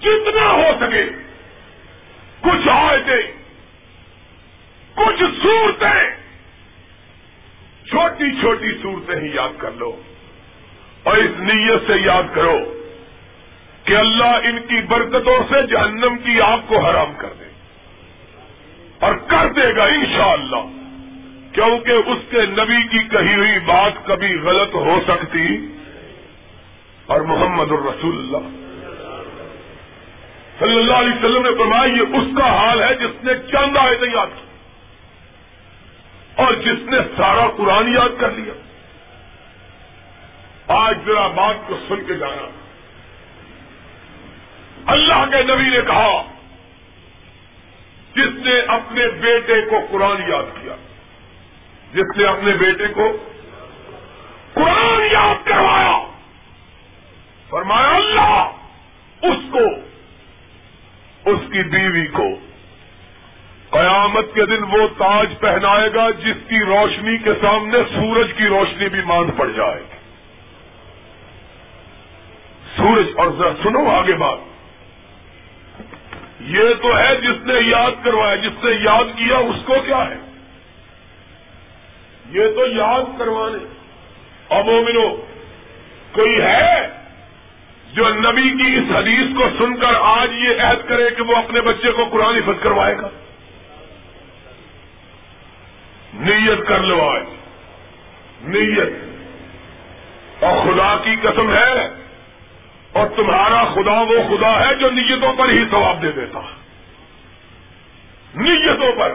جتنا 0.00 0.50
ہو 0.50 0.62
سکے، 0.80 1.04
کچھ 2.40 2.68
آئے 2.68 3.37
کچھ 4.98 5.22
صورتیں 5.42 6.02
چھوٹی 7.90 8.30
چھوٹی 8.40 8.72
صورتیں 8.82 9.20
ہی 9.20 9.28
یاد 9.34 9.60
کر 9.60 9.72
لو 9.78 9.90
اور 11.02 11.16
اس 11.16 11.38
نیت 11.40 11.86
سے 11.86 11.96
یاد 12.04 12.34
کرو 12.34 12.58
کہ 13.84 13.96
اللہ 13.96 14.48
ان 14.48 14.58
کی 14.68 14.80
برکتوں 14.88 15.36
سے 15.50 15.66
جہنم 15.66 16.16
کی 16.24 16.40
آگ 16.46 16.66
کو 16.66 16.80
حرام 16.86 17.12
کر 17.18 17.32
دے 17.38 17.46
اور 19.06 19.14
کر 19.28 19.52
دے 19.56 19.74
گا 19.76 19.84
انشاءاللہ، 19.94 20.62
کیونکہ 21.52 22.10
اس 22.12 22.18
کے 22.30 22.40
نبی 22.48 22.82
کی 22.88 23.02
کہی 23.10 23.34
ہوئی 23.34 23.58
بات 23.66 24.06
کبھی 24.06 24.34
غلط 24.40 24.74
ہو 24.86 24.98
سکتی 25.08 25.46
اور 27.06 27.20
محمد 27.28 27.70
الرسول 27.72 28.18
اللہ 28.18 28.50
صلی 30.58 30.76
اللہ 30.78 30.94
علیہ 30.94 31.14
وسلم 31.14 31.42
نے 31.42 31.54
فرمایا، 31.58 31.94
یہ 31.94 32.18
اس 32.18 32.28
کا 32.36 32.46
حال 32.58 32.82
ہے 32.82 32.94
جس 33.00 33.24
نے 33.24 33.34
چند 33.52 33.76
آئے 33.76 34.10
یاد 34.14 34.36
کی۔ 34.36 34.46
اور 36.38 36.54
جس 36.54 36.78
نے 36.90 36.98
سارا 37.16 37.48
قرآن 37.56 37.94
یاد 37.94 38.20
کر 38.20 38.30
لیا۔ 38.30 38.52
آج 40.68 40.98
ذرا 41.06 41.26
بات 41.26 41.54
کو 41.66 41.76
سن 41.88 42.04
کے 42.06 42.14
جانا۔ 42.14 42.48
اللہ 44.86 45.24
کے 45.30 45.42
نبی 45.42 45.70
نے 45.70 45.80
کہا، 45.86 46.22
جس 48.14 48.44
نے 48.44 48.60
اپنے 48.60 49.08
بیٹے 49.08 49.62
کو 49.62 49.76
قرآن 49.90 50.30
یاد 50.30 50.62
کیا۔ 50.62 50.76
جس 51.92 52.16
نے 52.16 52.24
اپنے 52.24 52.52
بیٹے 52.52 52.86
کو 52.86 53.28
قرآن 54.54 55.02
یاد 55.12 55.46
کروایا۔ 55.46 56.10
فرمایا، 57.48 57.88
اللہ 57.88 58.50
اس 59.22 59.52
کو، 59.52 59.64
اس 61.30 61.40
کی 61.52 61.62
بیوی 61.62 62.06
کو 62.06 62.28
قیامت 63.70 64.34
کے 64.34 64.46
دن 64.46 64.62
وہ 64.62 64.88
تاج 64.98 65.34
پہنائے 65.40 65.94
گا 65.94 66.10
جس 66.10 66.36
کی 66.48 66.58
روشنی 66.58 67.18
کے 67.18 67.30
سامنے 67.40 67.78
سورج 67.94 68.32
کی 68.36 68.46
روشنی 68.46 68.88
بھی 68.88 69.00
مان 69.06 69.30
پڑ 69.30 69.48
جائے 69.56 69.80
گی۔ 69.80 69.98
سورج، 72.76 73.06
اور 73.16 73.28
ذرا 73.38 73.50
سنو 73.62 73.90
آگے 73.90 74.14
بات۔ 74.14 74.38
یہ 76.40 76.74
تو 76.82 76.98
ہے 76.98 77.16
جس 77.16 77.46
نے 77.46 77.54
یاد 77.54 77.90
کروایا، 78.04 78.34
جس 78.34 78.64
نے 78.64 78.70
یاد 78.84 79.04
کیا 79.04 79.36
اس 79.36 79.56
کو 79.64 79.74
کیا 79.86 80.10
ہے؟ 80.10 80.16
یہ 82.30 82.48
تو 82.54 82.66
یاد 82.66 83.18
کروانے۔ 83.18 83.58
مومنو، 84.50 85.16
کوئی 86.12 86.40
ہے 86.40 86.88
جو 87.92 88.08
نبی 88.08 88.50
کی 88.50 88.76
اس 88.76 88.96
حدیث 88.96 89.36
کو 89.36 89.48
سن 89.58 89.76
کر 89.76 89.94
آج 90.00 90.30
یہ 90.32 90.62
عہد 90.62 90.88
کرے 90.88 91.10
کہ 91.10 91.22
وہ 91.22 91.36
اپنے 91.36 91.60
بچے 91.60 91.92
کو 91.92 92.04
قرآن 92.04 92.34
حفظ 92.34 92.62
کروائے 92.62 92.96
گا؟ 92.96 93.08
نیت 96.18 96.66
کر 96.66 96.80
لو 96.80 97.10
آج۔ 97.10 97.22
نیت۔ 98.42 98.88
اور 100.44 100.58
خدا 100.58 100.96
کی 101.04 101.16
قسم 101.22 101.54
ہے۔ 101.54 101.88
اور 102.92 103.06
تمہارا 103.16 103.64
خدا 103.64 104.00
وہ 104.00 104.36
خدا 104.36 104.68
ہے 104.68 104.74
جو 104.74 104.90
نیتوں 104.90 105.32
پر 105.32 105.48
ہی 105.48 105.64
ثواب 105.70 106.02
دے 106.02 106.12
دیتا۔ 106.12 106.40
نیتوں 108.34 108.92
پر۔ 108.98 109.12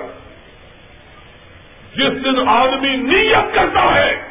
جس 1.96 2.26
دن 2.26 2.50
آدمی 2.50 2.96
نیت 2.96 3.56
کرتا 3.56 3.96
ہے، 3.96 4.24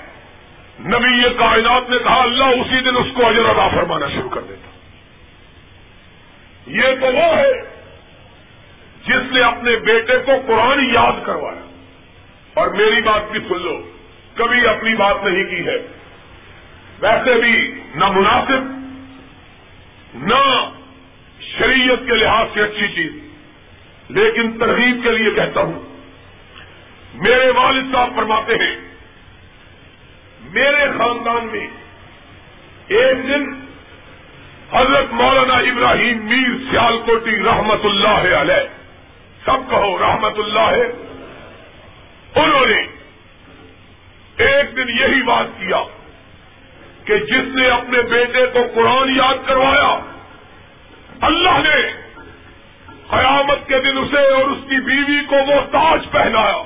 نبی 0.81 1.23
یہ 1.23 1.39
کائنات 1.39 1.91
نے 1.91 1.99
کہا، 1.99 2.23
اللہ 2.23 2.45
اسی 2.45 2.81
دن 2.81 2.97
اس 2.97 3.07
کو 3.15 3.27
اجر 3.27 3.45
ادا 3.45 3.69
فرمانا 3.69 4.07
شروع 4.09 4.31
کر 4.31 4.41
دیتا۔ 4.41 4.69
یہ 6.67 7.01
تو 7.01 7.07
وہ 7.07 7.37
ہے 7.37 7.53
جس 9.07 9.33
نے 9.33 9.41
اپنے 9.43 9.77
بیٹے 9.77 10.19
کو 10.19 10.33
قرآن 10.47 10.91
یاد 10.91 11.27
کروایا۔ 11.27 11.72
اور 12.55 12.69
میری 12.69 13.01
بات 13.03 13.31
بھی 13.31 13.41
سن 13.49 13.63
لو، 13.63 13.91
کبھی 14.35 14.67
اپنی 14.69 14.95
بات 14.95 15.25
نہیں 15.25 15.45
کی 15.45 15.67
ہے۔ 15.67 15.77
ویسے 17.01 17.41
بھی 17.41 17.81
نہ 17.95 18.05
مناسب، 18.05 18.63
نہ 20.15 20.71
شریعت 21.41 21.99
کے 22.07 22.15
لحاظ 22.15 22.47
سے 22.55 22.63
اچھی 22.63 22.89
چیز، 22.89 23.13
لیکن 24.09 24.59
ترغیب 24.59 25.03
کے 25.03 25.11
لیے 25.11 25.31
کہتا 25.31 25.61
ہوں۔ 25.61 25.81
میرے 27.15 27.51
والد 27.51 27.93
صاحب 27.93 28.11
فرماتے 28.17 28.55
ہیں، 28.55 28.77
میرے 30.41 30.87
خاندان 30.99 31.49
میں 31.53 31.67
ایک 32.89 33.29
دن 33.29 33.45
حضرت 34.73 35.13
مولانا 35.13 35.55
ابراہیم 35.55 36.27
میر 36.27 36.71
سیال 36.71 36.99
کوٹی 37.07 37.31
رحمت 37.31 37.85
اللہ 37.85 38.37
علیہ، 38.37 38.65
سب 39.45 39.71
کہو 39.71 39.99
رحمت 39.99 40.39
اللہ 40.39 40.71
انہوں 42.35 42.67
نے 42.67 42.83
ایک 44.37 44.77
دن 44.77 44.89
یہی 44.89 45.23
بات 45.23 45.47
کیا 45.59 45.83
کہ 47.05 47.19
جس 47.19 47.55
نے 47.55 47.69
اپنے 47.69 48.03
بیٹے 48.03 48.47
کو 48.47 48.59
قرآن 48.75 49.17
یاد 49.17 49.49
کروایا، 49.49 49.99
اللہ 51.21 51.59
نے 51.59 51.93
قیامت 53.09 53.69
کے 53.69 53.81
دن 53.81 53.99
اسے 53.99 54.33
اور 54.33 54.45
اس 54.45 54.59
کی 54.69 54.81
بیوی 54.81 55.25
کو 55.25 55.37
وہ 55.37 55.61
تاج 55.73 56.11
پہنایا، 56.11 56.63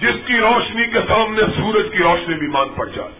جس 0.00 0.26
کی 0.26 0.38
روشنی 0.38 0.86
کے 0.86 0.98
سامنے 1.08 1.42
سورج 1.42 1.86
کی 1.92 1.98
روشنی 1.98 2.34
بھی 2.34 2.46
مان 2.46 2.68
پڑ 2.68 2.88
جائے۔ 2.88 3.10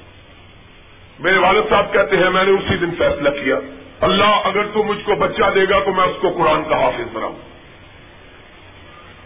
میرے 1.18 1.38
والد 1.38 1.70
صاحب 1.70 1.92
کہتے 1.92 2.16
ہیں، 2.16 2.30
میں 2.30 2.44
نے 2.44 2.50
اسی 2.50 2.76
دن 2.76 2.90
فیصلہ 2.98 3.28
کیا، 3.28 3.56
اللہ 4.00 4.24
اگر 4.24 4.66
تو 4.66 4.82
مجھ 4.82 5.04
کو 5.04 5.14
بچہ 5.14 5.50
دے 5.54 5.64
گا 5.70 5.78
تو 5.84 5.92
میں 5.92 6.04
اس 6.04 6.16
کو 6.20 6.30
قرآن 6.30 6.64
کا 6.64 6.82
حافظ 6.82 7.08
بناؤں۔ 7.12 7.38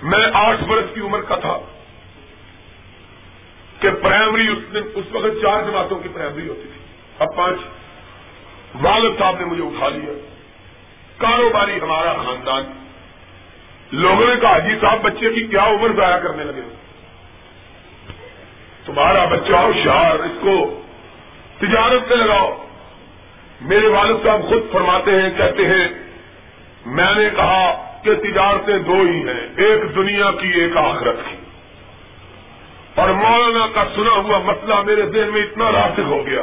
میں 0.02 0.26
آٹھ 0.32 0.64
برس 0.64 0.94
کی 0.94 1.00
عمر 1.00 1.20
کا 1.20 1.36
تھا۔ 1.36 1.58
کہ 3.80 3.90
پرائمری 3.90 4.48
اس 4.48 4.74
دن 4.74 4.82
اس 4.94 5.04
وقت 5.12 5.42
چار 5.42 5.62
جماعتوں 5.62 5.98
کی 5.98 6.08
پرائمری 6.08 6.48
ہوتی 6.48 6.62
تھی۔ 6.62 6.80
اب 7.18 7.36
پانچ۔ 7.36 7.58
والد 8.82 9.18
صاحب 9.18 9.38
نے 9.38 9.44
مجھے 9.44 9.62
اٹھا 9.62 9.88
لیا۔ 9.88 10.12
کاروباری 11.18 11.80
ہمارا 11.82 12.12
خاندان۔ 12.12 12.64
لوگوں 13.92 14.26
نے 14.26 14.40
کہا 14.40 14.58
جی 14.58 14.74
صاحب، 14.80 15.00
بچے 15.02 15.34
کی 15.34 15.46
کیا 15.46 15.64
عمر 15.64 15.92
ضائع 15.96 16.18
کرنے 16.18 16.44
لگے 16.44 16.74
تمہارا 18.86 19.24
بچہ 19.24 19.52
ہوشیار، 19.52 20.18
اس 20.18 20.38
کو 20.40 20.82
تجارت 21.58 22.08
پہ 22.08 22.14
لگاؤ۔ 22.14 22.66
میرے 23.60 23.86
والد 23.86 24.16
صاحب 24.24 24.48
خود 24.48 24.62
فرماتے 24.72 25.22
ہیں، 25.22 25.30
کہتے 25.36 25.66
ہیں، 25.66 25.88
میں 26.86 27.14
نے 27.14 27.30
کہا 27.36 27.84
کہ 28.04 28.14
تجارتیں 28.14 28.78
دو 28.78 28.94
ہی 28.94 29.28
ہیں، 29.28 29.48
ایک 29.56 29.96
دنیا 29.96 30.30
کی، 30.40 30.48
ایک 30.48 30.76
آخرت 30.76 31.16
کی۔ 31.30 31.36
اور 32.98 33.08
مولانا 33.08 33.66
کا 33.74 33.84
سنا 33.94 34.10
ہوا 34.10 34.38
مسئلہ 34.38 34.74
میرے 34.86 35.02
ذہن 35.06 35.32
میں 35.32 35.42
اتنا 35.42 35.72
راسک 35.72 36.00
ہو 36.00 36.26
گیا۔ 36.26 36.42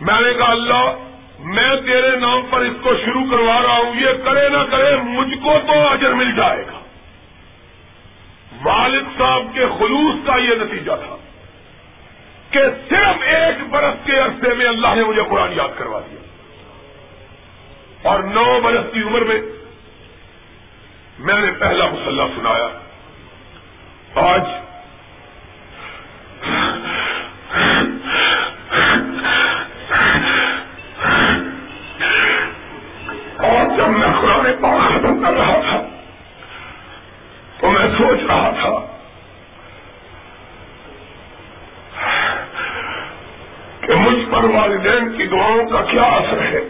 میں 0.00 0.20
نے 0.20 0.34
کہا، 0.34 0.50
اللہ، 0.50 1.08
میں 1.38 1.76
تیرے 1.76 2.16
نام 2.16 2.40
پر 2.50 2.60
اس 2.60 2.72
کو 2.82 2.90
شروع 3.04 3.22
کروا 3.30 3.62
رہا 3.62 3.76
ہوں، 3.76 4.00
یہ 4.00 4.24
کرے 4.24 4.48
نہ 4.48 4.58
کرے 4.70 4.96
مجھ 4.96 5.34
کو 5.44 5.58
تو 5.66 5.88
اجر 5.88 6.12
مل 6.12 6.36
جائے 6.36 6.64
گا۔ 6.66 6.80
والد 8.62 9.18
صاحب 9.18 9.42
کے 9.54 9.66
خلوص 9.78 10.26
کا 10.26 10.36
یہ 10.36 10.54
نتیجہ 10.54 10.92
تھا 11.06 11.16
کہ 12.50 12.60
صرف 12.88 13.22
ایک 13.22 13.68
برس 13.70 14.06
کے 14.06 14.18
عرصے 14.18 14.54
میں 14.54 14.66
اللہ 14.66 14.94
نے 14.94 15.04
مجھے 15.04 15.22
قرآن 15.28 15.52
یاد 15.52 15.78
کروا 15.78 16.00
دیا۔ 16.00 16.20
اور 18.02 18.18
نو 18.18 18.60
برس 18.64 18.94
کی 18.94 19.02
عمر 19.02 19.20
میں 19.20 19.42
میں 21.18 21.40
نے 21.40 21.52
پہلا 21.58 21.86
مسلح 21.86 22.24
سنایا۔ 22.36 22.68
آج 24.14 24.42
اور 33.36 33.76
جب 33.76 33.88
میں 33.88 34.08
قرآن 34.20 34.46
پاک 34.60 34.88
ختم 34.88 35.24
کر 35.24 35.32
رہا 35.32 35.60
تھا، 35.70 35.82
تو 37.60 37.70
میں 37.70 37.88
سوچ 37.98 38.20
رہا 38.26 38.50
تھا، 38.62 38.96
کہ 43.86 43.94
مجھ 43.94 44.30
پر 44.30 44.44
والدین 44.44 45.16
کی 45.16 45.26
دعاؤں 45.26 45.70
کا 45.70 45.82
کیا 45.82 46.02
اثر 46.02 46.42
ہے؟ 46.42 46.60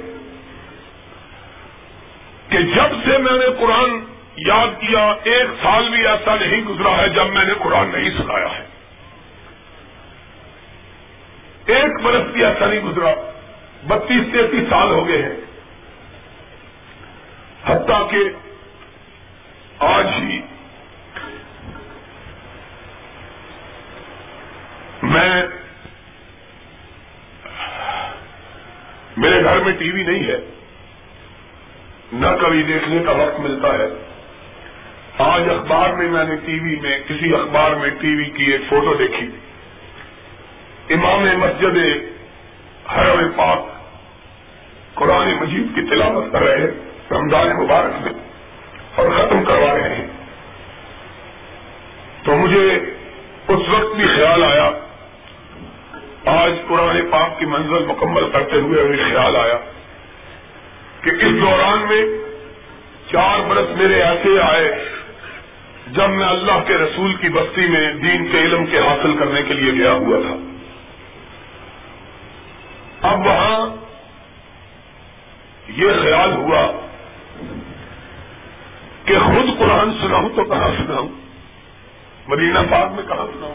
کہ 2.49 2.59
جب 2.59 2.95
سے 3.05 3.19
میں 3.19 3.39
نے 3.39 3.47
قرآن 3.59 4.05
یاد 4.37 4.81
کیا، 4.81 5.15
ایک 5.25 5.47
سال 5.63 5.89
بھی 5.89 6.07
ایسا 6.07 6.35
نہیں 6.35 6.63
گزرا 6.63 6.97
ہے 6.97 7.09
جب 7.09 7.27
میں 7.27 7.45
نے 7.45 7.53
قرآن 7.59 7.89
نہیں 7.89 8.11
سنایا 8.19 8.59
ہے۔ 8.59 8.70
ایک 12.67 12.85
نہیں 12.85 12.93
گزرا۔ 12.93 13.15
بتیس 13.87 14.33
تینتیس 14.33 14.71
سال 14.71 14.91
ہو 14.91 15.09
گئے 15.09 15.23
ہیں۔ 15.23 15.37
حتیٰ 17.67 18.11
کہ 18.11 18.19
آج 19.79 20.07
ہی 20.07 20.41
میں 25.03 25.43
میرے 29.17 29.45
گھر 29.45 29.61
میں 29.61 29.73
ٹی 29.73 29.91
وی 29.91 30.03
نہیں 30.03 30.25
ہے۔ 30.25 30.39
نہ 32.13 32.27
کبھی 32.43 32.63
دیکھنے 32.63 32.99
کا 33.05 33.13
وقت 33.13 33.41
ملتا 33.41 33.69
ہے۔ 33.69 34.07
آج 35.19 35.43
اخبار 35.51 35.91
میں 35.91 36.09
میں 36.11 36.25
نے 36.25 36.37
ٹی 36.37 36.59
وی 36.59 36.77
میں، 36.77 36.99
کسی 37.09 37.35
اخبار 37.35 37.71
میں 37.71 37.91
ٹی 37.91 38.15
وی 38.15 38.25
کی 38.25 38.45
ایک 38.45 38.61
فوٹو 38.69 38.95
دیکھی۔ 38.95 39.31
امام 40.95 41.21
مسجد 41.21 41.77
حرم 43.21 43.31
پاک، 43.37 43.67
قرآن 44.95 45.35
مجید 45.41 45.75
کی 45.75 45.83
تلاوت 45.83 46.33
کر 46.33 46.43
رہے 46.43 46.67
رمضان 47.11 47.49
مبارک 47.65 48.03
میں، 48.03 48.13
اور 48.95 49.11
ختم 49.11 49.45
کروا 49.45 49.75
رہے 49.75 49.95
ہیں۔ 49.95 50.07
تو 52.23 52.37
مجھے 52.37 52.77
اس 53.49 53.69
وقت 53.69 53.97
بھی 53.97 54.07
خیال 54.07 54.45
آیا، 54.45 54.71
آج 56.25 56.53
قرآن 56.69 57.01
پاک 57.11 57.39
کی 57.39 57.47
منزل 57.47 57.87
مکمل 57.87 58.31
کرتے 58.33 58.57
ہوئے 58.57 58.85
بھی 58.85 58.97
خیال 58.97 59.37
آیا 59.37 59.59
کہ 61.01 61.11
اس 61.11 61.33
دوران 61.41 61.79
میں 61.89 62.05
چار 63.13 63.41
برس 63.49 63.77
میرے 63.77 64.03
ایسے 64.03 64.41
آئے 64.41 64.85
جب 65.87 66.11
میں 66.11 66.27
اللہ 66.27 66.61
کے 66.67 66.75
رسول 66.75 67.15
کی 67.15 67.29
بستی 67.29 67.67
میں 67.67 67.93
دین 67.93 68.29
کے 68.33 68.39
علم 68.39 68.67
کے 68.67 68.79
حاصل 68.79 69.17
کرنے 69.19 69.43
کے 69.43 69.55
لیے 69.55 69.73
گیا 69.73 69.93
ہوا 69.93 70.19
تھا 70.27 70.37
اب 73.09 73.27
وہاں 73.27 73.77
یہ 75.81 75.93
خیال 76.03 76.33
ہوا 76.33 76.73
کہ 79.05 79.19
خود 79.19 79.59
قرآن 79.59 79.91
سناؤں 80.01 80.29
تو 80.37 80.45
کہاں 80.45 80.71
سناؤں؟ 80.79 81.09
مدینہ 82.29 82.59
پاک 82.71 82.93
میں 82.93 83.03
کہاں 83.09 83.27
سناؤں 83.27 83.55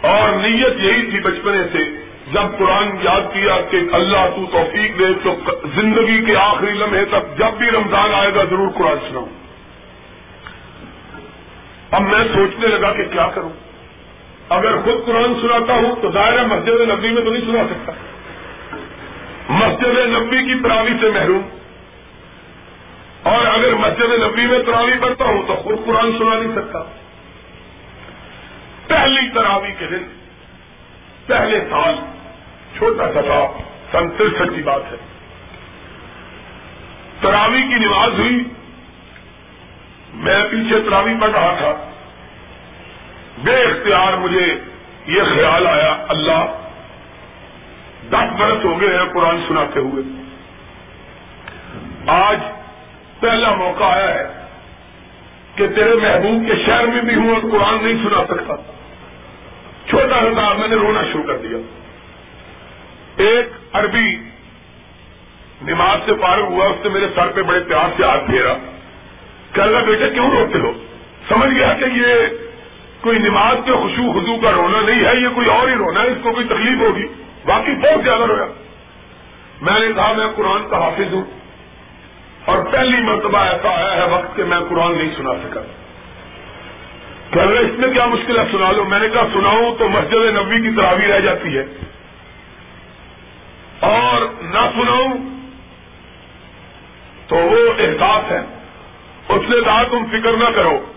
اور 0.00 0.28
نیت 0.28 0.80
یہی 0.80 1.10
تھی 1.10 1.20
بچپنے 1.20 1.58
سے، 1.72 1.78
جب 2.32 2.58
قرآن 2.58 2.88
یاد 3.02 3.20
کیا 3.32 3.60
کہ 3.70 3.76
اللہ 3.92 4.26
تو 4.36 4.46
توفیق 4.52 4.98
دے 4.98 5.04
تو 5.22 5.36
زندگی 5.74 6.24
کے 6.24 6.36
آخری 6.36 6.70
لمحے 6.70 7.04
تک 7.04 7.38
جب 7.38 7.58
بھی 7.58 7.70
رمضان 7.70 8.14
آئے 8.14 8.34
گا 8.34 8.44
ضرور 8.44 8.68
قرآن 8.74 8.98
سناؤں۔ 9.08 9.28
اب 11.90 12.02
میں 12.02 12.24
سوچنے 12.34 12.66
لگا 12.66 12.92
کہ 12.92 13.04
کیا 13.04 13.30
کروں؟ 13.34 13.50
اگر 14.48 14.76
خود 14.76 15.06
قرآن 15.06 15.34
سناتا 15.40 15.74
ہوں 15.74 16.02
تو 16.02 16.10
دائرہ 16.10 16.46
مسجد 16.46 16.80
نبی 16.80 17.10
میں 17.10 17.22
تو 17.22 17.30
نہیں 17.30 17.46
سنا 17.46 17.64
سکتا۔ 17.70 17.92
مسجد 19.48 19.98
نبی 20.06 20.36
کی 20.36 20.54
تراوی 20.62 20.92
سے 21.00 21.10
محروم۔ 21.10 21.42
اور 23.22 23.46
اگر 23.46 23.74
مسجد 23.74 24.02
نبی 24.02 24.46
میں 24.46 24.62
تراوی 24.62 24.92
پڑھتا 25.00 25.24
ہوں 25.24 25.42
تو 25.46 25.54
خود 25.54 25.86
قرآن 25.86 26.18
سنا 26.18 26.34
نہیں 26.38 26.52
سکتا۔ 26.54 26.78
پہلی 28.86 29.30
تراوی 29.30 29.72
کے 29.78 29.86
دن، 29.86 30.04
پہلے 31.26 31.60
سال، 31.70 31.94
چھوٹا 32.78 33.12
سا 33.12 33.20
تھا 33.20 33.62
سن 33.92 34.10
ترسٹھ 34.10 34.54
کی 34.54 34.62
بات 34.62 34.82
ہے۔ 34.92 34.96
تراوی 37.20 37.62
کی 37.62 37.74
نماز 37.74 38.12
ہوئی۔ 38.12 38.44
میں 40.14 40.42
پیچھے 40.50 40.80
تراوی 40.80 41.12
پڑھ 41.20 41.30
رہا 41.30 41.54
تھا۔ 41.58 41.90
بے 43.38 43.62
اختیار 43.62 44.12
مجھے 44.12 44.60
یہ 45.06 45.22
خیال 45.22 45.66
آیا، 45.66 46.04
اللہ 46.08 46.63
دس 48.10 48.40
برس 48.40 48.64
ہو 48.64 48.80
گئے 48.80 48.98
ہیں 48.98 49.04
قرآن 49.12 49.36
سناتے 49.48 49.80
ہوئے۔ 49.80 50.02
آج 52.06 52.40
پہلا 53.20 53.54
موقع 53.54 53.84
آیا 53.84 54.14
ہے 54.14 54.28
کہ 55.54 55.68
تیرے 55.68 55.94
محبوب 55.94 56.46
کے 56.46 56.64
شہر 56.66 56.86
میں 56.86 57.02
بھی 57.02 57.14
ہوں 57.14 57.34
اور 57.34 57.50
قرآن 57.50 57.84
نہیں 57.84 58.04
سنا 58.04 58.24
سکتا۔ 58.24 58.54
چھوٹا 59.88 60.20
سا 60.36 60.52
میں 60.52 60.68
نے 60.68 60.76
رونا 60.76 61.02
شروع 61.02 61.22
کر 61.22 61.36
دیا۔ 61.36 61.58
ایک 63.16 63.48
عربی 63.72 64.16
نماز 65.62 65.98
سے 66.06 66.12
فارغ 66.20 66.42
ہوا، 66.42 66.66
اس 66.66 66.76
نے 66.84 66.90
میرے 66.90 67.06
سر 67.14 67.26
پہ 67.26 67.42
بڑے 67.42 67.60
پیار 67.60 67.88
سے 67.96 68.04
ہاتھ 68.04 68.26
پھیرا۔ 68.26 68.54
کہ 69.52 69.60
اللہ 69.60 69.78
بیٹے 69.78 70.10
کیوں 70.10 70.30
روتے 70.30 70.58
ہو؟ 70.58 70.72
سمجھ 71.28 71.54
گیا 71.54 71.72
کہ 71.72 71.84
یہ 71.84 72.14
کوئی 73.00 73.18
نماز 73.18 73.56
کے 73.64 73.72
خوشو 73.72 74.12
خزو 74.12 74.36
کا 74.36 74.52
رونا 74.52 74.80
نہیں 74.80 75.04
ہے، 75.04 75.22
یہ 75.22 75.28
کوئی 75.34 75.48
اور 75.48 75.68
ہی 75.68 75.74
رونا 75.74 76.02
ہے، 76.02 76.06
اس 76.06 76.18
کو 76.22 76.32
کوئی 76.32 76.46
تکلیف 76.46 76.80
ہوگی۔ 76.80 77.23
باقی 77.46 77.74
بہت 77.74 78.04
زیادہ 78.04 78.22
رویا۔ 78.22 78.44
میں 79.60 79.80
نے 79.80 79.92
کہا 79.92 80.12
میں 80.12 80.26
قرآن 80.36 80.68
کا 80.68 80.84
حافظ 80.84 81.14
ہوں 81.14 81.24
اور 82.44 82.58
پہلی 82.70 83.00
مرتبہ 83.00 83.38
ایسا 83.38 83.68
آیا 83.68 83.96
ہے 83.96 84.08
وقت 84.10 84.36
کہ 84.36 84.44
میں 84.44 84.58
قرآن 84.68 84.98
نہیں 84.98 85.16
سنا 85.16 85.32
سکا۔ 85.34 85.60
کہ 87.30 87.40
اس 87.40 87.78
میں 87.78 87.88
کیا 87.88 88.06
مشکل 88.06 88.38
ہے 88.38 88.44
سنا 88.52 88.72
لو 88.72 88.84
میں 88.84 88.98
نے 88.98 89.08
کہا 89.08 89.26
سناؤں 89.32 89.74
تو 89.78 89.88
مسجد 89.88 90.14
نبی 90.14 90.70
کی 90.70 90.76
تراوی 90.76 91.06
رہ 91.06 91.20
جاتی 91.20 91.58
ہے۔ 91.58 91.64
اور 93.80 94.42
نہ 94.42 94.58
سناؤں 94.58 95.12
تو 97.26 97.36
وہ 97.36 97.58
احساس 97.78 98.32
ہے۔ 98.32 98.40
اس 99.28 99.42
نے 99.48 99.60
کہا 99.64 99.82
تم 99.82 100.04
فکر 100.04 100.32
نہ 100.32 100.48
کرو۔ 100.54 100.92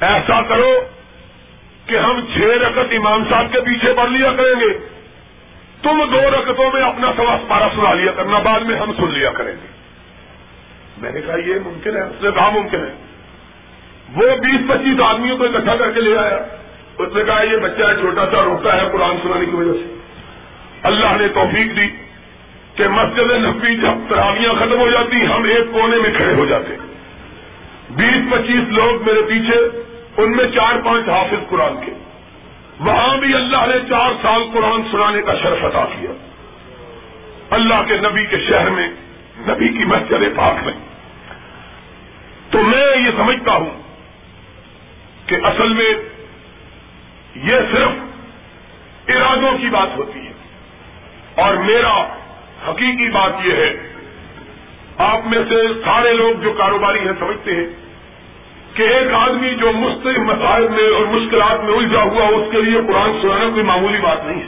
ایسا 0.00 0.42
کرو 0.42 0.80
کہ 1.88 1.96
ہم 1.96 2.20
چھ 2.20 2.38
رکت 2.38 2.92
امام 2.92 3.24
صاحب 3.30 3.46
کے 3.52 3.60
پیچھے 3.60 3.92
پڑھ 3.92 4.10
لیا 4.10 4.32
کریں 4.32 4.60
گے۔ 4.60 4.78
تم 5.82 6.04
دو 6.12 6.20
رکتوں 6.30 6.70
میں 6.72 6.82
اپنا 6.82 7.12
سوا 7.16 7.36
پارا 7.48 7.68
سنا 7.74 7.94
لیا 7.94 8.12
کرنا، 8.12 8.38
بعد 8.38 8.60
میں 8.60 8.76
ہم 8.76 8.92
سن 8.92 9.18
لیا 9.18 9.30
کریں 9.30 9.52
گے۔ 9.52 9.66
میں 10.98 11.12
نے 11.12 11.20
کہا، 11.20 11.36
یہ 11.46 11.54
ممکن 11.64 11.96
ہے، 11.96 12.02
اس 12.02 12.22
نے 12.22 12.30
کہا 12.30 12.50
ممکن 12.50 12.78
ہے۔ 12.78 12.94
وہ 14.14 14.36
بیس 14.36 14.68
پچیس 14.68 15.00
آدمیوں 15.00 15.38
کو 15.38 15.44
اکٹھا 15.44 15.76
کر 15.76 15.92
کے 15.92 16.00
لے 16.00 16.16
آیا۔ 16.16 16.38
اس 16.98 17.08
نے 17.14 17.24
کہا، 17.24 17.42
یہ 17.42 17.56
بچہ 17.56 17.82
چھوٹا 18.00 18.26
سا 18.30 18.44
روکتا 18.44 18.76
ہے 18.76 18.88
قرآن 18.92 19.16
سنانے 19.22 19.44
کی 19.44 19.56
وجہ 19.56 19.72
سے۔ 19.72 19.94
اللہ 20.82 21.16
نے 21.20 21.28
توفیق 21.28 21.76
دی 21.76 21.88
کہ 22.74 22.88
مسجد 22.88 23.30
نبی 23.30 23.76
جب 23.76 24.08
تراویاں 24.08 24.52
ختم 24.54 24.78
ہو 24.78 24.90
جاتی، 24.90 25.26
ہم 25.26 25.44
ایک 25.44 25.72
کونے 25.72 25.96
میں 25.96 26.10
کھڑے 26.16 26.34
ہو 26.34 26.46
جاتے۔ 26.46 26.76
بیس 27.90 28.32
پچیس 28.32 28.68
لوگ 28.68 29.06
میرے 29.06 29.22
پیچھے 29.22 29.87
ان 30.18 30.36
میں 30.36 30.44
چار 30.54 30.80
پانچ 30.84 31.08
حافظ 31.08 31.48
قرآن 31.48 31.86
کے۔ 31.86 31.92
وہاں 32.80 33.16
بھی 33.16 33.34
اللہ 33.34 33.66
نے 33.66 33.88
چار 33.88 34.10
سال 34.22 34.42
قرآن 34.52 34.82
سنانے 34.90 35.22
کا 35.22 35.34
شرف 35.34 35.64
عطا 35.64 35.84
کیا۔ 35.84 36.10
اللہ 37.50 37.74
کے 37.86 37.96
نبی 37.96 38.26
کے 38.26 38.36
شہر 38.38 38.70
میں، 38.70 38.88
نبی 39.38 39.68
کی 39.68 39.84
مسجد 39.84 40.36
پاک 40.36 40.64
میں۔ 40.64 40.72
تو 42.50 42.62
میں 42.62 42.96
یہ 42.96 43.10
سمجھتا 43.16 43.52
ہوں 43.52 43.82
کہ 45.26 45.36
اصل 45.42 45.72
میں 45.72 45.90
یہ 47.34 47.56
صرف 47.72 47.90
ارادوں 49.08 49.58
کی 49.58 49.66
بات 49.66 49.96
ہوتی 49.96 50.20
ہے۔ 50.20 50.32
اور 51.34 51.54
میرا 51.54 52.02
حقیقی 52.68 53.10
بات 53.10 53.32
یہ 53.44 53.52
ہے، 53.52 53.92
آپ 54.98 55.18
میں 55.26 55.38
سے 55.48 55.68
سارے 55.84 56.12
لوگ 56.12 56.42
جو 56.42 56.52
کاروباری 56.52 56.98
ہیں، 56.98 57.12
سمجھتے 57.18 57.56
ہیں۔ 57.56 57.87
کہ 58.78 58.82
ایک 58.82 59.14
آدمی 59.14 59.54
جو 59.54 59.72
مستقل 59.72 60.18
مسائل 60.18 60.68
میں 60.68 60.94
اور 60.94 61.04
مشکلات 61.04 61.64
میں 61.64 61.74
الجھا 61.74 62.02
ہوا 62.02 62.26
اس 62.26 62.52
کے 62.52 62.62
لیے 62.62 62.80
قرآن 62.88 63.18
سنانا 63.22 63.50
کوئی 63.50 63.62
معمولی 63.62 64.00
بات 64.00 64.26
نہیں 64.26 64.40
ہے۔ 64.40 64.46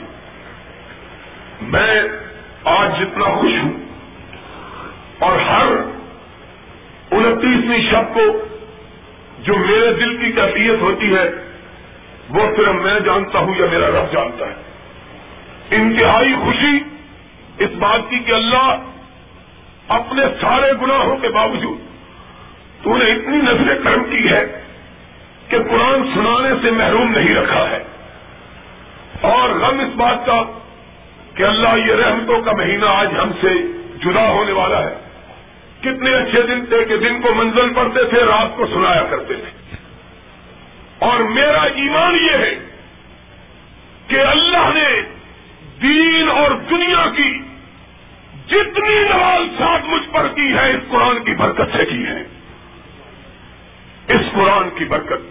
میں 1.61 2.01
آج 2.63 2.99
جتنا 2.99 3.25
خوش 3.25 3.51
ہوں 3.63 3.71
اور 5.19 5.39
ہر 5.39 5.67
انتیسویں 7.11 7.91
شب 7.91 8.13
کو 8.13 8.45
جو 9.39 9.53
میرے 9.57 9.93
دل 9.93 10.17
کی 10.17 10.31
کیفیت 10.31 10.81
ہوتی 10.81 11.15
ہے، 11.15 11.31
وہ 12.29 12.41
صرف 12.57 12.75
میں 12.75 12.99
جانتا 12.99 13.39
ہوں 13.39 13.53
یا 13.59 13.65
میرا 13.71 13.87
رب 13.87 14.13
جانتا 14.13 14.45
ہے۔ 14.45 14.55
انتہائی 15.71 16.33
خوشی 16.33 16.79
اس 17.57 17.69
بات 17.79 18.09
کی 18.09 18.19
کہ 18.19 18.31
اللہ 18.31 18.75
اپنے 19.87 20.23
سارے 20.41 20.71
گناہوں 20.81 21.17
کے 21.17 21.27
باوجود 21.27 21.90
تو 22.83 22.97
نے 22.97 23.05
اتنی 23.05 23.37
نظر 23.37 23.83
کرم 23.83 24.03
کی 24.03 24.29
ہے 24.29 24.61
کہ 25.47 25.57
قرآن 25.59 26.03
سنانے 26.13 26.49
سے 26.61 26.71
محروم 26.71 27.17
نہیں 27.17 27.35
رکھا 27.35 27.69
ہے۔ 27.69 27.83
اور 29.21 29.49
غم 29.49 29.79
اس 29.79 29.95
بات 29.95 30.25
کا 30.25 30.43
کہ 31.35 31.43
اللہ 31.43 31.87
یہ 31.87 31.93
رحمتوں 31.93 32.41
کا 32.41 32.51
مہینہ 32.51 32.85
آج 32.85 33.07
ہم 33.23 33.31
سے 33.41 33.49
جدا 34.05 34.29
ہونے 34.29 34.51
والا 34.51 34.89
ہے۔ 34.89 34.95
کتنے 35.81 36.15
اچھے 36.15 36.41
دن 36.41 36.65
تھے 36.65 36.85
کہ 36.85 36.97
دن 36.97 37.21
کو 37.21 37.33
منزل 37.33 37.73
پڑتے 37.73 38.03
تھے، 38.03 38.23
رات 38.23 38.57
کو 38.57 38.65
سنایا 38.65 39.03
کرتے 39.09 39.33
تھے۔ 39.33 39.75
اور 40.99 41.19
میرا 41.19 41.61
ایمان 41.61 42.15
یہ 42.15 42.37
ہے 42.37 42.55
کہ 44.07 44.19
اللہ 44.19 44.69
نے 44.73 45.01
دین 45.81 46.29
اور 46.29 46.51
دنیا 46.69 47.05
کی 47.15 47.39
جتنی 48.47 48.99
نواز 48.99 49.59
ساتھ 49.59 49.85
مجھ 49.85 50.09
پر 50.11 50.27
کی 50.27 50.53
ہے، 50.53 50.71
اس 50.71 50.89
قرآن 50.89 51.23
کی 51.23 51.31
برکت 51.31 51.77
سے 51.77 51.85
کی 51.85 52.05
ہے۔ 52.05 52.40
اس 54.11 54.31
قرآن 54.33 54.69
کی 54.69 54.85
برکت۔ 54.85 55.21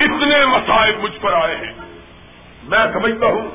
اتنے 0.00 0.46
مسائل 0.46 0.94
مجھ 1.02 1.18
پر 1.20 1.32
آئے 1.32 1.56
ہیں۔ 1.56 1.72
میں 2.68 2.86
سمجھتا 2.92 3.26
ہوں 3.26 3.48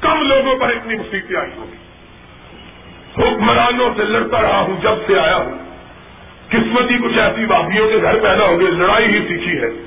کم 0.00 0.22
لوگوں 0.22 0.56
پر 0.56 0.68
اتنی 0.68 0.94
مصیبتیں 0.94 1.36
آئی 1.36 1.50
ہوگی۔ 1.56 1.76
حکمرانوں 3.18 3.90
سے 3.96 4.04
لڑتا 4.04 4.42
رہا 4.42 4.60
ہوں، 4.60 4.80
جب 4.82 4.94
سے 5.06 5.18
آیا 5.18 5.36
ہوں۔ 5.36 5.58
قسمتی 6.48 6.98
کچھ 6.98 7.18
ایسی 7.18 7.46
بابیوں 7.46 7.90
کے 7.90 8.02
گھر 8.02 8.18
پیدا 8.18 8.44
ہو 8.44 8.60
گئے 8.60 8.70
لڑائی 8.70 9.06
ہی 9.06 9.28
سیکھی 9.28 9.58
ہے۔ 9.58 9.86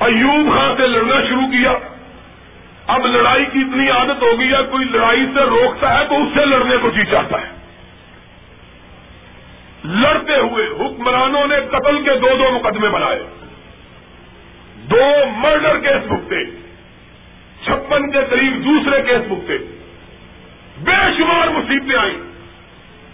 ایوب 0.00 0.56
خان 0.56 0.76
سے 0.76 0.86
لڑنا 0.86 1.24
شروع 1.28 1.46
کیا۔ 1.46 1.72
اب 2.86 3.06
لڑائی 3.06 3.44
کی 3.44 3.58
اتنی 3.58 3.90
عادت 3.90 4.22
ہو 4.22 4.38
گئی 4.38 4.52
ہے، 4.52 4.62
کوئی 4.70 4.84
لڑائی 4.84 5.26
سے 5.34 5.40
روکتا 5.40 5.98
ہے 5.98 6.04
تو 6.04 6.22
اس 6.22 6.28
سے 6.34 6.44
لڑنے 6.44 6.76
کو 6.76 6.90
جی 6.90 7.04
چاہتا 7.04 7.42
ہے۔ 7.42 7.57
لڑتے 9.84 10.36
ہوئے 10.36 10.66
حکمرانوں 10.66 11.46
نے 11.46 11.56
قتل 11.70 12.02
کے 12.04 12.10
دو 12.10 12.28
دو 12.38 12.50
مقدمے 12.50 12.88
بنائے۔ 12.88 13.22
دو 14.76 15.26
مرڈر 15.36 15.78
کیس 15.78 16.06
بکتے 16.06 16.44
چھپن 17.64 18.10
کے 18.10 18.18
قریب 18.30 18.64
دوسرے 18.64 19.02
کیس 19.02 19.20
بکتے 19.28 19.58
بے 20.78 21.08
شمار 21.18 21.48
مصیبتیں 21.48 21.98
آئیں۔ 21.98 22.28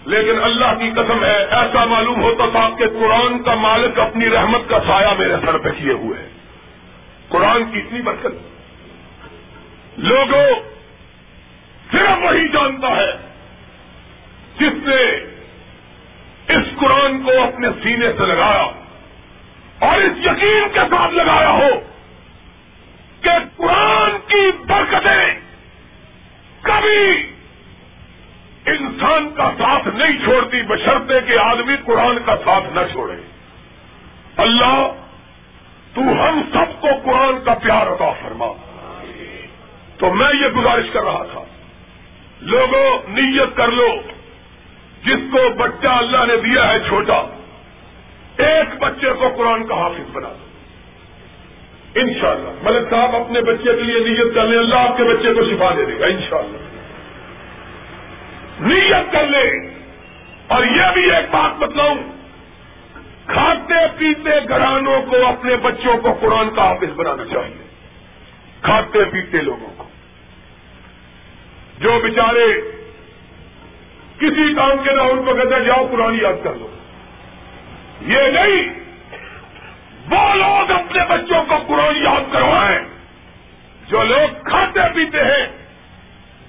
لیکن 0.05 0.43
اللہ 0.43 0.79
کی 0.79 0.91
قسم 0.95 1.23
ہے، 1.23 1.45
ایسا 1.45 1.85
معلوم 1.85 2.21
ہوتا 2.21 2.45
تھا 2.51 2.69
کہ 2.77 2.85
قرآن 2.87 3.43
کا 3.43 3.55
مالک 3.55 3.99
اپنی 3.99 4.29
رحمت 4.29 4.61
کا 4.69 4.79
سایہ 4.87 5.13
میرے 5.17 5.35
سر 5.45 5.57
پہ 5.57 5.69
کیے 5.69 5.93
ہوئے 5.93 6.21
ہیں 6.21 6.29
قرآن 7.29 7.63
کی 7.71 7.79
اتنی 7.79 8.01
برکت۔ 8.01 8.35
لوگوں، 9.97 10.59
صرف 11.91 12.23
وہی 12.23 12.47
جانتا 12.47 12.87
ہے 12.87 13.11
جس 14.59 14.87
نے 14.87 15.34
اس 16.47 16.79
قرآن 16.79 17.23
کو 17.23 17.31
اپنے 17.43 17.67
سینے 17.83 18.07
سے 18.17 18.25
لگایا 18.25 18.71
اور 19.79 20.01
اس 20.01 20.17
یقین 20.17 20.63
کے 20.73 20.79
ساتھ 20.79 21.13
لگایا 21.13 21.51
ہو 21.51 21.67
کہ 23.21 23.29
قرآن 23.57 24.11
کی 24.27 24.51
برکتیں 24.67 25.39
کبھی 26.61 27.31
انسان 28.65 29.29
کا 29.29 29.51
ساتھ 29.57 29.87
نہیں 29.87 30.25
چھوڑتی، 30.25 30.61
بشرطے 30.61 31.21
کہ 31.21 31.37
آدمی 31.39 31.75
قرآن 31.85 32.17
کا 32.25 32.35
ساتھ 32.45 32.65
نہ 32.73 32.79
چھوڑے۔ 32.91 33.13
اللہ، 34.37 34.91
تو 35.93 36.01
ہم 36.01 36.41
سب 36.53 36.81
کو 36.81 36.87
قرآن 37.03 37.35
کا 37.45 37.53
پیار 37.53 37.87
عطا 37.87 38.11
فرما۔ 38.11 38.45
تو 39.97 40.13
میں 40.13 40.41
یہ 40.41 40.47
گزارش 40.47 40.85
کر 40.93 41.03
رہا 41.03 41.23
تھا 41.31 41.43
لوگوں 42.41 42.97
نیت 43.07 43.57
کر 43.57 43.71
لو۔ 43.71 43.89
جس 45.05 45.19
کو 45.31 45.49
بچہ 45.49 45.87
اللہ 45.87 46.25
نے 46.25 46.37
دیا 46.37 46.73
ہے 46.73 46.79
چھوٹا، 46.79 47.23
ایک 48.37 48.83
بچے 48.83 49.13
کو 49.13 49.29
قرآن 49.37 49.67
کا 49.67 49.75
حافظ 49.75 50.11
بنا 50.11 50.29
دو۔ 50.29 50.45
انشاءاللہ۔ 51.99 52.49
ملک 52.63 52.89
صاحب 52.89 53.15
اپنے 53.15 53.41
بچے 53.41 53.75
کے 53.75 53.81
لیے 53.81 53.99
نیت 53.99 54.35
کر 54.35 54.43
لیں، 54.43 54.59
اللہ 54.59 54.75
آپ 54.75 54.97
کے 54.97 55.03
بچے 55.03 55.33
کو 55.33 55.43
شفا 55.45 55.73
دے 55.77 55.85
دے 55.85 55.99
گا، 55.99 56.05
انشاءاللہ۔ 56.05 56.57
نیت 58.59 59.11
کر 59.11 59.27
لیں۔ 59.27 59.75
اور 60.47 60.63
یہ 60.63 60.93
بھی 60.93 61.11
ایک 61.11 61.25
بات 61.31 61.59
بتلاؤں، 61.59 61.95
کھاتے 63.27 63.87
پیتے 63.97 64.29
گھرانوں 64.49 65.01
کو، 65.01 65.27
اپنے 65.27 65.55
بچوں 65.55 65.97
کو 65.97 66.13
قرآن 66.13 66.49
کا 66.55 66.63
حافظ 66.67 66.93
بنانا 66.95 67.25
چاہیے۔ 67.25 67.65
کھاتے 68.61 68.99
پیتے 69.11 69.41
لوگوں 69.41 69.73
کو۔ 69.77 69.83
جو 71.79 71.99
بیچارے 72.03 72.74
کسی 74.29 74.53
کام 74.53 74.83
کے 74.83 74.91
نہ 74.91 75.01
ان 75.01 75.25
کو 75.25 75.33
کہتے 75.33 75.65
جاؤ 75.65 75.87
قرآن 75.91 76.15
یاد 76.21 76.43
کر 76.43 76.53
لو۔ 76.53 76.67
یہ 78.01 78.21
نہیں۔ 78.21 78.85
وہ 80.11 80.35
لوگ 80.35 80.71
اپنے 80.71 81.03
بچوں 81.09 81.43
کو 81.43 81.55
قرآن 81.67 81.95
یاد 81.95 82.33
کروائیں، 82.33 82.79
جو 83.87 84.03
لوگ 84.03 84.43
کھاتے 84.43 84.79
پیتے 84.95 85.23
ہیں، 85.23 85.47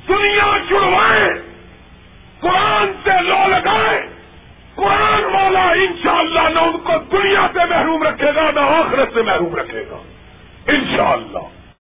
دنیا 0.08 0.56
چھڑوائیں، 0.68 1.34
قرآن 2.40 2.92
سے 3.04 3.22
لو 3.22 3.48
لگائیں۔ 3.48 4.00
قرآن 4.74 5.24
والا 5.24 5.70
انشاءاللہ 5.70 6.40
نہ 6.40 6.58
ان 6.58 6.78
کو 6.78 6.92
دنیا 7.12 7.46
سے 7.52 7.64
محروم 7.70 8.02
رکھے 8.02 8.30
گا، 8.36 8.50
نہ 8.54 8.60
آخرت 8.60 9.14
سے 9.14 9.22
محروم 9.22 9.56
رکھے 9.56 9.84
گا۔ 9.90 9.96
انشاءاللہ۔ 10.66 11.65